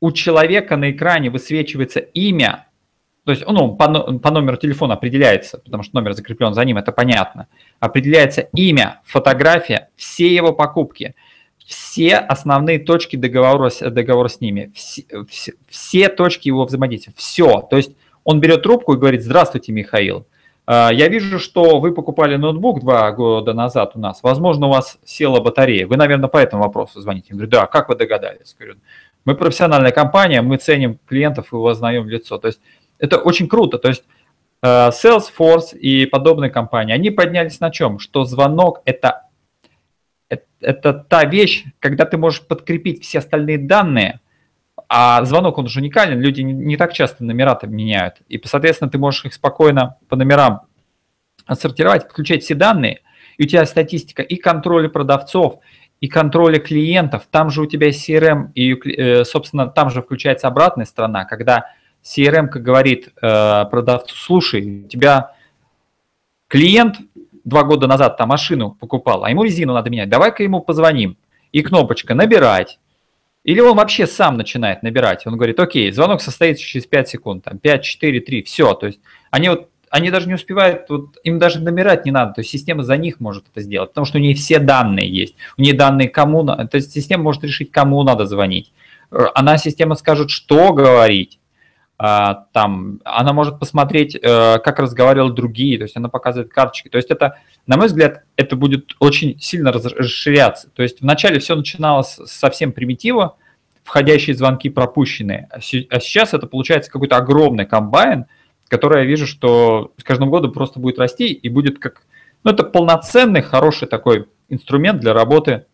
у 0.00 0.12
человека 0.12 0.76
на 0.76 0.90
экране 0.90 1.30
высвечивается 1.30 2.00
имя 2.00 2.66
то 3.26 3.32
есть 3.32 3.44
ну, 3.44 3.74
по, 3.74 3.88
по 3.88 4.30
номеру 4.30 4.56
телефона 4.56 4.94
определяется, 4.94 5.58
потому 5.58 5.82
что 5.82 5.96
номер 5.96 6.12
закреплен 6.12 6.54
за 6.54 6.64
ним, 6.64 6.78
это 6.78 6.92
понятно, 6.92 7.48
определяется 7.80 8.42
имя, 8.52 9.00
фотография, 9.04 9.90
все 9.96 10.32
его 10.32 10.52
покупки, 10.52 11.16
все 11.66 12.16
основные 12.16 12.78
точки 12.78 13.16
договора, 13.16 13.70
договора 13.90 14.28
с 14.28 14.40
ними, 14.40 14.70
все, 14.74 15.04
все, 15.28 15.54
все 15.68 16.08
точки 16.08 16.48
его 16.48 16.64
взаимодействия, 16.64 17.12
все. 17.16 17.60
То 17.62 17.76
есть 17.76 17.90
он 18.22 18.40
берет 18.40 18.62
трубку 18.62 18.94
и 18.94 18.96
говорит, 18.96 19.22
здравствуйте, 19.22 19.72
Михаил, 19.72 20.26
а, 20.66 20.90
я 20.92 21.08
вижу, 21.08 21.38
что 21.40 21.80
вы 21.80 21.92
покупали 21.92 22.36
ноутбук 22.36 22.80
два 22.80 23.10
года 23.10 23.52
назад 23.52 23.92
у 23.94 23.98
нас. 23.98 24.22
Возможно, 24.22 24.66
у 24.66 24.70
вас 24.70 24.98
села 25.04 25.40
батарея. 25.40 25.86
Вы, 25.86 25.96
наверное, 25.96 26.28
по 26.28 26.38
этому 26.38 26.62
вопросу 26.62 27.00
звоните. 27.00 27.28
Я 27.30 27.34
говорю, 27.34 27.50
да, 27.50 27.66
как 27.66 27.88
вы 27.88 27.96
догадались? 27.96 28.54
Говорю, 28.58 28.76
мы 29.24 29.34
профессиональная 29.34 29.92
компания, 29.92 30.42
мы 30.42 30.56
ценим 30.58 30.98
клиентов 31.06 31.52
и 31.52 31.56
узнаем 31.56 32.08
лицо. 32.08 32.38
То 32.38 32.46
есть 32.46 32.60
это 32.98 33.18
очень 33.18 33.48
круто. 33.48 33.78
То 33.78 33.88
есть 33.88 34.04
э, 34.62 34.90
Salesforce 34.90 35.76
и 35.76 36.06
подобные 36.06 36.50
компании, 36.50 36.94
они 36.94 37.10
поднялись 37.10 37.58
на 37.58 37.70
чем? 37.70 37.98
Что 37.98 38.24
звонок 38.24 38.82
это, 38.84 39.25
это, 40.66 40.92
та 40.92 41.24
вещь, 41.24 41.64
когда 41.78 42.04
ты 42.04 42.18
можешь 42.18 42.42
подкрепить 42.42 43.02
все 43.04 43.20
остальные 43.20 43.58
данные, 43.58 44.20
а 44.88 45.24
звонок, 45.24 45.58
он 45.58 45.68
же 45.68 45.78
уникален, 45.78 46.20
люди 46.20 46.40
не, 46.40 46.52
не 46.52 46.76
так 46.76 46.92
часто 46.92 47.24
номера-то 47.24 47.68
меняют. 47.68 48.16
И, 48.28 48.40
соответственно, 48.44 48.90
ты 48.90 48.98
можешь 48.98 49.24
их 49.24 49.34
спокойно 49.34 49.96
по 50.08 50.16
номерам 50.16 50.62
отсортировать, 51.46 52.08
подключать 52.08 52.42
все 52.42 52.56
данные, 52.56 53.02
и 53.38 53.44
у 53.44 53.46
тебя 53.46 53.64
статистика 53.64 54.22
и 54.22 54.36
контроля 54.36 54.88
продавцов, 54.88 55.60
и 56.00 56.08
контроля 56.08 56.58
клиентов. 56.58 57.28
Там 57.30 57.50
же 57.50 57.62
у 57.62 57.66
тебя 57.66 57.90
CRM, 57.90 58.50
и, 58.54 58.74
э, 58.74 59.24
собственно, 59.24 59.68
там 59.68 59.90
же 59.90 60.02
включается 60.02 60.48
обратная 60.48 60.84
сторона, 60.84 61.24
когда 61.24 61.70
CRM 62.02 62.48
говорит 62.48 63.08
э, 63.22 63.64
продавцу, 63.70 64.14
слушай, 64.16 64.84
у 64.84 64.88
тебя 64.88 65.32
клиент 66.48 66.96
два 67.46 67.62
года 67.62 67.86
назад 67.86 68.18
там 68.18 68.28
машину 68.28 68.76
покупал, 68.78 69.24
а 69.24 69.30
ему 69.30 69.44
резину 69.44 69.72
надо 69.72 69.88
менять, 69.88 70.10
давай-ка 70.10 70.42
ему 70.42 70.60
позвоним. 70.60 71.16
И 71.52 71.62
кнопочка 71.62 72.14
«Набирать», 72.14 72.78
или 73.44 73.60
он 73.60 73.76
вообще 73.76 74.08
сам 74.08 74.36
начинает 74.36 74.82
набирать. 74.82 75.24
Он 75.24 75.36
говорит, 75.36 75.60
окей, 75.60 75.92
звонок 75.92 76.20
состоится 76.20 76.64
через 76.64 76.84
5 76.86 77.08
секунд, 77.08 77.44
там 77.44 77.58
5, 77.58 77.82
4, 77.82 78.20
3, 78.20 78.42
все. 78.42 78.74
То 78.74 78.86
есть 78.86 79.00
они 79.30 79.48
вот 79.48 79.70
они 79.88 80.10
даже 80.10 80.26
не 80.26 80.34
успевают, 80.34 80.86
вот, 80.88 81.16
им 81.22 81.38
даже 81.38 81.60
набирать 81.60 82.04
не 82.04 82.10
надо, 82.10 82.34
то 82.34 82.40
есть 82.40 82.50
система 82.50 82.82
за 82.82 82.96
них 82.96 83.20
может 83.20 83.44
это 83.50 83.60
сделать, 83.62 83.90
потому 83.90 84.04
что 84.04 84.18
у 84.18 84.20
нее 84.20 84.34
все 84.34 84.58
данные 84.58 85.08
есть, 85.08 85.36
у 85.56 85.62
нее 85.62 85.74
данные 85.74 86.08
кому, 86.08 86.44
то 86.44 86.68
есть 86.72 86.92
система 86.92 87.22
может 87.22 87.44
решить, 87.44 87.70
кому 87.70 88.02
надо 88.02 88.26
звонить. 88.26 88.72
Она, 89.10 89.56
система 89.58 89.94
скажет, 89.94 90.30
что 90.30 90.72
говорить, 90.72 91.38
там, 91.98 93.00
она 93.04 93.32
может 93.32 93.58
посмотреть, 93.58 94.14
э, 94.14 94.58
как 94.58 94.78
разговаривали 94.78 95.32
другие, 95.32 95.78
то 95.78 95.84
есть 95.84 95.96
она 95.96 96.10
показывает 96.10 96.52
карточки. 96.52 96.88
То 96.88 96.98
есть 96.98 97.10
это, 97.10 97.38
на 97.66 97.78
мой 97.78 97.86
взгляд, 97.86 98.24
это 98.36 98.54
будет 98.54 98.92
очень 98.98 99.40
сильно 99.40 99.72
расширяться. 99.72 100.68
То 100.70 100.82
есть 100.82 101.00
вначале 101.00 101.38
все 101.38 101.56
начиналось 101.56 102.18
совсем 102.26 102.72
примитива, 102.72 103.36
входящие 103.82 104.36
звонки 104.36 104.68
пропущенные, 104.68 105.48
а, 105.50 105.56
а 105.56 106.00
сейчас 106.00 106.34
это 106.34 106.46
получается 106.46 106.90
какой-то 106.90 107.16
огромный 107.16 107.64
комбайн, 107.64 108.26
который 108.68 109.02
я 109.02 109.06
вижу, 109.06 109.26
что 109.26 109.92
с 109.96 110.02
каждым 110.02 110.28
годом 110.28 110.52
просто 110.52 110.80
будет 110.80 110.98
расти 110.98 111.32
и 111.32 111.48
будет 111.48 111.78
как, 111.78 112.02
ну 112.44 112.50
это 112.50 112.64
полноценный, 112.64 113.42
хороший 113.42 113.88
такой 113.88 114.26
инструмент 114.48 115.00
для 115.00 115.14
работы 115.14 115.66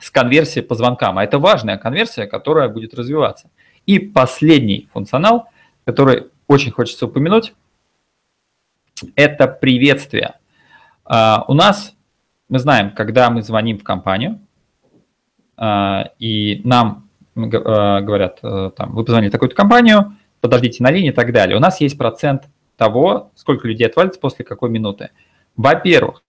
с 0.00 0.10
конверсией 0.10 0.64
по 0.64 0.74
звонкам. 0.74 1.18
А 1.18 1.24
это 1.24 1.38
важная 1.38 1.76
конверсия, 1.76 2.26
которая 2.26 2.68
будет 2.68 2.94
развиваться. 2.94 3.50
И 3.86 3.98
последний 3.98 4.88
функционал, 4.92 5.48
который 5.84 6.28
очень 6.46 6.70
хочется 6.70 7.06
упомянуть, 7.06 7.54
это 9.16 9.48
приветствие. 9.48 10.34
Uh, 11.04 11.42
у 11.48 11.54
нас, 11.54 11.96
мы 12.48 12.60
знаем, 12.60 12.92
когда 12.92 13.28
мы 13.30 13.42
звоним 13.42 13.78
в 13.78 13.82
компанию, 13.82 14.38
uh, 15.56 16.08
и 16.20 16.60
нам 16.64 17.08
uh, 17.34 18.00
говорят, 18.00 18.40
там, 18.40 18.94
вы 18.94 19.04
позвонили 19.04 19.30
в 19.30 19.32
такую-то 19.32 19.56
компанию, 19.56 20.16
подождите 20.40 20.82
на 20.82 20.90
линии 20.90 21.10
и 21.10 21.12
так 21.12 21.32
далее. 21.32 21.56
У 21.56 21.60
нас 21.60 21.80
есть 21.80 21.98
процент 21.98 22.44
того, 22.76 23.32
сколько 23.34 23.66
людей 23.66 23.86
отвалится 23.86 24.20
после 24.20 24.44
какой 24.44 24.70
минуты. 24.70 25.10
Во-первых, 25.56 26.22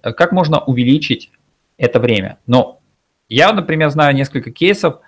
как 0.00 0.32
можно 0.32 0.60
увеличить 0.60 1.30
это 1.76 2.00
время? 2.00 2.38
Ну, 2.46 2.80
я, 3.28 3.52
например, 3.52 3.90
знаю 3.90 4.14
несколько 4.14 4.50
кейсов, 4.50 5.00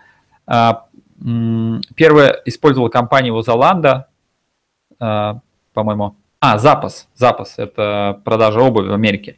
Первое 1.21 2.41
использовала 2.45 2.89
компания 2.89 3.33
Узаланда, 3.33 4.09
по-моему. 4.99 6.17
А, 6.41 6.59
запас. 6.59 7.09
Запас– 7.15 7.55
это 7.59 8.21
продажа 8.25 8.61
обуви 8.61 8.89
в 8.89 8.95
Америке. 8.95 9.37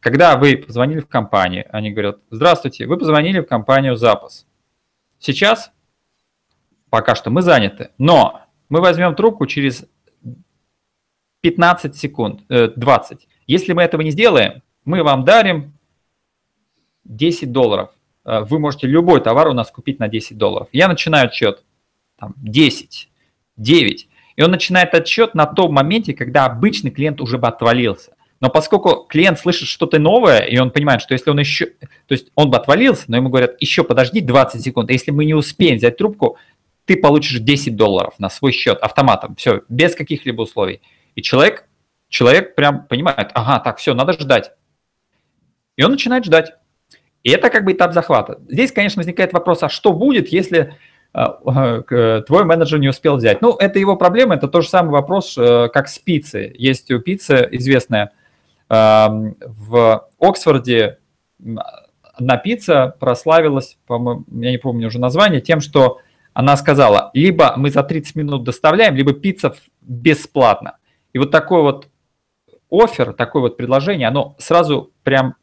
Когда 0.00 0.36
вы 0.36 0.56
позвонили 0.56 1.00
в 1.00 1.08
компанию, 1.08 1.66
они 1.70 1.90
говорят, 1.90 2.18
здравствуйте, 2.30 2.86
вы 2.86 2.96
позвонили 2.96 3.40
в 3.40 3.46
компанию 3.46 3.96
Запас. 3.96 4.46
Сейчас 5.18 5.72
пока 6.90 7.14
что 7.16 7.30
мы 7.30 7.42
заняты, 7.42 7.90
но 7.98 8.42
мы 8.68 8.80
возьмем 8.80 9.14
трубку 9.16 9.46
через 9.46 9.84
15 11.40 11.96
секунд, 11.96 12.42
20. 12.48 13.18
Э, 13.18 13.26
Если 13.46 13.72
мы 13.72 13.82
этого 13.82 14.02
не 14.02 14.10
сделаем, 14.10 14.62
мы 14.84 15.02
вам 15.02 15.24
дарим 15.24 15.72
10 17.04 17.50
долларов. 17.50 17.90
Э, 18.28 18.40
вы 18.40 18.58
можете 18.58 18.86
любой 18.86 19.22
товар 19.22 19.48
у 19.48 19.54
нас 19.54 19.70
купить 19.70 19.98
на 19.98 20.08
10 20.08 20.36
долларов. 20.36 20.68
Я 20.72 20.86
начинаю 20.86 21.28
отчет 21.28 21.64
там, 22.18 22.34
10, 22.36 23.08
9, 23.56 24.08
и 24.36 24.42
он 24.42 24.50
начинает 24.50 24.94
отчет 24.94 25.34
на 25.34 25.46
том 25.46 25.72
моменте, 25.72 26.12
когда 26.12 26.44
обычный 26.44 26.90
клиент 26.90 27.22
уже 27.22 27.38
бы 27.38 27.48
отвалился. 27.48 28.12
Но 28.40 28.50
поскольку 28.50 29.06
клиент 29.08 29.38
слышит 29.38 29.66
что-то 29.66 29.98
новое, 29.98 30.40
и 30.40 30.58
он 30.58 30.70
понимает, 30.70 31.00
что 31.00 31.14
если 31.14 31.30
он 31.30 31.38
еще... 31.40 31.66
То 31.66 32.12
есть 32.12 32.28
он 32.34 32.50
бы 32.50 32.58
отвалился, 32.58 33.04
но 33.08 33.16
ему 33.16 33.30
говорят, 33.30 33.56
еще 33.60 33.82
подожди 33.82 34.20
20 34.20 34.62
секунд, 34.62 34.90
если 34.90 35.10
мы 35.10 35.24
не 35.24 35.34
успеем 35.34 35.76
взять 35.76 35.96
трубку, 35.96 36.36
ты 36.84 36.96
получишь 36.96 37.40
10 37.40 37.76
долларов 37.76 38.14
на 38.18 38.28
свой 38.28 38.52
счет 38.52 38.78
автоматом, 38.78 39.36
все, 39.36 39.62
без 39.68 39.94
каких-либо 39.94 40.42
условий. 40.42 40.82
И 41.16 41.22
человек, 41.22 41.66
человек 42.08 42.54
прям 42.54 42.86
понимает, 42.86 43.30
ага, 43.34 43.58
так, 43.58 43.78
все, 43.78 43.94
надо 43.94 44.12
ждать. 44.12 44.52
И 45.76 45.82
он 45.82 45.92
начинает 45.92 46.24
ждать. 46.24 46.52
И 47.24 47.30
это 47.30 47.50
как 47.50 47.64
бы 47.64 47.72
этап 47.72 47.92
захвата. 47.92 48.38
Здесь, 48.48 48.72
конечно, 48.72 49.00
возникает 49.00 49.32
вопрос, 49.32 49.62
а 49.62 49.68
что 49.68 49.92
будет, 49.92 50.28
если 50.28 50.74
а, 51.12 52.22
твой 52.22 52.44
менеджер 52.44 52.78
не 52.78 52.88
успел 52.88 53.16
взять? 53.16 53.42
Ну, 53.42 53.56
это 53.56 53.78
его 53.78 53.96
проблема, 53.96 54.36
это 54.36 54.48
тот 54.48 54.62
же 54.62 54.68
самый 54.68 54.90
вопрос, 54.90 55.36
э, 55.36 55.68
как 55.72 55.88
с 55.88 55.98
пиццей. 55.98 56.54
Есть 56.56 56.90
у 56.90 57.00
пиццы 57.00 57.48
известная 57.50 58.12
в 58.70 60.08
Оксфорде 60.20 60.98
одна 62.18 62.36
пицца 62.36 62.94
прославилась, 62.98 63.78
по-моему, 63.86 64.24
я 64.30 64.50
не 64.50 64.58
помню 64.58 64.88
уже 64.88 64.98
название, 64.98 65.40
тем, 65.40 65.60
что 65.60 66.00
она 66.32 66.56
сказала, 66.56 67.10
либо 67.14 67.54
мы 67.56 67.70
за 67.70 67.82
30 67.82 68.16
минут 68.16 68.44
доставляем, 68.44 68.94
либо 68.94 69.12
пицца 69.12 69.54
бесплатно. 69.80 70.78
И 71.12 71.18
вот 71.18 71.30
такой 71.30 71.62
вот 71.62 71.88
офер, 72.70 73.12
такое 73.12 73.42
вот 73.42 73.56
предложение, 73.56 74.08
оно 74.08 74.36
сразу 74.38 74.92
прям 75.02 75.34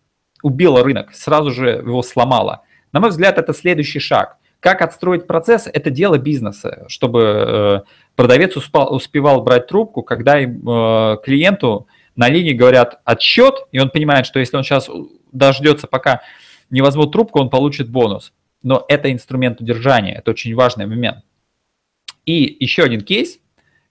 убило 0.46 0.84
рынок, 0.84 1.12
сразу 1.16 1.50
же 1.50 1.70
его 1.70 2.04
сломало. 2.04 2.62
На 2.92 3.00
мой 3.00 3.10
взгляд, 3.10 3.40
это 3.40 3.52
следующий 3.52 3.98
шаг. 4.00 4.38
Как 4.60 4.84
отстроить 4.84 5.26
процесс– 5.26 5.68
это 5.74 5.90
дело 5.90 6.20
бизнеса, 6.20 6.86
чтобы 6.88 7.22
э, 7.22 7.82
продавец 8.16 8.56
успал, 8.56 8.94
успевал 8.94 9.42
брать 9.42 9.66
трубку, 9.66 10.04
когда 10.04 10.40
им, 10.40 10.62
э, 10.70 11.18
клиенту 11.24 11.88
на 12.16 12.30
линии 12.30 12.54
говорят 12.54 13.00
отсчет, 13.06 13.56
и 13.72 13.80
он 13.80 13.90
понимает, 13.90 14.28
что 14.28 14.40
если 14.40 14.56
он 14.56 14.64
сейчас 14.64 14.88
дождется, 15.32 15.88
пока 15.88 16.22
не 16.70 16.82
возьмут 16.82 17.12
трубку, 17.12 17.40
он 17.40 17.50
получит 17.50 17.90
бонус. 17.90 18.32
Но 18.62 18.86
это 18.88 19.12
инструмент 19.12 19.62
удержания, 19.62 20.14
это 20.14 20.30
очень 20.30 20.54
важный 20.54 20.86
момент. 20.86 21.24
И 22.28 22.56
еще 22.60 22.84
один 22.84 23.02
кейс, 23.02 23.40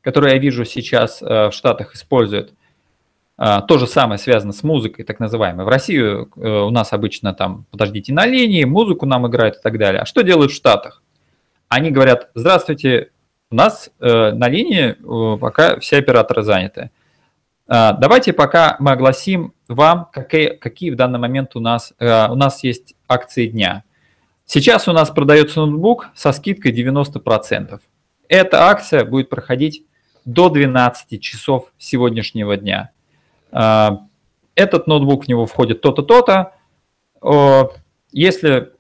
который 0.03 0.35
я 0.35 0.39
вижу 0.39 0.65
сейчас 0.65 1.21
э, 1.21 1.49
в 1.49 1.53
Штатах 1.53 1.97
используют– 1.97 2.55
то 3.37 3.79
же 3.79 3.87
самое 3.89 4.19
связано 4.19 4.53
с 4.53 4.63
музыкой, 4.63 5.05
так 5.05 5.19
называемой. 5.19 5.65
В 5.65 5.69
России 5.69 5.99
э, 6.01 6.65
у 6.67 6.71
нас 6.71 6.93
обычно 6.93 7.35
там, 7.35 7.67
подождите 7.71 8.13
на 8.13 8.27
линии, 8.27 8.63
музыку 8.65 9.07
нам 9.07 9.27
играют 9.27 9.57
и 9.57 9.61
так 9.61 9.77
далее. 9.77 10.03
А 10.03 10.07
что 10.07 10.23
делают 10.23 10.53
в 10.53 10.55
Штатах? 10.55 11.03
Они 11.69 11.91
говорят, 11.91 12.31
здравствуйте, 12.35 13.11
у 13.51 13.57
нас 13.57 13.91
э, 13.99 14.33
на 14.33 14.49
линии 14.49 14.95
э, 14.95 15.39
пока 15.39 15.81
все 15.81 15.99
операторы 15.99 16.43
заняты. 16.43 16.91
А, 17.67 17.95
давайте 17.95 18.33
пока 18.33 18.77
мы 18.79 18.93
огласим 18.93 19.55
вам, 19.69 20.07
какие, 20.13 20.51
какие 20.51 20.91
в 20.91 20.97
данный 20.97 21.19
момент 21.19 21.57
у 21.57 21.61
нас, 21.61 21.95
у 21.99 22.35
нас 22.35 22.63
есть 22.63 22.95
акции 23.09 23.47
дня. 23.47 23.85
Сейчас 24.45 24.87
у 24.87 24.93
нас 24.93 25.11
продается 25.11 25.61
ноутбук 25.61 26.11
со 26.15 26.33
скидкой 26.33 26.73
90%. 26.73 27.81
Эта 28.29 28.69
акция 28.69 29.05
будет 29.05 29.31
проходить 29.31 29.87
до 30.27 30.51
12 30.51 31.21
часов 31.23 31.73
сегодняшнего 31.79 32.57
дня. 32.57 32.91
А, 33.55 34.01
этот 34.57 34.87
ноутбук 34.87 35.25
в 35.25 35.29
него 35.29 35.47
входит 35.47 35.81
то-то, 35.81 36.03
то-то. 36.03 36.53
Если 38.13 38.73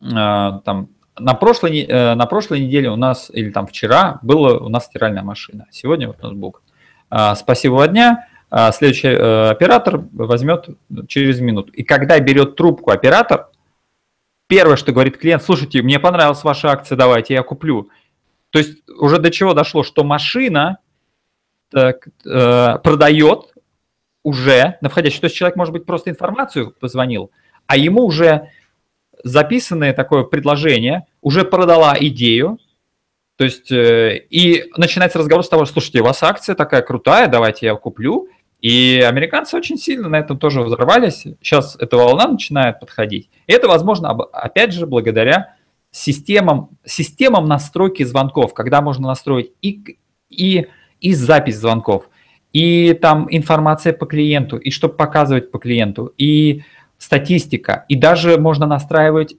а, 0.00 0.60
там 0.60 0.90
на 1.18 1.34
прошлой, 1.34 1.80
э, 1.80 2.14
на 2.14 2.26
прошлой 2.26 2.60
неделе 2.60 2.90
у 2.90 2.96
нас, 2.96 3.30
или 3.32 3.50
там 3.50 3.66
вчера, 3.66 4.20
была 4.22 4.58
у 4.58 4.68
нас 4.68 4.84
стиральная 4.84 5.24
машина. 5.24 5.66
Сегодня 5.72 6.06
вот 6.06 6.22
ноутбук. 6.22 6.62
А, 7.10 7.34
спасибо 7.34 7.86
дня. 7.88 8.28
Следующий 8.72 9.08
э, 9.08 9.50
оператор 9.50 10.04
возьмет 10.12 10.68
через 11.08 11.40
минуту. 11.40 11.70
И 11.72 11.82
когда 11.82 12.18
берет 12.20 12.56
трубку 12.56 12.92
оператор, 12.92 13.48
первое, 14.46 14.76
что 14.76 14.92
говорит 14.92 15.18
клиент, 15.18 15.42
слушайте, 15.42 15.82
мне 15.82 15.98
понравилась 15.98 16.44
ваша 16.44 16.70
акция, 16.70 16.96
давайте 16.96 17.34
я 17.34 17.42
куплю. 17.42 17.90
То 18.50 18.58
есть 18.58 18.88
уже 18.88 19.18
до 19.18 19.30
чего 19.30 19.52
дошло, 19.52 19.82
что 19.82 20.04
машина 20.04 20.78
так, 21.70 22.08
э, 22.24 22.78
продает 22.78 23.52
уже 24.28 24.76
на 24.80 24.88
входящий. 24.88 25.20
То 25.20 25.26
есть 25.26 25.36
человек, 25.36 25.56
может 25.56 25.72
быть, 25.72 25.86
просто 25.86 26.10
информацию 26.10 26.74
позвонил, 26.78 27.30
а 27.66 27.76
ему 27.76 28.04
уже 28.04 28.50
записанное 29.24 29.92
такое 29.92 30.24
предложение, 30.24 31.06
уже 31.22 31.44
продала 31.44 31.96
идею, 31.98 32.58
то 33.36 33.44
есть 33.44 33.70
э, 33.70 34.26
и 34.30 34.64
начинается 34.76 35.18
разговор 35.18 35.44
с 35.44 35.48
того, 35.48 35.64
слушайте, 35.64 36.00
у 36.00 36.04
вас 36.04 36.22
акция 36.22 36.54
такая 36.54 36.82
крутая, 36.82 37.28
давайте 37.28 37.66
я 37.66 37.74
куплю. 37.76 38.28
И 38.60 39.00
американцы 39.06 39.56
очень 39.56 39.78
сильно 39.78 40.08
на 40.08 40.16
этом 40.16 40.38
тоже 40.38 40.62
взорвались. 40.62 41.24
Сейчас 41.40 41.76
эта 41.78 41.96
волна 41.96 42.26
начинает 42.26 42.80
подходить. 42.80 43.30
И 43.46 43.52
это 43.52 43.68
возможно, 43.68 44.10
опять 44.10 44.72
же, 44.72 44.86
благодаря 44.86 45.54
системам, 45.92 46.70
системам 46.84 47.46
настройки 47.46 48.02
звонков, 48.02 48.54
когда 48.54 48.82
можно 48.82 49.06
настроить 49.06 49.52
и, 49.62 49.96
и, 50.28 50.66
и 51.00 51.14
запись 51.14 51.58
звонков, 51.58 52.08
и 52.58 52.92
там 52.92 53.28
информация 53.30 53.92
по 53.92 54.04
клиенту, 54.04 54.56
и 54.56 54.70
чтобы 54.72 54.94
показывать 54.94 55.52
по 55.52 55.60
клиенту, 55.60 56.12
и 56.18 56.62
статистика, 56.98 57.84
и 57.88 57.94
даже 57.94 58.36
можно 58.36 58.66
настраивать, 58.66 59.36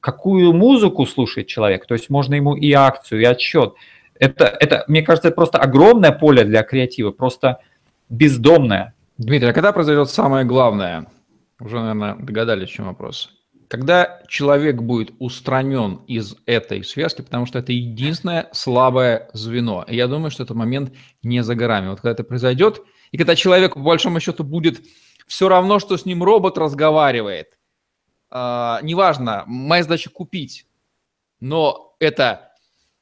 какую 0.00 0.52
музыку 0.52 1.06
слушает 1.06 1.46
человек, 1.46 1.86
то 1.86 1.94
есть 1.94 2.10
можно 2.10 2.34
ему 2.34 2.56
и 2.56 2.72
акцию, 2.72 3.20
и 3.20 3.24
отчет. 3.24 3.74
Это, 4.18 4.46
это 4.46 4.84
мне 4.88 5.02
кажется, 5.02 5.28
это 5.28 5.36
просто 5.36 5.58
огромное 5.58 6.10
поле 6.10 6.42
для 6.42 6.64
креатива, 6.64 7.12
просто 7.12 7.60
бездомное. 8.08 8.92
Дмитрий, 9.18 9.50
а 9.50 9.52
когда 9.52 9.72
произойдет 9.72 10.10
самое 10.10 10.44
главное? 10.44 11.06
Уже, 11.60 11.78
наверное, 11.78 12.16
догадались, 12.16 12.70
в 12.70 12.72
чем 12.72 12.86
вопрос. 12.86 13.37
Когда 13.68 14.22
человек 14.28 14.80
будет 14.80 15.12
устранен 15.18 15.96
из 16.06 16.36
этой 16.46 16.82
связки, 16.82 17.20
потому 17.20 17.44
что 17.44 17.58
это 17.58 17.72
единственное 17.72 18.48
слабое 18.52 19.28
звено. 19.34 19.84
И 19.86 19.94
я 19.94 20.08
думаю, 20.08 20.30
что 20.30 20.42
этот 20.42 20.56
момент 20.56 20.94
не 21.22 21.42
за 21.42 21.54
горами. 21.54 21.90
Вот 21.90 22.00
когда 22.00 22.12
это 22.12 22.24
произойдет, 22.24 22.82
и 23.12 23.18
когда 23.18 23.36
человек, 23.36 23.74
по 23.74 23.80
большому 23.80 24.20
счету, 24.20 24.42
будет 24.42 24.80
все 25.26 25.48
равно, 25.50 25.78
что 25.78 25.98
с 25.98 26.06
ним 26.06 26.22
робот 26.22 26.56
разговаривает. 26.56 27.58
А, 28.30 28.80
неважно, 28.82 29.44
моя 29.46 29.82
задача 29.82 30.08
купить, 30.08 30.66
но 31.40 31.94
это 32.00 32.52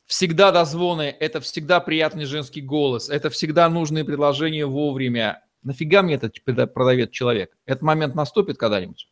всегда 0.07 0.51
дозвоны, 0.51 1.15
это 1.19 1.41
всегда 1.41 1.79
приятный 1.79 2.25
женский 2.25 2.61
голос, 2.61 3.09
это 3.09 3.31
всегда 3.31 3.69
нужные 3.69 4.05
предложения 4.05 4.67
вовремя. 4.67 5.45
Нафига 5.63 6.03
мне 6.03 6.15
этот 6.15 6.35
продавец 6.45 7.11
человек? 7.11 7.57
Этот 7.67 7.83
момент 7.83 8.17
наступит 8.17 8.57
когда-нибудь? 8.59 9.09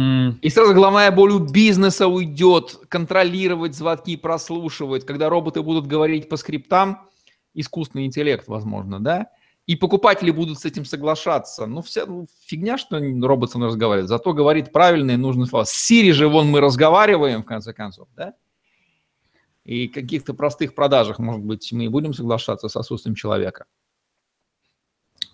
Mm. 0.00 0.38
И 0.40 0.48
сразу 0.48 0.72
головная 0.72 1.10
боль 1.10 1.32
у 1.32 1.38
бизнеса 1.40 2.08
уйдет, 2.08 2.78
контролировать 2.88 3.74
звонки, 3.74 4.16
прослушивать, 4.16 5.04
когда 5.04 5.28
роботы 5.28 5.62
будут 5.62 5.86
говорить 5.86 6.30
по 6.30 6.36
скриптам, 6.36 7.06
искусственный 7.52 8.06
интеллект, 8.06 8.48
возможно, 8.48 8.98
да? 8.98 9.26
И 9.66 9.76
покупатели 9.76 10.30
будут 10.30 10.58
с 10.58 10.64
этим 10.64 10.86
соглашаться. 10.86 11.66
Ну, 11.66 11.82
вся 11.82 12.06
ну, 12.06 12.26
фигня, 12.46 12.78
что 12.78 12.98
робот 13.22 13.50
со 13.50 13.58
мной 13.58 13.68
разговаривает. 13.68 14.08
Зато 14.08 14.32
говорит 14.32 14.72
правильные 14.72 15.18
нужные 15.18 15.46
слова. 15.46 15.64
С 15.66 15.90
Siri 15.90 16.12
же 16.12 16.28
вон 16.28 16.48
мы 16.48 16.60
разговариваем, 16.60 17.42
в 17.42 17.46
конце 17.46 17.74
концов, 17.74 18.08
да? 18.16 18.32
И 19.64 19.86
каких-то 19.88 20.32
простых 20.32 20.74
продажах, 20.74 21.18
может 21.18 21.42
быть, 21.42 21.70
мы 21.72 21.84
и 21.84 21.88
будем 21.88 22.14
соглашаться 22.14 22.68
с 22.68 22.76
отсутствием 22.76 23.14
человека. 23.14 23.66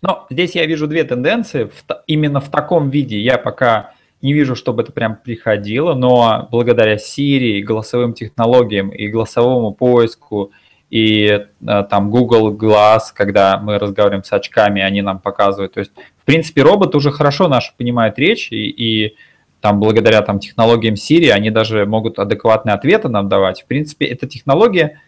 Но 0.03 0.27
здесь 0.29 0.57
я 0.57 0.67
вижу 0.67 0.89
две 0.89 1.05
тенденции. 1.05 1.71
Именно 2.09 2.41
в 2.41 2.51
таком 2.51 2.91
виде 2.91 3.21
я 3.21 3.39
пока 3.39 3.95
не 4.27 4.35
вижу, 4.35 4.55
чтобы 4.55 4.83
это 4.83 4.93
прям 4.93 5.16
приходило, 5.16 5.95
но 5.95 6.49
благодаря 6.51 6.97
Siri, 6.97 7.61
голосовым 7.62 8.12
технологиям 8.12 8.91
и 8.91 9.09
голосовому 9.09 9.72
поиску– 9.72 10.53
и 10.91 11.24
э, 11.24 11.85
там 11.91 12.11
Google 12.11 12.55
Glass, 12.55 13.12
когда 13.12 13.59
мы 13.59 13.79
разговариваем 13.79 14.22
с 14.22 14.33
очками, 14.33 14.81
они 14.81 15.03
нам 15.03 15.18
показывают. 15.18 15.74
То 15.74 15.81
есть, 15.81 15.93
в 16.18 16.24
принципе, 16.24 16.62
робот 16.62 16.95
уже 16.95 17.11
хорошо 17.11 17.49
наш 17.49 17.74
понимает 17.77 18.18
речь, 18.18 18.53
и, 18.53 18.68
и 18.68 19.16
там 19.61 19.81
благодаря 19.81 20.22
там, 20.22 20.39
технологиям 20.39 20.95
Siri 20.95 21.31
они 21.31 21.51
даже 21.51 21.87
могут 21.87 22.18
адекватные 22.18 22.74
ответы 22.74 23.09
нам 23.09 23.29
давать. 23.29 23.62
В 23.62 23.66
принципе, 23.66 24.07
эта 24.07 24.29
технология, 24.29 25.01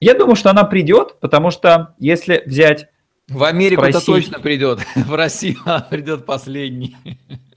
я 0.00 0.14
думаю, 0.14 0.36
что 0.36 0.50
она 0.50 0.64
придет, 0.64 1.16
потому 1.20 1.50
что 1.50 1.94
если 1.98 2.42
взять... 2.46 2.88
В 3.28 3.44
Америку 3.44 3.82
это 3.82 4.04
точно 4.04 4.38
придет, 4.38 4.80
в 4.96 5.14
Россию 5.14 5.58
придет 5.90 6.24
последний. 6.24 6.96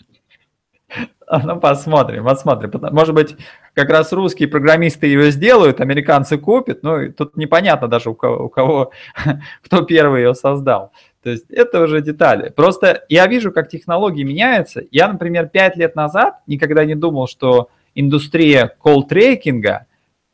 Ну, 1.44 1.60
посмотрим, 1.60 2.24
посмотрим. 2.24 2.72
Может 2.94 3.14
быть, 3.14 3.36
как 3.74 3.90
раз 3.90 4.14
русские 4.14 4.48
программисты 4.48 5.08
ее 5.08 5.32
сделают, 5.32 5.82
американцы 5.82 6.38
купят. 6.38 6.84
Ну, 6.84 7.12
тут 7.12 7.36
непонятно 7.36 7.88
даже 7.88 8.10
у 8.10 8.16
кого, 8.16 8.46
у 8.46 8.50
кого 8.50 8.92
кто 9.64 9.82
первый 9.84 10.24
ее 10.24 10.34
создал. 10.36 10.92
То 11.24 11.32
есть 11.32 11.50
это 11.50 11.82
уже 11.82 12.02
детали. 12.02 12.50
Просто 12.50 13.04
я 13.10 13.28
вижу, 13.28 13.52
как 13.52 13.68
технологии 13.68 14.24
меняются. 14.24 14.84
Я, 14.92 15.12
например, 15.12 15.50
пять 15.50 15.76
лет 15.76 15.96
назад 15.96 16.40
никогда 16.48 16.86
не 16.86 16.96
думал, 16.96 17.28
что 17.28 17.70
индустрия 17.94 18.76
колл-трекинга 18.82 19.88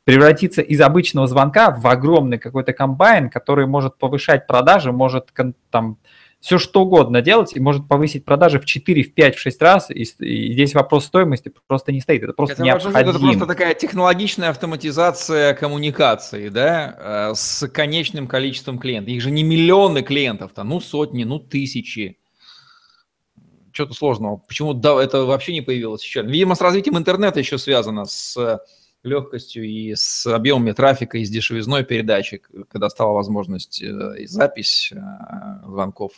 превратится 0.04 0.62
из 0.62 0.80
обычного 0.82 1.28
звонка 1.28 1.72
в 1.72 1.88
огромный 1.88 2.38
какой-то 2.38 2.74
комбайн, 2.74 3.30
который 3.30 3.66
может 3.66 3.98
повышать 3.98 4.46
продажи, 4.46 4.92
может 4.92 5.30
там 5.72 5.98
все 6.44 6.58
что 6.58 6.82
угодно 6.82 7.22
делать 7.22 7.56
и 7.56 7.60
может 7.62 7.88
повысить 7.88 8.26
продажи 8.26 8.60
в 8.60 8.66
4, 8.66 9.04
в 9.04 9.14
5, 9.14 9.36
в 9.36 9.40
6 9.40 9.62
раз. 9.62 9.90
И, 9.90 10.04
и 10.04 10.52
здесь 10.52 10.74
вопрос 10.74 11.06
стоимости 11.06 11.54
просто 11.68 11.94
не 11.94 12.02
стоит. 12.02 12.22
Это 12.22 12.34
просто 12.34 12.56
это 12.56 12.64
необходимо. 12.64 13.00
Это 13.00 13.20
просто 13.20 13.46
такая 13.46 13.74
технологичная 13.74 14.50
автоматизация 14.50 15.54
коммуникации, 15.54 16.50
да, 16.50 17.30
э, 17.32 17.36
с 17.36 17.66
конечным 17.70 18.28
количеством 18.28 18.78
клиентов. 18.78 19.14
Их 19.14 19.22
же 19.22 19.32
не 19.32 19.42
миллионы 19.42 20.04
клиентов-то, 20.04 20.66
ну 20.66 20.82
сотни, 20.82 21.24
ну 21.24 21.40
тысячи. 21.40 22.20
Что-то 23.72 23.94
сложного. 23.94 24.36
Почему 24.36 24.74
да, 24.74 25.02
это 25.02 25.24
вообще 25.24 25.54
не 25.54 25.62
появилось 25.62 26.04
еще? 26.04 26.24
Видимо, 26.24 26.56
с 26.56 26.62
развитием 26.62 26.98
интернета 26.98 27.40
еще 27.40 27.58
связано 27.58 28.04
с 28.04 28.60
легкостью 29.04 29.66
и 29.66 29.94
с 29.96 30.26
объемами 30.26 30.72
трафика, 30.72 31.18
и 31.18 31.26
с 31.26 31.30
дешевизной 31.30 31.84
передачи, 31.84 32.42
когда 32.70 32.90
стала 32.90 33.14
возможность 33.14 33.82
э, 33.82 34.16
и 34.20 34.26
запись 34.26 34.92
э, 34.94 35.00
звонков 35.66 36.14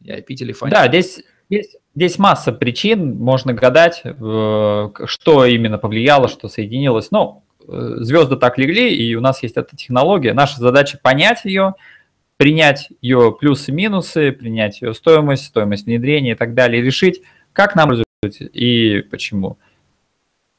и 0.00 0.10
IP-телефония. 0.10 0.72
Да, 0.72 0.88
здесь, 0.88 1.22
здесь, 1.48 1.76
здесь 1.94 2.18
масса 2.18 2.52
причин, 2.52 3.16
можно 3.16 3.54
гадать, 3.54 4.02
что 4.02 5.44
именно 5.44 5.78
повлияло, 5.78 6.28
что 6.28 6.48
соединилось. 6.48 7.10
Но 7.12 7.44
э, 7.66 7.96
звезды 8.00 8.36
так 8.36 8.58
легли, 8.58 8.94
и 8.94 9.14
у 9.14 9.20
нас 9.20 9.42
есть 9.42 9.56
эта 9.56 9.76
технология. 9.76 10.34
Наша 10.34 10.58
задача 10.58 10.98
понять 11.00 11.44
ее, 11.44 11.74
принять 12.36 12.88
ее 13.00 13.36
плюсы-минусы, 13.38 14.32
принять 14.32 14.80
ее 14.82 14.92
стоимость, 14.92 15.46
стоимость 15.46 15.86
внедрения 15.86 16.32
и 16.32 16.36
так 16.36 16.54
далее, 16.54 16.82
решить, 16.82 17.22
как 17.52 17.76
нам 17.76 17.90
развивать 17.90 18.40
и 18.52 19.02
почему. 19.08 19.58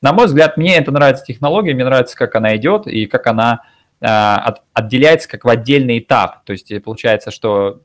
На 0.02 0.14
мой 0.14 0.28
взгляд, 0.28 0.58
мне 0.58 0.78
это 0.78 0.92
нравится 0.92 1.26
технология, 1.26 1.74
мне 1.74 1.84
нравится, 1.84 2.16
как 2.16 2.36
она 2.36 2.56
идет 2.56 2.88
и 2.88 3.06
как 3.06 3.28
она 3.28 3.64
э, 4.00 4.06
от, 4.06 4.64
отделяется 4.74 5.28
как 5.28 5.44
в 5.44 5.50
отдельный 5.50 6.00
этап. 6.00 6.46
То 6.46 6.54
есть 6.54 6.72
получается, 6.84 7.32
что 7.32 7.82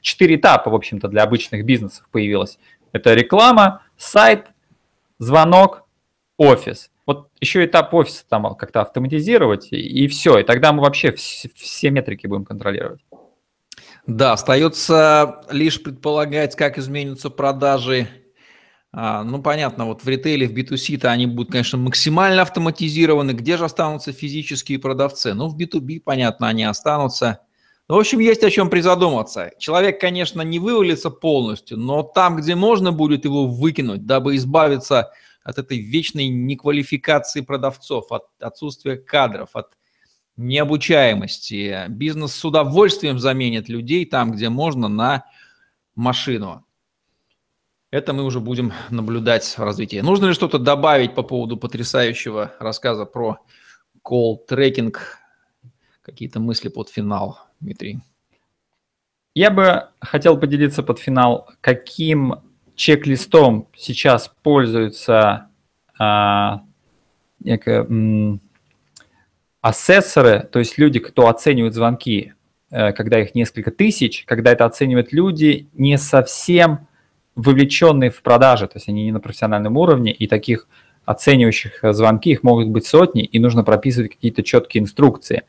четыре 0.00 0.36
этапа, 0.36 0.70
в 0.70 0.74
общем-то, 0.74 1.08
для 1.08 1.22
обычных 1.22 1.64
бизнесов 1.64 2.08
появилось. 2.10 2.58
Это 2.92 3.14
реклама, 3.14 3.82
сайт, 3.96 4.46
звонок, 5.18 5.84
офис. 6.36 6.90
Вот 7.06 7.30
еще 7.40 7.64
этап 7.64 7.94
офиса 7.94 8.24
там 8.28 8.54
как-то 8.54 8.80
автоматизировать, 8.80 9.68
и, 9.72 9.76
и 9.76 10.08
все. 10.08 10.38
И 10.38 10.44
тогда 10.44 10.72
мы 10.72 10.82
вообще 10.82 11.12
все, 11.12 11.50
все 11.54 11.90
метрики 11.90 12.26
будем 12.26 12.44
контролировать. 12.44 13.00
Да, 14.06 14.32
остается 14.32 15.42
лишь 15.50 15.80
предполагать, 15.82 16.56
как 16.56 16.78
изменятся 16.78 17.30
продажи. 17.30 18.08
А, 18.94 19.24
ну, 19.24 19.40
понятно, 19.42 19.86
вот 19.86 20.04
в 20.04 20.08
ритейле, 20.08 20.46
в 20.46 20.52
B2C-то 20.52 21.10
они 21.10 21.26
будут, 21.26 21.50
конечно, 21.50 21.78
максимально 21.78 22.42
автоматизированы. 22.42 23.30
Где 23.30 23.56
же 23.56 23.64
останутся 23.64 24.12
физические 24.12 24.78
продавцы? 24.78 25.32
Ну, 25.32 25.48
в 25.48 25.56
B2B, 25.56 26.00
понятно, 26.00 26.48
они 26.48 26.64
останутся. 26.64 27.40
В 27.88 27.94
общем, 27.94 28.18
есть 28.18 28.44
о 28.44 28.50
чем 28.50 28.68
призадуматься. 28.68 29.52
Человек, 29.58 29.98
конечно, 29.98 30.42
не 30.42 30.58
вывалится 30.58 31.08
полностью, 31.08 31.78
но 31.78 32.02
там, 32.02 32.36
где 32.36 32.54
можно 32.54 32.92
будет 32.92 33.24
его 33.24 33.46
выкинуть, 33.46 34.04
дабы 34.04 34.36
избавиться 34.36 35.10
от 35.42 35.58
этой 35.58 35.78
вечной 35.78 36.28
неквалификации 36.28 37.40
продавцов, 37.40 38.12
от 38.12 38.24
отсутствия 38.40 38.96
кадров, 38.96 39.50
от 39.54 39.68
необучаемости. 40.36 41.86
Бизнес 41.88 42.34
с 42.34 42.44
удовольствием 42.44 43.18
заменит 43.18 43.70
людей 43.70 44.04
там, 44.04 44.32
где 44.32 44.50
можно, 44.50 44.88
на 44.88 45.24
машину. 45.94 46.64
Это 47.92 48.14
мы 48.14 48.24
уже 48.24 48.40
будем 48.40 48.72
наблюдать 48.88 49.44
в 49.44 49.58
развитии. 49.58 50.00
Нужно 50.00 50.26
ли 50.26 50.32
что-то 50.32 50.58
добавить 50.58 51.14
по 51.14 51.22
поводу 51.22 51.58
потрясающего 51.58 52.54
рассказа 52.58 53.04
про 53.04 53.38
call 54.02 54.38
трекинг? 54.48 55.18
Какие-то 56.00 56.40
мысли 56.40 56.70
под 56.70 56.88
финал, 56.88 57.38
Дмитрий? 57.60 58.00
Я 59.34 59.50
бы 59.50 59.88
хотел 60.00 60.40
поделиться 60.40 60.82
под 60.82 61.00
финал, 61.00 61.50
каким 61.60 62.36
чек-листом 62.74 63.68
сейчас 63.76 64.32
пользуются 64.42 65.50
а, 65.98 66.62
некое, 67.40 67.84
м, 67.84 68.40
ассессоры, 69.60 70.48
то 70.50 70.60
есть 70.60 70.78
люди, 70.78 70.98
кто 70.98 71.28
оценивают 71.28 71.74
звонки, 71.74 72.32
э, 72.70 72.92
когда 72.92 73.20
их 73.20 73.34
несколько 73.34 73.70
тысяч, 73.70 74.24
когда 74.24 74.50
это 74.52 74.64
оценивают 74.64 75.12
люди 75.12 75.68
не 75.74 75.98
совсем 75.98 76.88
вовлеченные 77.34 78.10
в 78.10 78.22
продажи, 78.22 78.66
то 78.66 78.76
есть 78.76 78.88
они 78.88 79.04
не 79.04 79.12
на 79.12 79.20
профессиональном 79.20 79.76
уровне, 79.76 80.12
и 80.12 80.26
таких 80.26 80.68
оценивающих 81.04 81.80
звонки 81.82 82.30
их 82.30 82.42
могут 82.42 82.68
быть 82.68 82.86
сотни, 82.86 83.24
и 83.24 83.38
нужно 83.38 83.64
прописывать 83.64 84.12
какие-то 84.12 84.42
четкие 84.42 84.82
инструкции. 84.82 85.42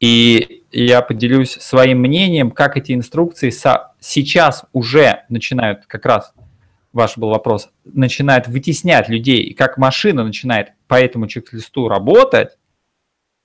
И 0.00 0.62
я 0.70 1.02
поделюсь 1.02 1.52
своим 1.52 1.98
мнением, 1.98 2.50
как 2.50 2.76
эти 2.76 2.92
инструкции 2.92 3.50
со, 3.50 3.92
сейчас 4.00 4.64
уже 4.72 5.24
начинают, 5.28 5.86
как 5.86 6.06
раз 6.06 6.32
ваш 6.92 7.18
был 7.18 7.28
вопрос, 7.28 7.70
начинают 7.84 8.48
вытеснять 8.48 9.08
людей, 9.08 9.42
и 9.42 9.54
как 9.54 9.76
машина 9.76 10.24
начинает 10.24 10.72
по 10.86 10.94
этому 10.94 11.26
чек-листу 11.26 11.88
работать, 11.88 12.58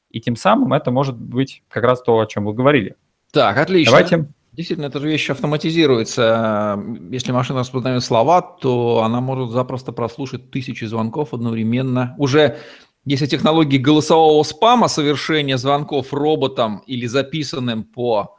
и 0.10 0.22
тем 0.22 0.36
самым 0.36 0.74
это 0.74 0.92
может 0.92 1.18
быть 1.18 1.64
как 1.70 1.84
раз 1.84 2.02
то, 2.02 2.20
о 2.20 2.26
чем 2.28 2.46
вы 2.46 2.54
говорили. 2.54 2.96
Так, 3.32 3.58
отлично. 3.58 3.92
Давайте 3.92 4.28
Действительно, 4.54 4.86
эта 4.86 5.00
же 5.00 5.08
вещь 5.08 5.32
автоматизируется. 5.32 6.80
Если 7.10 7.32
машина 7.32 7.62
распознает 7.62 8.04
слова, 8.04 8.42
то 8.42 9.02
она 9.04 9.20
может 9.20 9.50
запросто 9.50 9.92
прослушать 9.92 10.52
тысячи 10.52 10.86
звонков 10.86 11.34
одновременно. 11.34 12.16
Уже 12.20 12.60
если 13.04 13.26
технологии 13.26 13.80
голосового 13.80 14.44
спама 14.44 14.88
совершения 14.88 15.58
звонков 15.58 16.14
роботом 16.14 16.84
или 16.86 17.08
записанным 17.08 17.84
по 17.84 18.38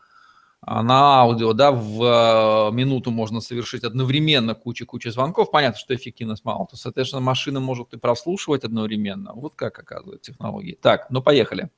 а, 0.63 0.83
на 0.85 1.21
аудио, 1.21 1.53
да, 1.53 1.73
в 1.73 2.71
э, 2.71 2.73
минуту 2.73 3.11
можно 3.11 3.41
совершить 3.41 3.85
одновременно 3.85 4.55
кучу-кучу 4.55 5.11
звонков, 5.11 5.51
понятно, 5.51 5.79
что 5.79 5.95
эффективность 5.95 6.45
мало, 6.45 6.67
то, 6.67 6.77
соответственно, 6.77 7.21
машина 7.21 7.61
может 7.61 7.93
и 7.93 7.99
прослушивать 7.99 8.65
одновременно. 8.65 9.33
Вот 9.35 9.55
как 9.57 9.79
оказывают 9.79 10.23
технологии. 10.23 10.79
Так, 10.81 11.11
ну 11.11 11.21
поехали. 11.21 11.69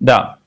Да, 0.00 0.39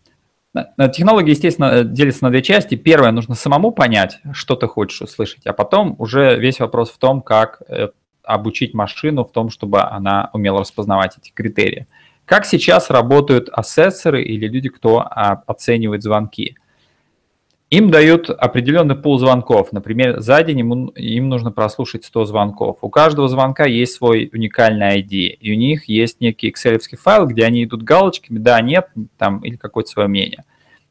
Технология, 0.94 1.32
естественно, 1.32 1.66
э, 1.66 1.84
делится 1.84 2.24
на 2.24 2.30
две 2.30 2.44
части. 2.44 2.76
Первое, 2.76 3.12
нужно 3.12 3.34
самому 3.34 3.72
понять, 3.72 4.20
что 4.34 4.56
ты 4.56 4.68
хочешь 4.68 5.02
услышать, 5.02 5.48
а 5.48 5.54
потом 5.54 5.96
уже 5.98 6.38
весь 6.38 6.60
вопрос 6.60 6.92
в 6.92 6.98
том, 7.00 7.22
как 7.22 7.64
э, 7.68 7.90
обучить 8.24 8.74
машину 8.74 9.26
в 9.26 9.32
том, 9.32 9.50
чтобы 9.50 9.82
она 9.82 10.30
умела 10.34 10.60
распознавать 10.60 11.18
эти 11.18 11.32
критерии. 11.32 11.88
Как 12.26 12.46
сейчас 12.46 12.90
работают 12.90 13.50
ассессоры 13.50 14.24
или 14.24 14.48
люди, 14.48 14.70
кто 14.70 15.00
а, 15.00 15.44
оценивает 15.46 16.04
звонки? 16.04 16.56
Им 17.74 17.90
дают 17.90 18.30
определенный 18.30 18.94
пул 18.94 19.18
звонков. 19.18 19.72
Например, 19.72 20.20
за 20.20 20.44
день 20.44 20.60
им, 20.60 20.90
им 20.90 21.28
нужно 21.28 21.52
прослушать 21.52 22.06
100 22.06 22.26
звонков. 22.26 22.78
У 22.82 22.90
каждого 22.92 23.28
звонка 23.28 23.66
есть 23.66 23.96
свой 23.96 24.30
уникальный 24.32 25.02
ID, 25.02 25.30
и 25.40 25.52
у 25.52 25.56
них 25.56 25.90
есть 25.90 26.22
некий 26.22 26.52
excel 26.52 26.80
файл, 26.96 27.26
где 27.26 27.46
они 27.46 27.64
идут 27.64 27.82
галочками, 27.82 28.38
да, 28.38 28.62
нет, 28.62 28.90
там, 29.18 29.40
или 29.40 29.56
какое-то 29.56 29.90
свое 29.90 30.08
мнение. 30.08 30.44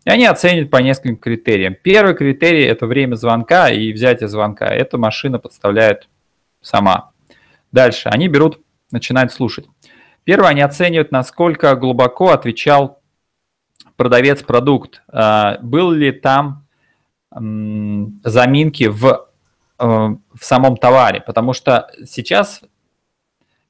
И 0.04 0.10
они 0.10 0.26
оценят 0.26 0.70
по 0.70 0.78
нескольким 0.78 1.18
критериям. 1.18 1.76
Первый 1.80 2.16
критерий– 2.16 2.64
это 2.64 2.88
время 2.88 3.14
звонка 3.14 3.70
и 3.70 3.92
взятие 3.92 4.28
звонка. 4.28 4.66
Эта 4.66 4.98
машина 4.98 5.38
подставляет 5.38 6.08
сама. 6.62 7.12
Дальше 7.70 8.08
они 8.08 8.26
берут, 8.26 8.58
начинают 8.90 9.32
слушать. 9.32 9.66
Первое, 10.24 10.48
они 10.48 10.62
оценивают, 10.62 11.12
насколько 11.12 11.76
глубоко 11.76 12.30
отвечал 12.30 12.98
продавец 13.96 14.42
продукт. 14.42 15.04
А, 15.06 15.58
был 15.62 15.92
ли 15.92 16.10
там 16.10 16.61
заминки 17.34 18.88
в, 18.88 19.28
э, 19.78 19.84
в 19.84 20.44
самом 20.44 20.76
товаре, 20.76 21.20
потому 21.20 21.52
что 21.52 21.90
сейчас, 22.04 22.60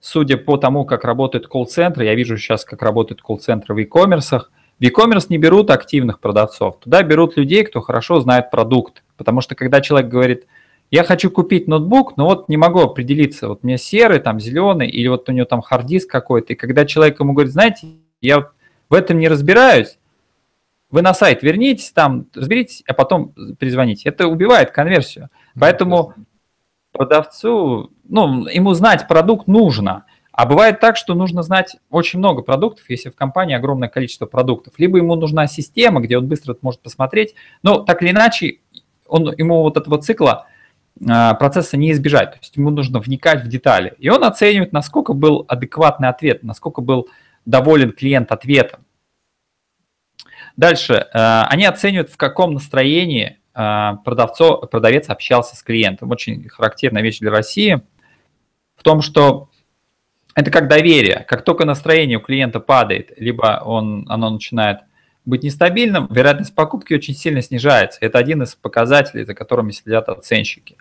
судя 0.00 0.36
по 0.36 0.56
тому, 0.56 0.84
как 0.84 1.04
работают 1.04 1.46
колл-центры, 1.46 2.04
я 2.04 2.14
вижу 2.14 2.36
сейчас, 2.36 2.64
как 2.64 2.82
работают 2.82 3.22
колл-центры 3.22 3.74
в 3.74 3.78
e-commerce, 3.78 4.42
в 4.78 4.82
e-commerce 4.82 5.26
не 5.28 5.38
берут 5.38 5.70
активных 5.70 6.18
продавцов, 6.18 6.80
туда 6.80 7.02
берут 7.02 7.36
людей, 7.36 7.64
кто 7.64 7.80
хорошо 7.80 8.20
знает 8.20 8.50
продукт, 8.50 9.04
потому 9.16 9.40
что 9.40 9.54
когда 9.54 9.80
человек 9.80 10.10
говорит, 10.10 10.46
я 10.90 11.04
хочу 11.04 11.30
купить 11.30 11.68
ноутбук, 11.68 12.16
но 12.16 12.26
вот 12.26 12.48
не 12.48 12.56
могу 12.56 12.80
определиться, 12.80 13.48
вот 13.48 13.62
мне 13.62 13.78
серый, 13.78 14.18
там 14.18 14.40
зеленый, 14.40 14.88
или 14.88 15.08
вот 15.08 15.28
у 15.28 15.32
него 15.32 15.46
там 15.46 15.62
харддиск 15.62 16.10
какой-то, 16.10 16.52
и 16.52 16.56
когда 16.56 16.84
человек 16.84 17.20
ему 17.20 17.32
говорит, 17.32 17.52
знаете, 17.52 17.86
я 18.20 18.50
в 18.90 18.94
этом 18.94 19.18
не 19.18 19.28
разбираюсь, 19.28 19.98
вы 20.92 21.02
на 21.02 21.14
сайт 21.14 21.42
вернитесь, 21.42 21.90
там 21.90 22.26
разберитесь, 22.34 22.84
а 22.86 22.92
потом 22.92 23.32
перезвоните. 23.58 24.10
Это 24.10 24.28
убивает 24.28 24.70
конверсию. 24.70 25.30
Поэтому 25.58 26.14
продавцу, 26.92 27.90
ну, 28.04 28.46
ему 28.46 28.74
знать 28.74 29.08
продукт 29.08 29.48
нужно. 29.48 30.04
А 30.32 30.46
бывает 30.46 30.80
так, 30.80 30.96
что 30.96 31.14
нужно 31.14 31.42
знать 31.42 31.76
очень 31.90 32.18
много 32.18 32.42
продуктов, 32.42 32.88
если 32.88 33.08
в 33.08 33.16
компании 33.16 33.56
огромное 33.56 33.88
количество 33.88 34.26
продуктов. 34.26 34.74
Либо 34.78 34.98
ему 34.98 35.14
нужна 35.14 35.46
система, 35.46 36.00
где 36.00 36.18
он 36.18 36.28
быстро 36.28 36.54
может 36.60 36.80
посмотреть. 36.80 37.34
Но 37.62 37.78
так 37.78 38.02
или 38.02 38.10
иначе, 38.10 38.58
он, 39.06 39.32
ему 39.36 39.62
вот 39.62 39.78
этого 39.78 40.00
цикла 40.00 40.46
а, 41.08 41.34
процесса 41.34 41.78
не 41.78 41.92
избежать. 41.92 42.32
То 42.32 42.38
есть 42.40 42.56
ему 42.56 42.70
нужно 42.70 43.00
вникать 43.00 43.44
в 43.44 43.48
детали. 43.48 43.94
И 43.98 44.10
он 44.10 44.24
оценивает, 44.24 44.72
насколько 44.72 45.14
был 45.14 45.46
адекватный 45.48 46.08
ответ, 46.08 46.42
насколько 46.42 46.82
был 46.82 47.08
доволен 47.46 47.92
клиент 47.92 48.30
ответом. 48.30 48.84
Дальше. 50.56 51.06
Э, 51.12 51.42
они 51.48 51.64
оценивают, 51.64 52.10
в 52.10 52.16
каком 52.16 52.54
настроении 52.54 53.38
э, 53.54 53.90
продавцо, 54.04 54.58
продавец 54.58 55.08
общался 55.08 55.56
с 55.56 55.62
клиентом. 55.62 56.10
Очень 56.10 56.48
характерная 56.48 57.02
вещь 57.02 57.18
для 57.18 57.30
России 57.30 57.80
в 58.76 58.82
том, 58.82 59.02
что 59.02 59.48
это 60.34 60.50
как 60.50 60.68
доверие. 60.68 61.24
Как 61.28 61.44
только 61.44 61.64
настроение 61.64 62.18
у 62.18 62.20
клиента 62.20 62.60
падает, 62.60 63.12
либо 63.16 63.62
он, 63.64 64.06
оно 64.08 64.30
начинает 64.30 64.80
быть 65.24 65.44
нестабильным, 65.44 66.08
вероятность 66.10 66.54
покупки 66.54 66.94
очень 66.94 67.14
сильно 67.14 67.42
снижается. 67.42 67.98
Это 68.00 68.18
один 68.18 68.42
из 68.42 68.54
показателей, 68.54 69.24
за 69.24 69.34
которыми 69.34 69.70
следят 69.70 70.08
оценщики. 70.08 70.76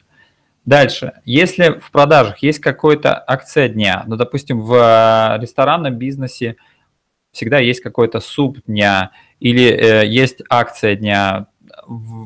Дальше. 0.65 1.13
Если 1.25 1.79
в 1.79 1.91
продажах 1.91 2.39
есть 2.39 2.59
какая-то 2.59 3.23
акция 3.25 3.67
дня, 3.67 4.03
ну, 4.07 4.15
допустим, 4.15 4.61
в 4.61 4.73
э, 4.73 5.41
ресторанном 5.41 5.95
бизнесе 5.95 6.55
всегда 7.31 7.59
есть 7.59 7.81
какой-то 7.81 8.19
суп 8.19 8.59
дня 8.67 9.11
или 9.41 9.63
э, 9.63 10.05
есть 10.05 10.43
акция 10.49 10.95
дня, 10.95 11.47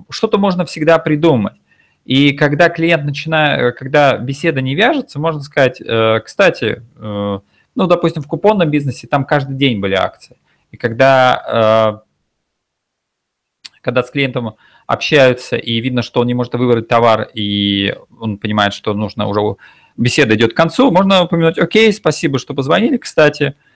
что-то 0.10 0.38
можно 0.38 0.66
всегда 0.66 1.00
придумать. 1.00 1.56
И 2.04 2.34
когда 2.34 2.70
клиент 2.70 3.06
начинает, 3.06 3.76
когда 3.78 4.18
беседа 4.18 4.62
не 4.62 4.76
вяжется, 4.76 5.18
можно 5.18 5.42
сказать, 5.42 5.82
э, 5.82 6.20
кстати, 6.24 6.84
э, 6.98 7.40
ну, 7.76 7.88
допустим, 7.88 8.22
в 8.22 8.28
купонном 8.28 8.70
бизнесе 8.70 9.08
там 9.08 9.26
каждый 9.26 9.56
день 9.56 9.80
были 9.80 9.96
акции. 9.96 10.38
И 10.72 10.78
когда, 10.78 12.04
э, 12.04 13.76
когда 13.82 14.04
с 14.04 14.12
клиентом 14.12 14.58
общаются 14.86 15.56
и 15.56 15.80
видно, 15.80 16.02
что 16.02 16.20
он 16.20 16.28
не 16.28 16.34
может 16.34 16.54
выбрать 16.54 16.90
товар, 16.90 17.30
и 17.34 17.96
он 18.20 18.38
понимает, 18.38 18.74
что 18.74 18.94
нужно 18.94 19.26
уже 19.28 19.56
беседа 19.96 20.36
идет 20.36 20.54
к 20.54 20.58
концу, 20.58 20.92
можно 20.92 21.24
упомянуть, 21.24 21.58
окей, 21.58 21.94
спасибо, 21.94 22.40
что 22.40 22.54
позвонили, 22.54 22.98
кстати, 22.98 23.56
а, 23.56 23.75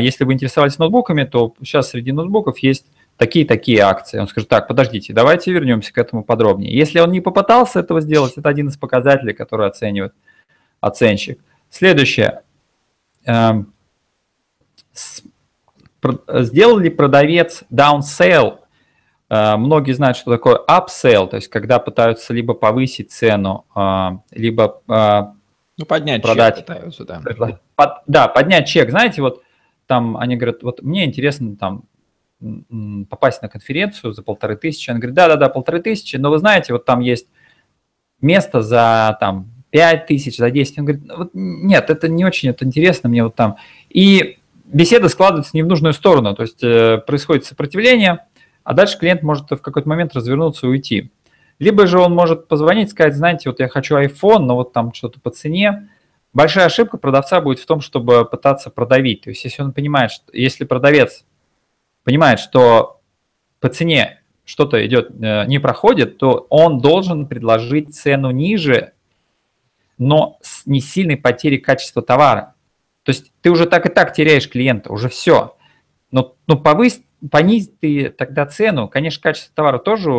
если 0.00 0.24
вы 0.24 0.34
интересовались 0.34 0.78
ноутбуками, 0.78 1.24
то 1.24 1.54
сейчас 1.60 1.90
среди 1.90 2.12
ноутбуков 2.12 2.58
есть 2.58 2.86
такие-такие 3.16 3.80
акции. 3.80 4.18
Он 4.18 4.28
скажет, 4.28 4.48
так, 4.48 4.68
подождите, 4.68 5.12
давайте 5.12 5.52
вернемся 5.52 5.92
к 5.92 5.98
этому 5.98 6.24
подробнее. 6.24 6.76
Если 6.76 7.00
он 7.00 7.12
не 7.12 7.20
попытался 7.20 7.80
этого 7.80 8.00
сделать, 8.00 8.34
это 8.36 8.48
один 8.48 8.68
из 8.68 8.76
показателей, 8.76 9.34
который 9.34 9.66
оценивает 9.66 10.14
оценщик. 10.80 11.40
Следующее. 11.70 12.42
Эм, 13.24 13.72
сделал 16.28 16.78
ли 16.78 16.90
продавец 16.90 17.64
downsell? 17.72 18.58
Э, 19.30 19.56
многие 19.56 19.92
знают, 19.92 20.16
что 20.16 20.30
такое 20.30 20.60
upsell, 20.68 21.28
то 21.28 21.36
есть 21.36 21.48
когда 21.48 21.78
пытаются 21.78 22.32
либо 22.34 22.54
повысить 22.54 23.10
цену, 23.10 23.64
э, 23.74 24.10
либо 24.32 24.82
э, 24.88 25.22
ну, 25.78 25.86
поднять 25.86 26.22
продать. 26.22 26.56
чек 26.56 26.66
пытаются, 26.66 27.04
да. 27.04 27.22
Под, 27.74 28.02
да, 28.06 28.28
поднять 28.28 28.68
чек. 28.68 28.90
Знаете, 28.90 29.22
вот 29.22 29.42
там 29.86 30.16
они 30.16 30.36
говорят, 30.36 30.62
вот 30.62 30.82
мне 30.82 31.04
интересно 31.04 31.56
там 31.56 31.84
попасть 33.08 33.42
на 33.42 33.48
конференцию 33.48 34.12
за 34.12 34.22
полторы 34.22 34.56
тысячи. 34.56 34.90
Он 34.90 34.98
говорит, 34.98 35.14
да-да-да, 35.14 35.48
полторы 35.48 35.80
тысячи, 35.80 36.16
но 36.16 36.30
вы 36.30 36.38
знаете, 36.38 36.72
вот 36.72 36.84
там 36.84 37.00
есть 37.00 37.28
место 38.20 38.60
за 38.60 39.16
там 39.20 39.50
пять 39.70 40.06
тысяч, 40.06 40.36
за 40.36 40.50
10. 40.50 40.78
Он 40.78 40.84
говорит, 40.84 41.04
вот, 41.16 41.30
нет, 41.32 41.90
это 41.90 42.08
не 42.08 42.24
очень 42.24 42.50
это 42.50 42.64
интересно 42.64 43.08
мне 43.08 43.24
вот 43.24 43.34
там. 43.34 43.56
И 43.88 44.38
беседа 44.64 45.08
складывается 45.08 45.52
не 45.54 45.62
в 45.62 45.66
нужную 45.66 45.92
сторону, 45.92 46.34
то 46.34 46.42
есть 46.42 46.62
э, 46.62 46.98
происходит 46.98 47.44
сопротивление, 47.44 48.26
а 48.62 48.74
дальше 48.74 48.98
клиент 48.98 49.22
может 49.22 49.50
в 49.50 49.56
какой-то 49.58 49.88
момент 49.88 50.14
развернуться 50.14 50.66
и 50.66 50.70
уйти. 50.70 51.10
Либо 51.58 51.86
же 51.86 51.98
он 51.98 52.14
может 52.14 52.48
позвонить, 52.48 52.90
сказать, 52.90 53.14
знаете, 53.14 53.48
вот 53.48 53.60
я 53.60 53.68
хочу 53.68 53.96
iPhone, 53.96 54.40
но 54.40 54.56
вот 54.56 54.72
там 54.72 54.92
что-то 54.92 55.20
по 55.20 55.30
цене. 55.30 55.88
Большая 56.34 56.66
ошибка 56.66 56.98
продавца 56.98 57.40
будет 57.40 57.60
в 57.60 57.66
том, 57.66 57.80
чтобы 57.80 58.28
пытаться 58.28 58.68
продавить. 58.68 59.22
То 59.22 59.30
есть 59.30 59.44
если 59.44 59.62
он 59.62 59.72
понимает, 59.72 60.10
что 60.10 60.24
если 60.32 60.64
продавец 60.64 61.24
понимает, 62.02 62.40
что 62.40 63.00
по 63.60 63.68
цене 63.68 64.20
что-то 64.44 64.84
идет, 64.84 65.10
э, 65.10 65.46
не 65.46 65.60
проходит, 65.60 66.18
то 66.18 66.46
он 66.50 66.80
должен 66.80 67.26
предложить 67.26 67.94
цену 67.94 68.30
ниже, 68.30 68.92
но 69.96 70.38
с 70.42 70.66
не 70.66 70.80
сильной 70.80 71.16
потерей 71.16 71.58
качества 71.58 72.02
товара. 72.02 72.54
То 73.04 73.10
есть 73.10 73.32
ты 73.40 73.50
уже 73.50 73.66
так 73.66 73.86
и 73.86 73.88
так 73.88 74.12
теряешь 74.12 74.50
клиента, 74.50 74.92
уже 74.92 75.08
все. 75.08 75.56
Но, 76.10 76.34
но 76.48 76.56
повысь, 76.56 77.00
понизь 77.30 77.70
ты 77.80 78.10
тогда 78.10 78.44
цену, 78.44 78.88
конечно, 78.88 79.22
качество 79.22 79.54
товара 79.54 79.78
тоже 79.78 80.10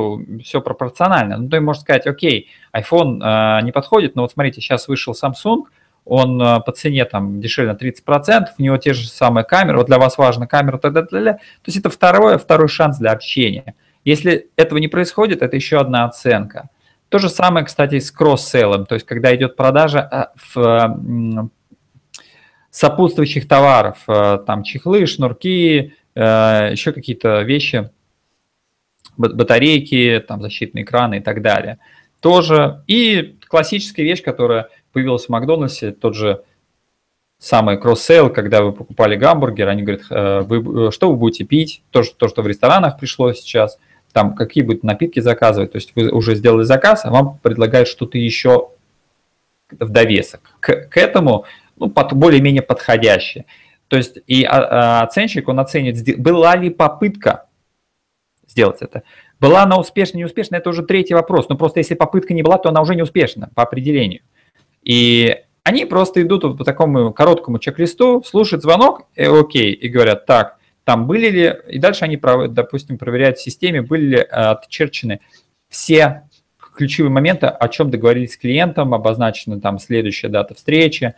все 0.42 0.62
пропорционально. 0.62 1.38
Ну, 1.38 1.50
ты 1.50 1.60
можешь 1.60 1.82
сказать, 1.82 2.08
окей, 2.08 2.50
iPhone 2.74 3.20
э, 3.22 3.64
не 3.64 3.74
подходит, 3.74 4.16
но 4.16 4.22
вот 4.22 4.32
смотрите, 4.32 4.62
сейчас 4.62 4.88
вышел 4.88 5.14
Samsung, 5.14 5.66
он 6.06 6.42
э, 6.42 6.60
по 6.62 6.72
цене 6.72 7.04
там 7.06 7.42
дешевле 7.42 7.74
на 7.74 7.78
30%, 7.78 8.46
у 8.58 8.62
него 8.62 8.78
те 8.78 8.94
же 8.94 9.08
самые 9.08 9.44
камеры, 9.44 9.78
вот 9.78 9.88
для 9.88 9.98
вас 9.98 10.18
важна 10.18 10.48
камера, 10.48 10.78
тогда, 10.78 11.04
тогда, 11.04 11.34
то 11.34 11.40
есть 11.66 11.78
это 11.78 11.90
второй, 11.90 12.38
второй 12.38 12.68
шанс 12.68 13.00
для 13.00 13.12
общения. 13.12 13.76
Если 14.04 14.50
этого 14.56 14.78
не 14.78 14.88
происходит, 14.88 15.42
это 15.42 15.56
еще 15.56 15.80
одна 15.80 16.06
оценка. 16.06 16.70
То 17.10 17.18
же 17.18 17.30
самое, 17.30 17.66
кстати, 17.66 18.00
с 18.00 18.12
кросс-селлом, 18.12 18.86
то 18.86 18.96
есть 18.96 19.06
когда 19.06 19.36
идет 19.36 19.56
продажа 19.56 20.02
а, 20.02 20.32
в 20.54 21.50
сопутствующих 22.76 23.48
товаров, 23.48 24.00
э, 24.08 24.40
там 24.46 24.64
чехлы, 24.64 25.06
шнурки, 25.06 25.94
э, 26.14 26.70
еще 26.72 26.92
какие-то 26.92 27.42
вещи, 27.44 27.90
батарейки, 29.16 30.22
там 30.28 30.42
защитные 30.42 30.84
экраны 30.84 31.20
и 31.20 31.22
так 31.22 31.42
далее. 31.42 31.80
Тоже. 32.20 32.84
И 32.88 33.38
классическая 33.48 34.04
вещь, 34.04 34.22
которая 34.22 34.68
появилась 34.96 35.26
в 35.26 35.30
Макдональдсе, 35.30 35.92
тот 35.92 36.16
же 36.16 36.42
самый 37.38 37.78
cross-sell, 37.78 38.30
когда 38.30 38.64
вы 38.64 38.72
покупали 38.72 39.18
гамбургер, 39.18 39.68
они 39.68 39.84
говорят, 39.84 40.06
«Э, 40.10 40.40
вы, 40.40 40.90
что 40.94 41.12
вы 41.12 41.18
будете 41.18 41.44
пить, 41.44 41.84
то, 41.92 42.02
что, 42.02 42.16
то, 42.16 42.30
что 42.30 42.42
в 42.42 42.48
ресторанах 42.48 42.98
пришло 42.98 43.34
сейчас, 43.34 43.78
там 44.14 44.36
какие 44.36 44.64
будут 44.64 44.84
напитки 44.84 45.20
заказывать, 45.20 45.74
то 45.74 45.76
есть 45.76 45.92
вы 45.98 46.10
уже 46.10 46.36
сделали 46.36 46.64
заказ, 46.64 47.04
а 47.04 47.12
вам 47.12 47.40
предлагают 47.44 47.90
что-то 47.90 48.18
еще 48.18 48.70
в 49.70 49.90
довесок. 49.90 50.40
К, 50.62 50.88
к 50.88 50.96
этому 50.96 51.44
ну, 51.76 51.90
под, 51.90 52.14
более-менее 52.14 52.62
подходящее. 52.62 53.44
То 53.90 53.98
есть 53.98 54.20
и 54.28 54.46
а, 54.46 55.02
а, 55.02 55.04
оценщик, 55.04 55.50
он 55.50 55.60
оценит, 55.60 56.18
была 56.18 56.56
ли 56.56 56.70
попытка 56.70 57.48
сделать 58.48 58.78
это. 58.80 59.04
Была 59.42 59.64
она 59.64 59.78
успешна, 59.78 60.20
неуспешна, 60.20 60.56
это 60.56 60.70
уже 60.70 60.84
третий 60.84 61.14
вопрос. 61.14 61.50
Но 61.50 61.58
просто 61.58 61.82
если 61.82 61.96
попытка 61.96 62.34
не 62.34 62.44
была, 62.44 62.58
то 62.58 62.70
она 62.70 62.82
уже 62.82 62.96
не 62.96 63.02
успешна 63.02 63.50
по 63.54 63.64
определению. 63.64 64.22
И 64.86 65.36
они 65.64 65.86
просто 65.86 66.22
идут 66.22 66.44
вот 66.44 66.58
по 66.58 66.64
такому 66.64 67.12
короткому 67.12 67.60
чек-листу, 67.60 68.24
слушают 68.24 68.64
звонок, 68.64 69.08
и, 69.16 69.24
э, 69.24 69.40
окей, 69.40 69.74
и 69.74 69.90
говорят, 69.90 70.26
так, 70.26 70.58
там 70.86 71.08
были 71.08 71.30
ли, 71.30 71.56
и 71.68 71.80
дальше 71.80 72.06
они, 72.06 72.18
допустим, 72.18 72.98
проверяют 72.98 73.40
в 73.40 73.44
системе, 73.44 73.82
были 73.82 74.06
ли 74.06 74.18
отчерчены 74.18 75.20
все 75.68 76.30
ключевые 76.76 77.12
моменты, 77.12 77.48
о 77.48 77.68
чем 77.70 77.90
договорились 77.90 78.34
с 78.34 78.38
клиентом, 78.38 78.94
обозначена 78.94 79.60
там 79.60 79.80
следующая 79.80 80.28
дата 80.28 80.54
встречи 80.54 81.16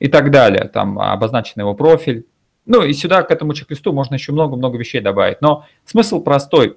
и 0.00 0.08
так 0.08 0.30
далее, 0.30 0.64
там 0.64 0.98
обозначен 0.98 1.60
его 1.60 1.74
профиль. 1.74 2.26
Ну 2.66 2.82
и 2.82 2.92
сюда, 2.92 3.22
к 3.22 3.30
этому 3.30 3.54
чек-листу 3.54 3.92
можно 3.92 4.14
еще 4.14 4.32
много-много 4.32 4.76
вещей 4.76 5.00
добавить. 5.00 5.40
Но 5.40 5.66
смысл 5.84 6.20
простой. 6.20 6.76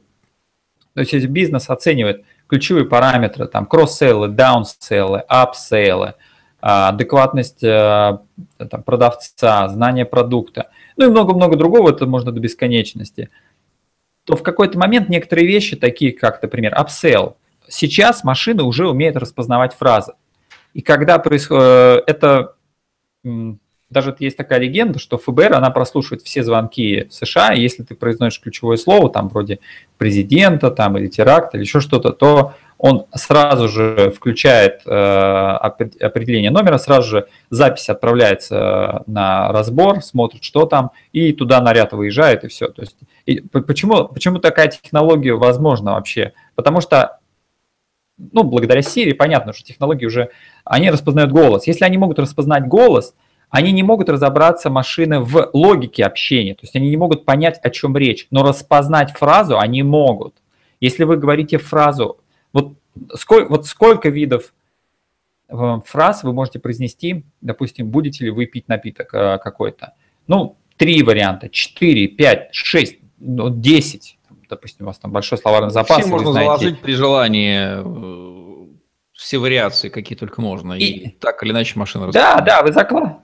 То 0.94 1.00
есть 1.00 1.14
если 1.14 1.28
бизнес 1.28 1.70
оценивает 1.70 2.24
ключевые 2.52 2.84
параметры, 2.84 3.48
там 3.48 3.66
кросс-сейлы, 3.66 4.28
даун-сейлы, 4.28 5.24
ап-сейлы, 5.30 6.16
адекватность 6.60 7.64
э, 7.64 8.18
там, 8.58 8.84
продавца, 8.84 9.70
знание 9.70 10.04
продукта, 10.04 10.70
ну 10.98 11.06
и 11.06 11.08
много-много 11.08 11.56
другого, 11.56 11.92
это 11.92 12.06
можно 12.06 12.34
до 12.34 12.42
бесконечности, 12.42 13.30
то 14.26 14.36
в 14.36 14.44
какой-то 14.44 14.78
момент 14.78 15.08
некоторые 15.08 15.48
вещи, 15.48 15.78
такие 15.78 16.12
как, 16.12 16.42
например, 16.42 16.76
upsell, 16.78 17.36
сейчас 17.70 18.26
машины 18.26 18.64
уже 18.64 18.90
умеют 18.90 19.16
распознавать 19.16 19.74
фразы. 19.74 20.12
И 20.74 20.82
когда 20.82 21.20
происходит, 21.20 21.64
э, 21.64 22.04
это 22.06 22.56
даже 23.92 24.16
есть 24.20 24.38
такая 24.38 24.60
легенда, 24.60 25.00
что 25.00 25.18
ФБР, 25.18 25.54
она 25.54 25.70
прослушивает 25.70 26.24
все 26.24 26.44
звонки 26.44 27.08
в 27.10 27.14
США, 27.14 27.54
и 27.54 27.62
если 27.62 27.84
ты 27.84 27.94
произносишь 27.94 28.40
ключевое 28.40 28.78
слово, 28.78 29.10
там, 29.10 29.28
вроде 29.28 29.60
президента, 29.98 30.72
там, 30.72 30.98
или 30.98 31.08
теракт, 31.08 31.54
или 31.54 31.62
еще 31.62 31.82
что-то, 31.82 32.12
то 32.12 32.54
он 32.78 33.06
сразу 33.14 33.68
же 33.68 34.12
включает 34.12 34.82
э, 34.88 34.90
определение 34.90 36.50
номера, 36.50 36.80
сразу 36.80 37.10
же 37.10 37.28
запись 37.52 37.90
отправляется 37.90 39.04
на 39.06 39.52
разбор, 39.52 40.02
смотрит, 40.02 40.44
что 40.44 40.66
там, 40.66 40.92
и 41.12 41.32
туда 41.34 41.62
наряд 41.62 41.92
выезжает, 41.92 42.44
и 42.44 42.48
все. 42.48 42.70
То 42.70 42.82
есть, 42.82 42.98
и 43.28 43.42
почему, 43.42 44.08
почему 44.08 44.40
такая 44.40 44.70
технология 44.70 45.34
возможна 45.34 45.92
вообще? 45.92 46.34
Потому 46.56 46.82
что 46.82 47.20
ну, 48.32 48.44
благодаря 48.44 48.82
Siri, 48.82 49.14
понятно, 49.14 49.54
что 49.54 49.64
технологии 49.64 50.06
уже, 50.06 50.30
они 50.64 50.90
распознают 50.90 51.32
голос. 51.32 51.68
Если 51.68 51.86
они 51.86 51.98
могут 51.98 52.20
распознать 52.20 52.68
голос, 52.68 53.16
они 53.52 53.74
не 53.74 53.84
могут 53.84 54.10
разобраться 54.10 54.70
машины 54.70 55.20
в 55.20 55.50
логике 55.54 56.06
общения, 56.06 56.56
то 56.56 56.62
есть 56.64 56.76
они 56.76 56.90
не 56.90 56.98
могут 56.98 57.26
понять, 57.26 57.60
о 57.62 57.70
чем 57.70 57.96
речь, 57.96 58.28
но 58.32 58.44
распознать 58.44 59.12
фразу 59.12 59.60
они 59.60 59.84
могут. 59.84 60.36
Если 60.80 61.04
вы 61.04 61.18
говорите 61.18 61.58
фразу, 61.58 62.20
вот 62.54 62.74
сколько, 63.14 63.50
вот 63.50 63.68
сколько 63.68 64.10
видов 64.10 64.54
э, 65.50 65.80
фраз 65.86 66.24
вы 66.24 66.34
можете 66.34 66.60
произнести, 66.60 67.26
допустим, 67.42 67.90
будете 67.90 68.24
ли 68.24 68.32
вы 68.32 68.46
пить 68.46 68.70
напиток 68.70 69.14
э, 69.14 69.38
какой-то? 69.38 69.94
Ну, 70.28 70.58
три 70.78 71.04
варианта, 71.04 71.50
четыре, 71.50 72.08
пять, 72.08 72.50
шесть, 72.54 72.98
ну, 73.20 73.50
десять. 73.50 74.18
Допустим, 74.50 74.86
у 74.86 74.88
вас 74.88 74.98
там 74.98 75.12
большой 75.12 75.38
словарный 75.38 75.70
запас. 75.70 76.00
Все 76.00 76.10
можно 76.10 76.32
знаете. 76.32 76.48
заложить 76.48 76.82
при 76.82 76.94
желании 76.94 77.60
э, 77.78 78.68
все 79.14 79.38
вариации, 79.38 79.90
какие 79.90 80.18
только 80.18 80.42
можно. 80.42 80.74
И, 80.74 80.86
и 80.86 81.10
так 81.12 81.44
или 81.44 81.52
иначе 81.52 81.78
машина 81.78 82.12
Да, 82.12 82.42
да, 82.42 82.64
вы 82.64 82.74
закладываете. 82.74 83.21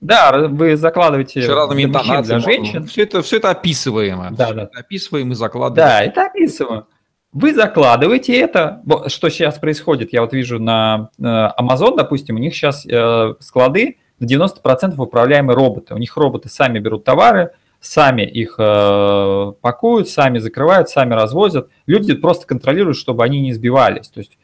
Да, 0.00 0.48
вы 0.48 0.76
закладываете 0.76 1.40
все 1.40 1.54
разными 1.54 1.84
интонациями 1.84 2.22
для 2.22 2.38
женщин. 2.40 2.86
Все 2.86 3.02
это, 3.02 3.22
все 3.22 3.38
это 3.38 3.50
описываемо. 3.50 4.30
Да, 4.32 4.52
да. 4.52 4.68
Описываем 4.74 5.32
и 5.32 5.34
закладываем. 5.34 5.88
Да, 5.88 6.02
это 6.02 6.26
описываем. 6.26 6.84
Вы 7.32 7.54
закладываете 7.54 8.38
это. 8.38 8.82
Что 9.08 9.28
сейчас 9.28 9.58
происходит? 9.58 10.12
Я 10.12 10.22
вот 10.22 10.32
вижу 10.32 10.58
на 10.58 11.10
э, 11.18 11.22
Amazon, 11.22 11.96
допустим, 11.96 12.36
у 12.36 12.38
них 12.38 12.54
сейчас 12.54 12.86
э, 12.86 13.34
склады 13.40 13.98
на 14.18 14.24
90% 14.24 14.94
управляемые 14.96 15.54
роботы. 15.56 15.94
У 15.94 15.98
них 15.98 16.16
роботы 16.16 16.48
сами 16.48 16.78
берут 16.78 17.04
товары, 17.04 17.52
сами 17.80 18.22
их 18.22 18.56
э, 18.58 19.52
пакуют, 19.60 20.08
сами 20.08 20.38
закрывают, 20.38 20.88
сами 20.88 21.14
развозят. 21.14 21.68
Люди 21.86 22.14
просто 22.14 22.46
контролируют, 22.46 22.96
чтобы 22.96 23.24
они 23.24 23.40
не 23.40 23.52
сбивались. 23.52 24.08
То 24.08 24.20
есть, 24.20 24.38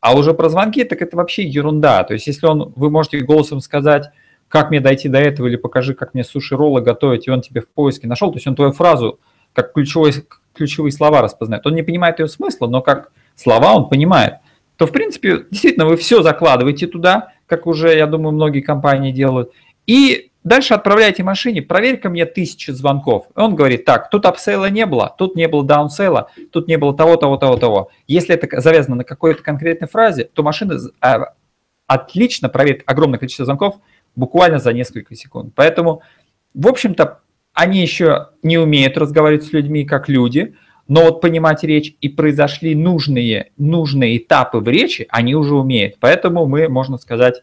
а 0.00 0.16
уже 0.16 0.32
про 0.32 0.48
звонки, 0.48 0.84
так 0.84 1.02
это 1.02 1.16
вообще 1.16 1.42
ерунда. 1.42 2.04
То 2.04 2.14
есть, 2.14 2.26
если 2.26 2.46
он, 2.46 2.72
вы 2.76 2.90
можете 2.90 3.18
голосом 3.20 3.60
сказать, 3.60 4.10
как 4.50 4.70
мне 4.70 4.80
дойти 4.80 5.08
до 5.08 5.18
этого, 5.18 5.46
или 5.46 5.54
покажи, 5.54 5.94
как 5.94 6.12
мне 6.12 6.24
суши-роллы 6.24 6.82
готовить, 6.82 7.28
и 7.28 7.30
он 7.30 7.40
тебе 7.40 7.60
в 7.60 7.68
поиске 7.68 8.08
нашел, 8.08 8.32
то 8.32 8.36
есть 8.36 8.48
он 8.48 8.56
твою 8.56 8.72
фразу 8.72 9.20
как 9.52 9.72
ключевой, 9.72 10.12
ключевые 10.54 10.90
слова 10.90 11.22
распознает. 11.22 11.64
Он 11.66 11.74
не 11.74 11.84
понимает 11.84 12.18
ее 12.18 12.26
смысла, 12.26 12.66
но 12.66 12.82
как 12.82 13.12
слова 13.36 13.74
он 13.74 13.88
понимает. 13.88 14.34
То, 14.76 14.86
в 14.86 14.92
принципе, 14.92 15.44
действительно, 15.50 15.86
вы 15.86 15.96
все 15.96 16.22
закладываете 16.22 16.88
туда, 16.88 17.32
как 17.46 17.66
уже, 17.68 17.96
я 17.96 18.06
думаю, 18.06 18.32
многие 18.32 18.60
компании 18.60 19.12
делают, 19.12 19.52
и 19.86 20.32
дальше 20.42 20.74
отправляете 20.74 21.22
машине, 21.22 21.62
проверь-ка 21.62 22.08
мне 22.08 22.26
тысячу 22.26 22.72
звонков. 22.72 23.26
И 23.36 23.40
он 23.40 23.54
говорит, 23.54 23.84
так, 23.84 24.10
тут 24.10 24.26
апсейла 24.26 24.68
не 24.68 24.84
было, 24.84 25.14
тут 25.16 25.36
не 25.36 25.46
было 25.46 25.62
даунсейла, 25.62 26.30
тут 26.50 26.66
не 26.66 26.76
было 26.76 26.96
того, 26.96 27.14
того, 27.16 27.36
того, 27.36 27.56
того. 27.56 27.90
Если 28.08 28.34
это 28.34 28.60
завязано 28.60 28.96
на 28.96 29.04
какой-то 29.04 29.44
конкретной 29.44 29.86
фразе, 29.86 30.24
то 30.24 30.42
машина 30.42 30.76
а, 31.00 31.34
отлично 31.86 32.48
проверит 32.48 32.82
огромное 32.86 33.18
количество 33.18 33.44
звонков, 33.44 33.76
буквально 34.16 34.58
за 34.58 34.72
несколько 34.72 35.14
секунд. 35.14 35.52
Поэтому, 35.54 36.02
в 36.54 36.68
общем-то, 36.68 37.20
они 37.52 37.80
еще 37.80 38.28
не 38.42 38.58
умеют 38.58 38.96
разговаривать 38.96 39.44
с 39.44 39.52
людьми 39.52 39.84
как 39.84 40.08
люди, 40.08 40.54
но 40.88 41.02
вот 41.02 41.20
понимать 41.20 41.62
речь 41.62 41.94
и 42.00 42.08
произошли 42.08 42.74
нужные, 42.74 43.52
нужные 43.56 44.18
этапы 44.18 44.58
в 44.58 44.68
речи, 44.68 45.06
они 45.08 45.34
уже 45.34 45.54
умеют. 45.54 45.96
Поэтому 46.00 46.46
мы, 46.46 46.68
можно 46.68 46.98
сказать, 46.98 47.42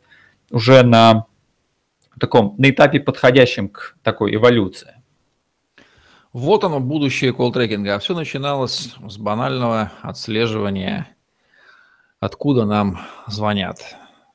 уже 0.51 0.84
на 0.84 1.26
таком, 2.20 2.55
на 2.57 2.70
этапе 2.70 2.99
подходящем 2.99 3.70
к 3.70 3.95
такой 4.03 4.36
эволюции. 4.36 4.95
Вот 6.34 6.63
оно, 6.63 6.80
будущее 6.80 7.32
колл-трекинга. 7.32 7.95
А 7.95 7.99
все 7.99 8.13
начиналось 8.13 8.93
с 9.07 9.18
банального 9.18 9.91
отслеживания, 10.01 11.07
откуда 12.20 12.65
нам 12.65 12.99
звонят. 13.28 13.80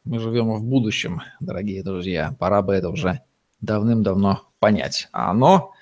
Мы 0.05 0.19
живем 0.19 0.53
в 0.53 0.65
будущем, 0.65 1.23
дорогие 1.39 1.85
друзья. 1.85 2.35
Пора 2.41 2.61
бы 2.63 2.75
это 2.75 2.91
уже 2.91 3.21
давным-давно 3.61 4.43
понять. 4.59 5.09
А 5.13 5.31
оно 5.31 5.75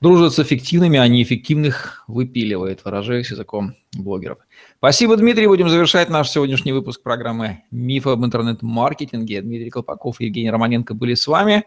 дружит 0.00 0.32
с 0.32 0.40
эффективными, 0.40 0.98
а 0.98 1.06
неэффективных 1.06 2.02
выпиливает, 2.08 2.84
выражаясь 2.84 3.30
языком 3.30 3.74
блогеров. 3.96 4.38
Спасибо, 4.78 5.16
Дмитрий. 5.16 5.46
Будем 5.46 5.68
завершать 5.68 6.08
наш 6.08 6.28
сегодняшний 6.28 6.72
выпуск 6.72 7.04
программы 7.04 7.62
«Мифы 7.70 8.10
об 8.10 8.24
интернет-маркетинге». 8.24 9.42
Дмитрий 9.42 9.70
Колпаков 9.70 10.20
и 10.20 10.24
Евгений 10.24 10.50
Романенко 10.50 10.94
были 10.94 11.14
с 11.14 11.28
вами. 11.28 11.62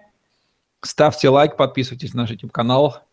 Ставьте 0.81 1.29
лайк, 1.29 1.55
подписывайтесь 1.55 2.13
на 2.13 2.23
наш 2.23 2.31
YouTube-канал, 2.31 3.03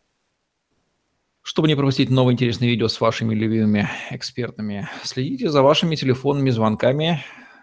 чтобы 1.42 1.68
не 1.68 1.76
пропустить 1.76 2.10
новые 2.10 2.34
интересные 2.34 2.68
видео 2.68 2.88
с 2.88 3.00
вашими 3.00 3.32
любимыми 3.32 3.88
экспертами. 4.10 4.88
Следите 5.04 5.50
за 5.50 5.62
вашими 5.62 5.94
телефонными 5.94 6.50
звонками. 6.50 7.22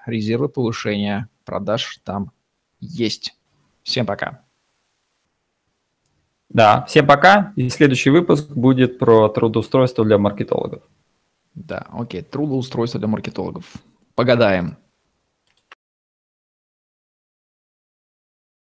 Резервы 0.09 0.49
повышения 0.49 1.29
продаж 1.45 1.99
там 2.03 2.31
есть. 2.79 3.35
Всем 3.83 4.05
пока. 4.05 4.43
Да, 6.49 6.83
всем 6.85 7.05
пока. 7.05 7.53
И 7.55 7.69
следующий 7.69 8.09
выпуск 8.09 8.49
будет 8.49 8.97
про 8.99 9.29
трудоустройство 9.29 10.03
для 10.03 10.17
маркетологов. 10.17 10.83
Да, 11.53 11.87
окей, 11.91 12.21
трудоустройство 12.21 12.99
для 12.99 13.07
маркетологов. 13.07 13.65
Погадаем. 14.15 14.77